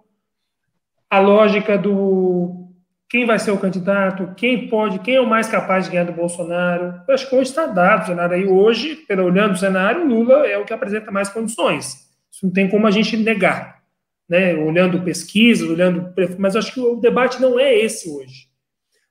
[1.11, 2.64] a lógica do
[3.09, 6.12] quem vai ser o candidato, quem pode, quem é o mais capaz de ganhar do
[6.12, 7.01] Bolsonaro.
[7.06, 8.47] Eu acho que hoje está dado o cenário aí.
[8.47, 12.09] Hoje, pelo olhando o cenário, Lula é o que apresenta mais condições.
[12.32, 13.82] Isso não tem como a gente negar.
[14.28, 14.55] Né?
[14.55, 16.12] Olhando pesquisas, olhando.
[16.39, 18.48] Mas acho que o debate não é esse hoje.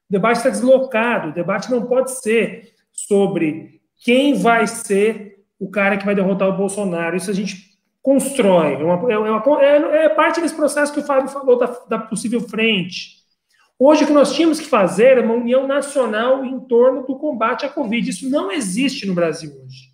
[0.10, 1.30] O debate está deslocado.
[1.30, 6.58] O debate não pode ser sobre quem vai ser o cara que vai derrotar o
[6.58, 7.16] Bolsonaro.
[7.16, 8.74] Isso a gente constrói.
[8.74, 12.00] É, uma, é, uma, é, é parte desse processo que o Fábio falou da, da
[12.00, 13.23] possível frente
[13.78, 17.66] Hoje, o que nós tínhamos que fazer é uma união nacional em torno do combate
[17.66, 18.10] à Covid.
[18.10, 19.90] Isso não existe no Brasil hoje.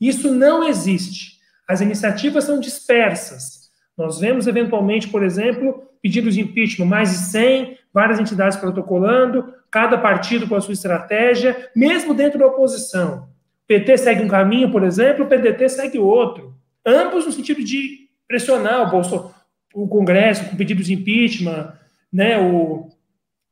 [0.00, 1.38] Isso não existe.
[1.68, 3.70] As iniciativas são dispersas.
[3.96, 9.96] Nós vemos, eventualmente, por exemplo, pedidos de impeachment, mais de 100, várias entidades protocolando, cada
[9.96, 13.28] partido com a sua estratégia, mesmo dentro da oposição.
[13.64, 16.54] O PT segue um caminho, por exemplo, o PDT segue outro.
[16.84, 19.32] Ambos no sentido de pressionar o, Bolso,
[19.72, 21.72] o Congresso com pedidos de impeachment,
[22.12, 22.88] né, o,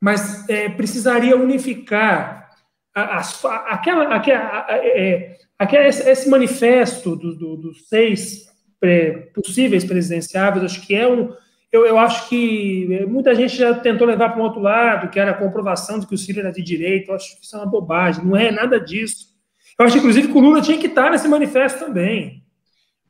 [0.01, 2.49] mas é, precisaria unificar
[2.93, 8.49] as, aquela, aquela, é, aquela, esse manifesto dos do, do seis
[9.33, 11.31] possíveis presidenciáveis, acho que é um.
[11.71, 15.31] Eu, eu acho que muita gente já tentou levar para um outro lado, que era
[15.31, 17.11] a comprovação de que o Ciro era de direita.
[17.11, 19.27] Eu acho que isso é uma bobagem, não é nada disso.
[19.79, 22.43] Eu acho, inclusive, que o Lula tinha que estar nesse manifesto também.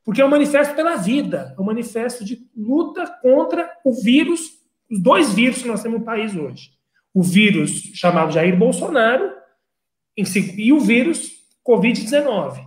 [0.04, 4.60] Porque é um manifesto pela vida, é um manifesto de luta contra o vírus,
[4.92, 6.81] os dois vírus que nós temos no país hoje
[7.14, 9.32] o vírus chamado Jair Bolsonaro
[10.16, 11.32] e o vírus
[11.68, 12.66] Covid-19.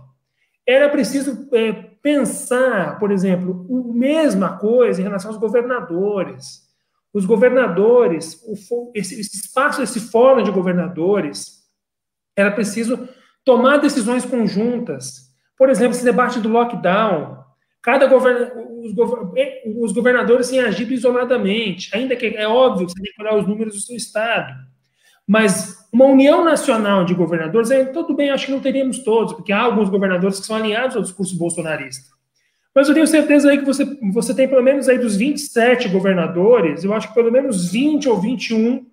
[0.67, 6.63] Era preciso é, pensar, por exemplo, a mesma coisa em relação aos governadores.
[7.13, 11.63] Os governadores, o, esse, espaço, esse fórum de governadores,
[12.35, 13.07] era preciso
[13.43, 15.29] tomar decisões conjuntas.
[15.57, 17.43] Por exemplo, esse debate do lockdown.
[17.81, 18.07] Cada.
[18.85, 23.47] Os, governadores têm agido isoladamente, ainda que é óbvio que você tem que olhar os
[23.47, 24.53] números do seu estado.
[25.27, 29.51] Mas uma união nacional de governadores, aí, tudo bem, acho que não teríamos todos, porque
[29.51, 32.13] há alguns governadores que são alinhados ao discurso bolsonarista.
[32.75, 36.83] Mas eu tenho certeza aí que você, você tem pelo menos aí dos 27 governadores,
[36.83, 38.85] eu acho que pelo menos 20 ou 21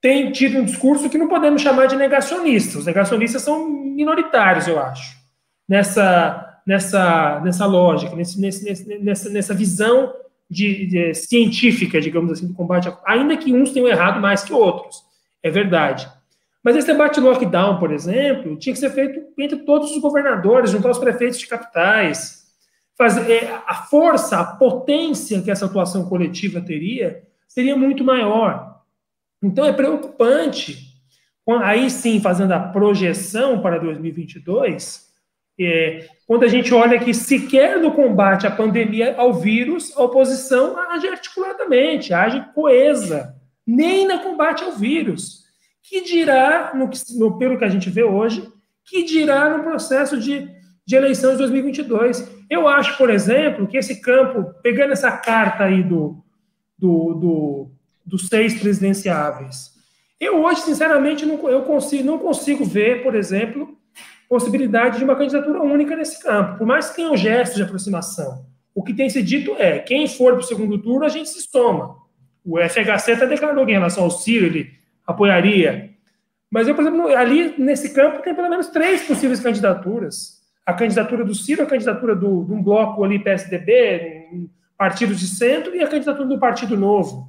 [0.00, 2.78] têm tido um discurso que não podemos chamar de negacionista.
[2.78, 5.16] Os negacionistas são minoritários, eu acho,
[5.68, 10.12] nessa nessa, nessa lógica, nesse, nesse, nessa, nessa visão
[10.48, 14.52] de, de, científica, digamos assim, do combate, a, ainda que uns tenham errado mais que
[14.52, 15.02] outros,
[15.42, 16.08] é verdade.
[16.62, 20.86] Mas esse debate lockdown, por exemplo, tinha que ser feito entre todos os governadores, junto
[20.86, 22.42] aos prefeitos de capitais.
[22.96, 28.80] Fazer, é, a força, a potência que essa atuação coletiva teria seria muito maior.
[29.42, 30.78] Então é preocupante,
[31.62, 35.12] aí sim, fazendo a projeção para 2022,
[35.60, 40.78] é, quando a gente olha que sequer no combate à pandemia ao vírus, a oposição
[40.78, 43.34] age articuladamente, age coesa,
[43.66, 45.42] nem no combate ao vírus.
[45.82, 46.88] Que dirá, no,
[47.18, 48.50] no, pelo que a gente vê hoje,
[48.82, 50.48] que dirá no processo de,
[50.86, 52.26] de eleição de 2022.
[52.48, 56.24] Eu acho, por exemplo, que esse campo, pegando essa carta aí do,
[56.78, 57.70] do, do
[58.06, 59.72] dos seis presidenciáveis,
[60.18, 63.76] eu hoje, sinceramente, não, eu consigo, não consigo ver, por exemplo,
[64.32, 68.46] possibilidade de uma candidatura única nesse campo, por mais que tenha um gesto de aproximação.
[68.74, 71.42] O que tem se dito é, quem for para o segundo turno, a gente se
[71.42, 71.98] soma.
[72.42, 74.70] O FHC até declarou que em relação ao Ciro, ele
[75.06, 75.90] apoiaria.
[76.50, 80.40] Mas eu, por exemplo, ali nesse campo tem pelo menos três possíveis candidaturas.
[80.64, 84.48] A candidatura do Ciro, a candidatura do, de um bloco ali PSDB, um
[84.78, 87.28] partidos de centro, e a candidatura do Partido Novo,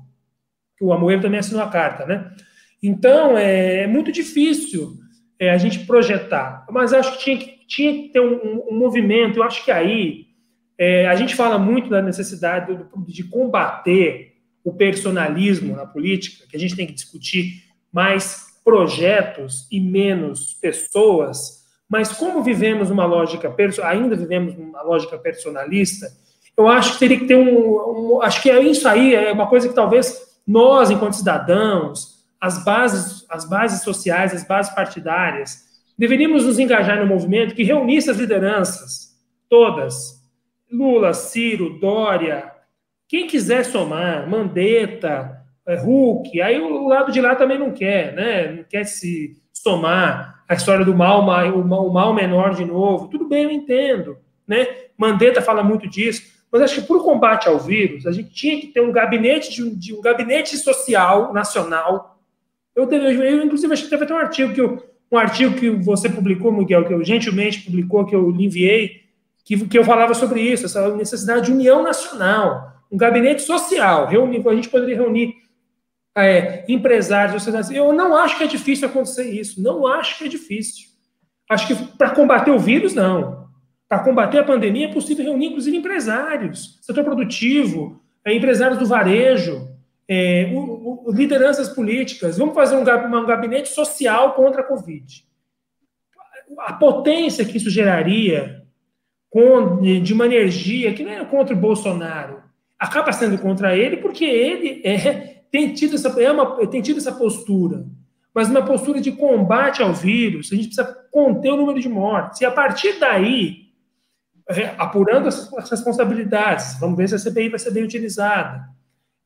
[0.77, 2.31] que o Amoedo também assinou a carta, né?
[2.81, 5.02] Então, é, é muito difícil
[5.39, 6.65] é, a gente projetar.
[6.69, 9.37] Mas acho que tinha que, tinha que ter um, um, um movimento.
[9.37, 10.27] Eu acho que aí
[10.77, 14.33] é, a gente fala muito da necessidade de, de combater
[14.63, 21.63] o personalismo na política, que a gente tem que discutir mais projetos e menos pessoas.
[21.89, 23.53] Mas como vivemos uma lógica,
[23.83, 26.07] ainda vivemos uma lógica personalista,
[26.55, 29.47] eu acho que teria que ter um, um acho que é isso aí é uma
[29.47, 32.12] coisa que talvez nós, enquanto cidadãos,
[32.43, 35.63] as bases, as bases sociais, as bases partidárias.
[35.97, 39.17] Deveríamos nos engajar no movimento que reunisse as lideranças,
[39.49, 40.21] todas.
[40.69, 42.51] Lula, Ciro, Dória,
[43.07, 48.51] quem quiser somar, Mandetta, é, Hulk, aí o lado de lá também não quer, né?
[48.51, 53.07] Não quer se somar a história do mal, o mal, o menor de novo.
[53.07, 54.67] Tudo bem, eu entendo, né?
[54.97, 58.67] Mandetta fala muito disso, mas acho que por combate ao vírus, a gente tinha que
[58.67, 62.12] ter um gabinete de, de um gabinete social nacional
[62.75, 65.69] eu, eu, eu inclusive, acho que teve até um artigo que eu, um artigo que
[65.69, 69.03] você publicou, Miguel, que eu gentilmente publicou, que eu lhe enviei,
[69.45, 74.47] que, que eu falava sobre isso, essa necessidade de união nacional, um gabinete social, reunir,
[74.47, 75.35] a gente poderia reunir
[76.15, 77.71] é, empresários, sociedades.
[77.71, 80.87] Eu não acho que é difícil acontecer isso, não acho que é difícil.
[81.49, 83.47] Acho que para combater o vírus, não.
[83.87, 89.67] Para combater a pandemia, é possível reunir, inclusive, empresários, setor produtivo, é, empresários do varejo,
[90.13, 95.25] é, o, o, lideranças políticas, vamos fazer um, um gabinete social contra a Covid.
[96.59, 98.63] A potência que isso geraria
[99.31, 102.43] com, de uma energia que não é contra o Bolsonaro,
[102.77, 107.11] acaba sendo contra ele, porque ele é, tem, tido essa, é uma, tem tido essa
[107.11, 107.83] postura,
[108.35, 112.41] mas uma postura de combate ao vírus, a gente precisa conter o número de mortes,
[112.41, 113.63] e a partir daí,
[114.77, 118.73] apurando as, as responsabilidades, vamos ver se a CPI vai ser bem utilizada,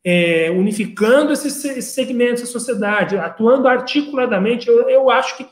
[0.10, 5.46] é, unificando esses, segmentos da sociedade, atuando articuladamente, eu, eu acho que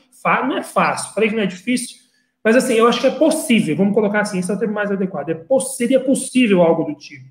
[0.48, 1.98] não é fácil, falei que não é difícil,
[2.42, 4.90] mas assim, eu acho que é possível, vamos colocar assim, esse é o termo mais
[4.90, 5.44] adequado, é,
[5.76, 7.26] seria possível algo do tipo.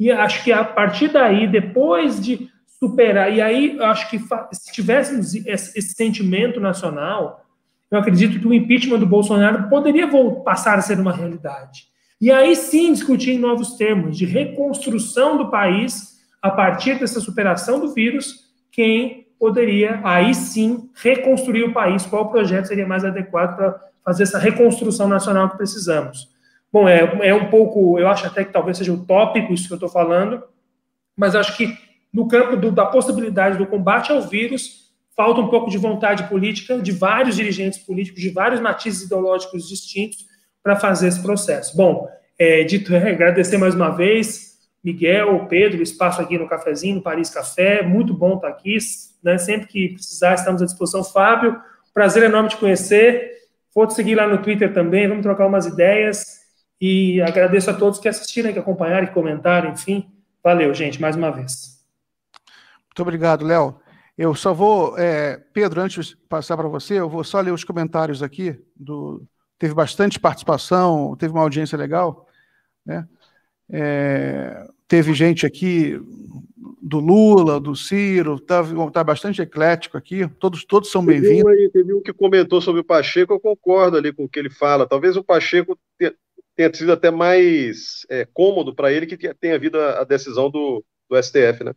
[0.00, 2.48] E acho que a partir daí, depois de
[2.80, 7.44] superar, e aí acho que se tivéssemos esse, esse sentimento nacional,
[7.90, 10.08] eu acredito que o impeachment do Bolsonaro poderia
[10.42, 11.88] passar a ser uma realidade.
[12.18, 16.13] E aí sim discutir em novos termos de reconstrução do país
[16.44, 22.66] a partir dessa superação do vírus, quem poderia aí sim reconstruir o país, qual projeto
[22.66, 26.28] seria mais adequado para fazer essa reconstrução nacional que precisamos.
[26.70, 29.76] Bom, é, é um pouco, eu acho até que talvez seja utópico isso que eu
[29.76, 30.42] estou falando,
[31.16, 31.74] mas acho que
[32.12, 36.78] no campo do, da possibilidade do combate ao vírus, falta um pouco de vontade política
[36.78, 40.26] de vários dirigentes políticos, de vários matizes ideológicos distintos
[40.62, 41.74] para fazer esse processo.
[41.74, 42.06] Bom,
[42.38, 44.53] é, dito é, agradecer mais uma vez,
[44.84, 48.76] Miguel, Pedro, espaço aqui no cafezinho, no Paris Café, muito bom estar aqui,
[49.22, 49.38] né?
[49.38, 51.02] Sempre que precisar, estamos à disposição.
[51.02, 51.58] Fábio,
[51.94, 53.32] prazer enorme te conhecer.
[53.74, 56.44] Vou te seguir lá no Twitter também, vamos trocar umas ideias.
[56.78, 60.06] E agradeço a todos que assistiram, que acompanharam, que comentaram, enfim.
[60.42, 61.82] Valeu, gente, mais uma vez.
[62.86, 63.80] Muito obrigado, Léo.
[64.18, 67.64] Eu só vou, é, Pedro, antes de passar para você, eu vou só ler os
[67.64, 68.62] comentários aqui.
[68.76, 69.26] Do,
[69.58, 72.28] teve bastante participação, teve uma audiência legal,
[72.84, 73.08] né?
[73.70, 76.00] É, teve gente aqui
[76.80, 78.62] do Lula, do Ciro, está
[78.92, 81.42] tá bastante eclético aqui, todos, todos são bem-vindos.
[81.42, 84.50] Teve, teve um que comentou sobre o Pacheco, eu concordo ali com o que ele
[84.50, 84.86] fala.
[84.86, 90.02] Talvez o Pacheco tenha sido até mais é, cômodo para ele que tenha havido a,
[90.02, 91.72] a decisão do, do STF, né?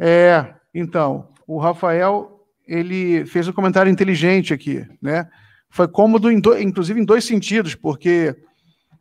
[0.00, 5.28] É, então, o Rafael, ele fez um comentário inteligente aqui, né?
[5.68, 8.34] Foi cômodo, em do, inclusive, em dois sentidos, porque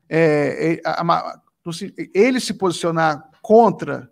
[0.09, 1.39] é, é a, a,
[2.13, 4.09] ele se posicionar contra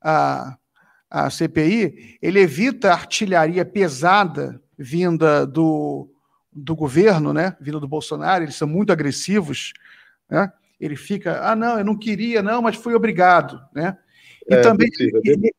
[0.00, 0.56] a,
[1.10, 6.08] a CPI, ele evita artilharia pesada vinda do,
[6.52, 7.56] do governo, né?
[7.60, 9.72] vinda do Bolsonaro, eles são muito agressivos.
[10.30, 10.52] Né?
[10.80, 13.60] Ele fica, ah, não, eu não queria, não, mas fui obrigado.
[13.74, 13.98] Né?
[14.48, 15.52] E é, também possível, ele,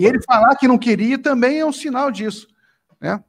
[0.00, 2.46] e ele falar que não queria também é um sinal disso.
[3.00, 3.22] Né?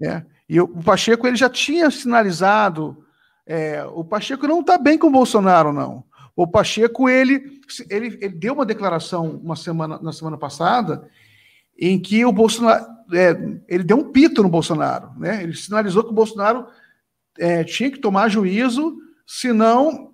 [0.00, 0.24] É.
[0.48, 3.04] E o Pacheco ele já tinha sinalizado
[3.44, 6.04] É, o Pacheco não está bem com o Bolsonaro, não.
[6.34, 7.60] O Pacheco, ele,
[7.90, 11.08] ele, ele, deu uma declaração uma semana, na semana passada
[11.78, 13.30] em que o Bolsonaro, é,
[13.68, 15.42] ele deu um pito no Bolsonaro, né?
[15.42, 16.66] Ele sinalizou que o Bolsonaro
[17.38, 18.96] é, tinha que tomar juízo,
[19.26, 20.12] senão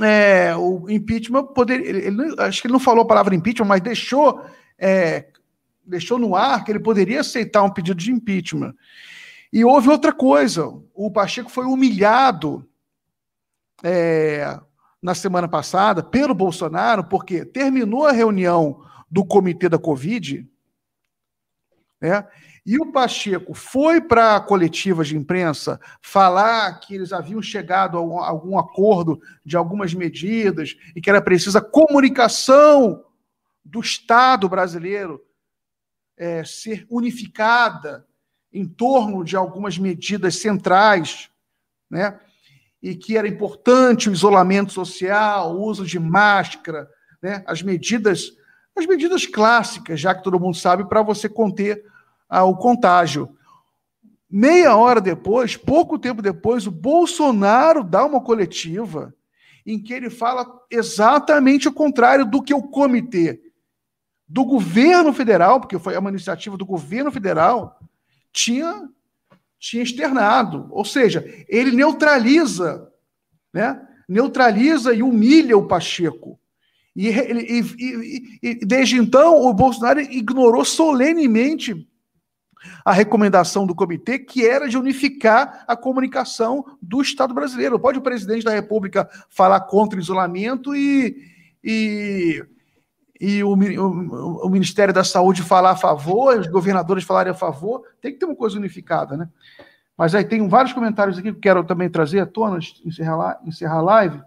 [0.00, 1.88] é, o impeachment poderia.
[1.88, 4.44] Ele, ele, acho que ele não falou a palavra impeachment, mas deixou,
[4.78, 5.26] é,
[5.84, 8.74] deixou no ar que ele poderia aceitar um pedido de impeachment.
[9.52, 12.66] E houve outra coisa: o Pacheco foi humilhado
[13.82, 14.58] é,
[15.04, 20.48] na semana passada pelo Bolsonaro, porque terminou a reunião do comitê da Covid,
[22.00, 22.26] né?
[22.64, 28.26] E o Pacheco foi para a coletiva de imprensa falar que eles haviam chegado a
[28.26, 33.04] algum acordo de algumas medidas e que era precisa comunicação
[33.62, 35.22] do Estado brasileiro
[36.16, 38.06] é, ser unificada
[38.50, 41.28] em torno de algumas medidas centrais,
[41.90, 42.18] né?
[42.84, 46.86] E que era importante o isolamento social, o uso de máscara,
[47.22, 47.42] né?
[47.46, 48.36] as medidas,
[48.76, 51.82] as medidas clássicas, já que todo mundo sabe, para você conter
[52.28, 53.34] ah, o contágio.
[54.30, 59.14] Meia hora depois, pouco tempo depois, o Bolsonaro dá uma coletiva
[59.64, 63.40] em que ele fala exatamente o contrário do que o comitê
[64.28, 67.80] do governo federal, porque foi uma iniciativa do governo federal,
[68.30, 68.90] tinha
[69.64, 70.68] tinha externado.
[70.70, 72.86] Ou seja, ele neutraliza,
[73.52, 73.80] né?
[74.06, 76.38] neutraliza e humilha o Pacheco.
[76.94, 81.88] E, e, e, e, desde então, o Bolsonaro ignorou solenemente
[82.84, 87.80] a recomendação do comitê, que era de unificar a comunicação do Estado brasileiro.
[87.80, 91.16] Pode o presidente da República falar contra isolamento e,
[91.62, 92.44] e,
[93.20, 97.82] e o, o, o Ministério da Saúde falar a favor, os governadores falarem a favor,
[98.00, 99.28] tem que ter uma coisa unificada, né?
[99.96, 103.82] Mas aí tem vários comentários aqui que quero também trazer à tona, encerrar, encerrar a
[103.82, 104.20] live.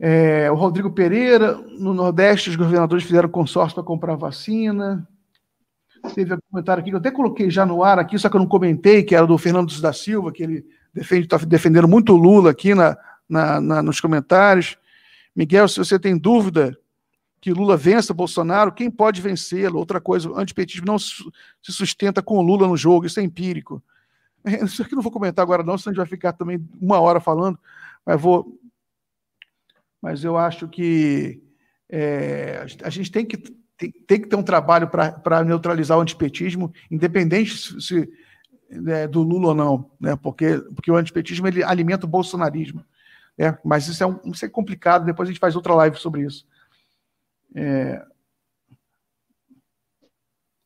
[0.00, 5.06] É, o Rodrigo Pereira, no Nordeste, os governadores fizeram consórcio para comprar vacina.
[6.14, 8.40] Teve um comentário aqui que eu até coloquei já no ar aqui, só que eu
[8.40, 12.74] não comentei, que era do Fernando da Silva, que ele está defendendo muito Lula aqui
[12.74, 12.96] na,
[13.28, 14.78] na, na, nos comentários.
[15.36, 16.76] Miguel, se você tem dúvida
[17.44, 19.78] que Lula vença Bolsonaro, quem pode vencê-lo?
[19.78, 21.22] Outra coisa, o antipetismo não se
[21.60, 23.82] sustenta com Lula no jogo, isso é empírico.
[24.64, 27.20] Isso aqui não vou comentar agora, não, senão a gente vai ficar também uma hora
[27.20, 27.58] falando,
[28.04, 28.58] mas vou.
[30.00, 31.42] Mas eu acho que
[31.86, 36.72] é, a gente tem que, tem, tem que ter um trabalho para neutralizar o antipetismo,
[36.90, 38.08] independente se, se
[38.88, 40.16] é, do Lula ou não, né?
[40.16, 42.82] porque, porque o antipetismo ele alimenta o bolsonarismo.
[43.36, 43.58] Né?
[43.62, 46.46] Mas isso é, um, isso é complicado, depois a gente faz outra live sobre isso.
[47.54, 48.04] É...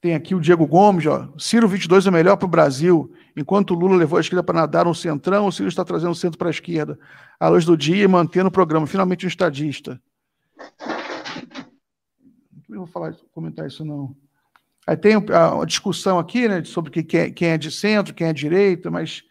[0.01, 1.29] Tem aqui o Diego Gomes, ó.
[1.39, 3.13] Ciro 22 é melhor para o Brasil.
[3.37, 6.39] Enquanto Lula levou a esquerda para nadar no centrão, o Ciro está trazendo o centro
[6.39, 6.99] para a esquerda.
[7.39, 8.87] À luz do dia e mantendo o programa.
[8.87, 10.01] Finalmente um estadista.
[12.69, 14.15] Não vou falar, comentar isso, não.
[14.87, 18.41] Aí tem a, discussão aqui, né, sobre é, quem é de centro, quem é de
[18.41, 19.23] direita, mas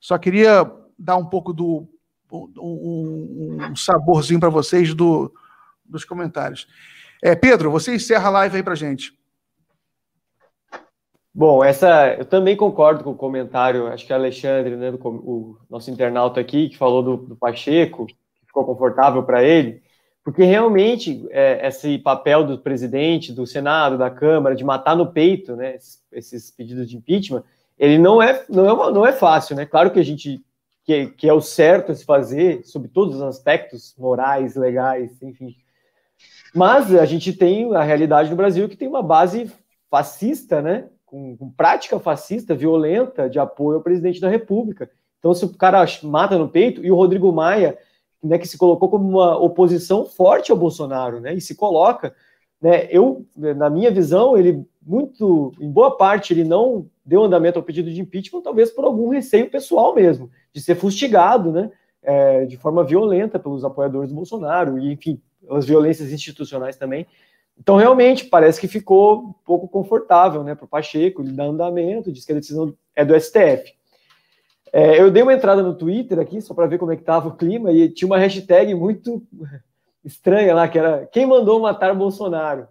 [0.00, 1.88] só queria dar um pouco do
[2.30, 5.32] um, um saborzinho para vocês do,
[5.84, 6.66] dos comentários.
[7.26, 9.14] É, Pedro, você encerra a live aí para gente.
[11.34, 15.56] Bom, essa eu também concordo com o comentário, acho que é Alexandre, né, do, o
[15.70, 18.14] nosso internauta aqui, que falou do, do Pacheco, que
[18.46, 19.82] ficou confortável para ele,
[20.22, 25.56] porque realmente é, esse papel do presidente, do Senado, da Câmara, de matar no peito
[25.56, 27.42] né, esses, esses pedidos de impeachment,
[27.78, 29.64] ele não é, não é, não é fácil, né?
[29.64, 30.44] Claro que a gente
[30.84, 35.56] que, que é o certo a se fazer, sob todos os aspectos morais, legais, enfim,
[36.54, 39.50] mas a gente tem a realidade no Brasil que tem uma base
[39.90, 40.88] fascista, né?
[41.04, 44.90] Com, com, prática fascista, violenta, de apoio ao presidente da República.
[45.18, 47.78] Então, se o cara mata no peito, e o Rodrigo Maia,
[48.22, 51.34] né, que se colocou como uma oposição forte ao Bolsonaro, né?
[51.34, 52.14] E se coloca,
[52.60, 52.86] né?
[52.90, 57.90] Eu, na minha visão, ele muito, em boa parte, ele não deu andamento ao pedido
[57.90, 61.70] de impeachment, talvez por algum receio pessoal mesmo, de ser fustigado, né?
[62.02, 65.20] É, de forma violenta pelos apoiadores do Bolsonaro, e enfim,
[65.50, 67.06] as violências institucionais também.
[67.58, 72.12] Então, realmente, parece que ficou um pouco confortável né, para o Pacheco, ele dá andamento,
[72.12, 73.74] diz que a decisão é do STF.
[74.72, 77.28] É, eu dei uma entrada no Twitter aqui, só para ver como é que estava
[77.28, 79.22] o clima, e tinha uma hashtag muito
[80.04, 82.66] estranha lá, que era quem mandou matar Bolsonaro.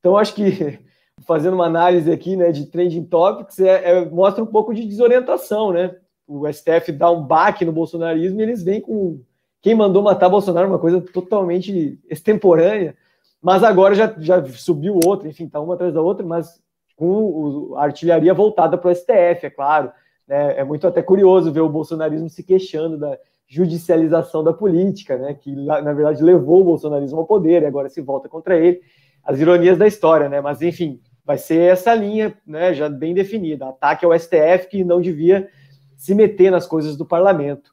[0.00, 0.78] Então, acho que,
[1.26, 5.72] fazendo uma análise aqui né, de trending topics, é, é, mostra um pouco de desorientação,
[5.72, 5.94] né?
[6.26, 9.20] O STF dá um baque no bolsonarismo e eles vêm com
[9.62, 12.96] quem mandou matar Bolsonaro, uma coisa totalmente extemporânea,
[13.40, 16.60] mas agora já, já subiu outra, enfim, tá uma atrás da outra, mas
[16.96, 19.92] com a artilharia voltada para o STF, é claro,
[20.26, 20.58] Né?
[20.58, 25.34] É muito até curioso ver o bolsonarismo se queixando da judicialização da política, né?
[25.34, 28.80] que na verdade levou o bolsonarismo ao poder e agora se volta contra ele.
[29.22, 30.40] As ironias da história, né?
[30.40, 32.74] Mas enfim, vai ser essa linha, né?
[32.74, 35.48] Já bem definida, ataque ao STF que não devia
[35.96, 37.72] se meter nas coisas do parlamento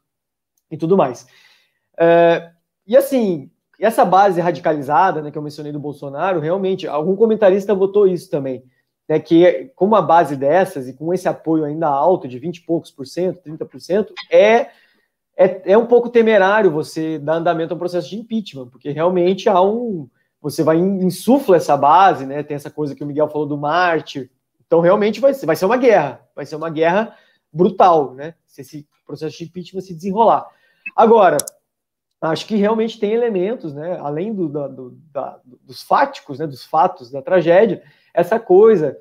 [0.69, 1.25] e tudo mais.
[1.99, 2.51] É,
[2.87, 8.07] e assim, essa base radicalizada, né, que eu mencionei do Bolsonaro, realmente, algum comentarista votou
[8.07, 8.63] isso também
[9.09, 12.61] né, que com uma base dessas e com esse apoio ainda alto de 20 e
[12.61, 14.69] poucos por cento, 30%, é,
[15.35, 19.49] é, é um pouco temerário você dar andamento a um processo de impeachment, porque realmente
[19.49, 20.07] há um.
[20.41, 22.43] Você vai insufla essa base, né?
[22.43, 24.31] Tem essa coisa que o Miguel falou do Marte.
[24.65, 27.13] Então, realmente vai ser, vai ser uma guerra, vai ser uma guerra
[27.51, 28.35] brutal, né?
[28.45, 30.45] Se esse processo de impeachment se desenrolar.
[30.95, 31.37] Agora,
[32.21, 33.97] acho que realmente tem elementos, né?
[33.99, 36.47] Além do, do da, dos fáticos, né?
[36.47, 37.81] Dos fatos da tragédia,
[38.13, 38.97] essa coisa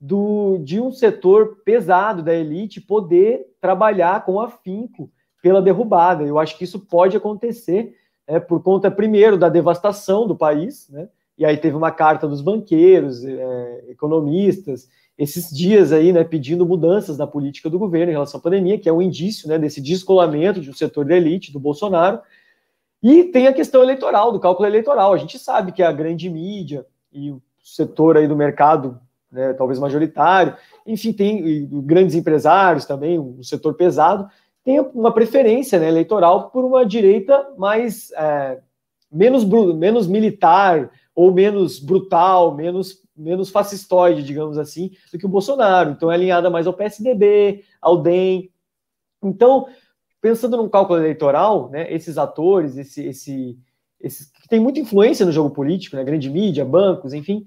[0.00, 5.10] do, de um setor pesado da elite poder trabalhar com afinco
[5.42, 6.24] pela derrubada.
[6.24, 7.94] Eu acho que isso pode acontecer
[8.26, 11.08] é, por conta, primeiro, da devastação do país, né?
[11.36, 17.18] E aí teve uma carta dos banqueiros, é, economistas, esses dias aí, né, pedindo mudanças
[17.18, 20.60] na política do governo em relação à pandemia, que é um indício, né, desse descolamento
[20.60, 22.20] de um setor da elite, do Bolsonaro.
[23.02, 25.12] E tem a questão eleitoral, do cálculo eleitoral.
[25.12, 29.00] A gente sabe que a grande mídia e o setor aí do mercado,
[29.30, 30.54] né, talvez majoritário,
[30.86, 34.28] enfim, tem grandes empresários também, um setor pesado,
[34.64, 38.58] tem uma preferência né, eleitoral por uma direita mais é,
[39.10, 45.90] menos, menos militar ou menos brutal, menos, menos fascistoide, digamos assim, do que o Bolsonaro.
[45.90, 48.50] Então é alinhada mais ao PSDB, ao DEM.
[49.22, 49.66] Então,
[50.20, 53.58] pensando num cálculo eleitoral, né, esses atores, esse, esse,
[54.00, 57.44] esses que tem muita influência no jogo político, né, grande mídia, bancos, enfim,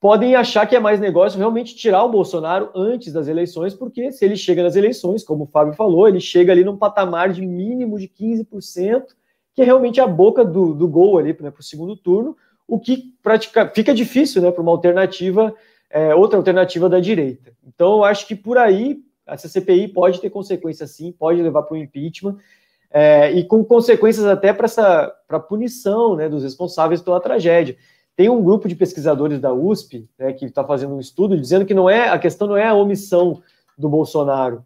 [0.00, 4.22] podem achar que é mais negócio realmente tirar o Bolsonaro antes das eleições, porque se
[4.24, 7.98] ele chega nas eleições, como o Fábio falou, ele chega ali num patamar de mínimo
[7.98, 9.06] de 15%,
[9.54, 12.36] que é realmente a boca do, do gol ali né, para o segundo turno,
[12.68, 15.54] o que pratica, fica difícil né, para uma alternativa,
[15.88, 17.52] é, outra alternativa da direita.
[17.66, 21.74] Então, eu acho que por aí essa CPI pode ter consequências sim, pode levar para
[21.74, 22.36] o impeachment,
[22.90, 24.68] é, e com consequências até para
[25.26, 27.76] pra punição né, dos responsáveis pela tragédia.
[28.14, 31.74] Tem um grupo de pesquisadores da USP né, que está fazendo um estudo dizendo que
[31.74, 33.42] não é a questão não é a omissão
[33.76, 34.64] do Bolsonaro.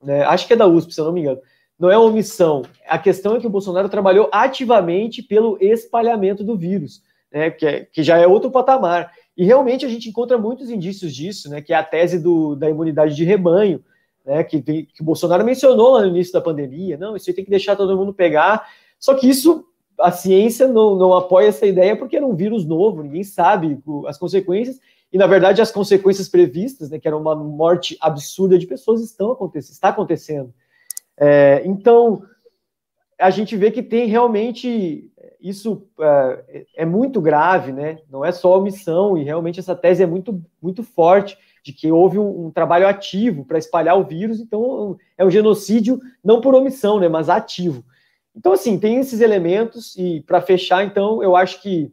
[0.00, 0.22] Né?
[0.22, 1.40] Acho que é da USP, se eu não me engano.
[1.76, 2.62] Não é a omissão.
[2.86, 7.84] A questão é que o Bolsonaro trabalhou ativamente pelo espalhamento do vírus, né, que, é,
[7.86, 9.12] que já é outro patamar.
[9.36, 12.68] E realmente a gente encontra muitos indícios disso, né, que é a tese do, da
[12.68, 13.82] imunidade de rebanho,
[14.24, 16.96] né, que, que o Bolsonaro mencionou lá no início da pandemia.
[16.96, 18.68] Não, isso aí tem que deixar todo mundo pegar.
[18.98, 19.66] Só que isso
[19.98, 24.18] a ciência não, não apoia essa ideia porque era um vírus novo, ninguém sabe as
[24.18, 24.80] consequências,
[25.12, 29.30] e na verdade as consequências previstas, né, que era uma morte absurda de pessoas, estão
[29.30, 30.52] acontecendo, está acontecendo.
[31.16, 32.22] É, então,
[33.20, 35.11] a gente vê que tem realmente
[35.42, 37.98] isso é, é, muito grave, né?
[38.08, 42.18] Não é só omissão, e realmente essa tese é muito, muito forte de que houve
[42.18, 46.98] um, um trabalho ativo para espalhar o vírus, então é um genocídio não por omissão,
[46.98, 47.84] né, mas ativo.
[48.34, 51.92] Então, assim, tem esses elementos, e para fechar, então, eu acho que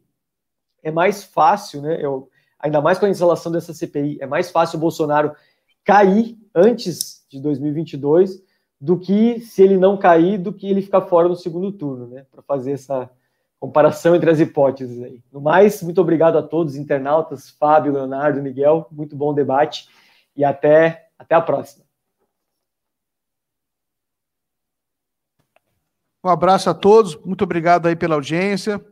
[0.82, 1.98] é mais fácil, né?
[2.02, 5.34] Eu, ainda mais com a instalação dessa CPI, é mais fácil o Bolsonaro
[5.84, 8.42] cair antes de 2022
[8.80, 12.26] do que se ele não cair, do que ele ficar fora no segundo turno, né?
[12.32, 13.10] Para fazer essa
[13.60, 15.22] comparação entre as hipóteses aí.
[15.32, 19.90] No mais, muito obrigado a todos, internautas, Fábio, Leonardo, Miguel, muito bom debate
[20.36, 21.84] e até, até a próxima.
[26.24, 28.84] Um abraço a todos, muito obrigado aí pela audiência.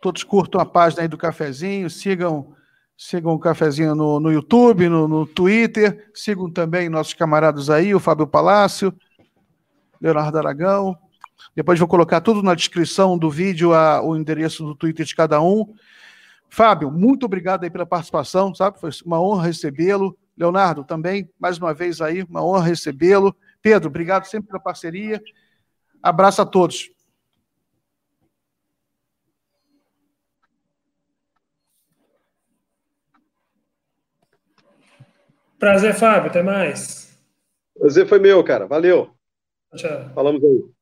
[0.00, 2.54] Todos curtam a página aí do cafezinho, sigam
[2.96, 8.00] sigam o cafezinho no, no YouTube, no, no Twitter, sigam também nossos camaradas aí, o
[8.00, 8.94] Fábio Palácio,
[9.98, 10.98] Leonardo Aragão.
[11.54, 15.40] Depois vou colocar tudo na descrição do vídeo, a, o endereço do Twitter de cada
[15.40, 15.74] um.
[16.48, 18.80] Fábio, muito obrigado aí pela participação, sabe?
[18.80, 20.16] Foi uma honra recebê-lo.
[20.36, 23.36] Leonardo, também, mais uma vez aí, uma honra recebê-lo.
[23.60, 25.20] Pedro, obrigado sempre pela parceria.
[26.02, 26.90] Abraço a todos.
[35.58, 36.30] Prazer, Fábio.
[36.30, 37.14] Até mais.
[37.78, 38.66] Prazer foi meu, cara.
[38.66, 39.14] Valeu.
[39.76, 40.10] Tchau.
[40.14, 40.79] Falamos aí.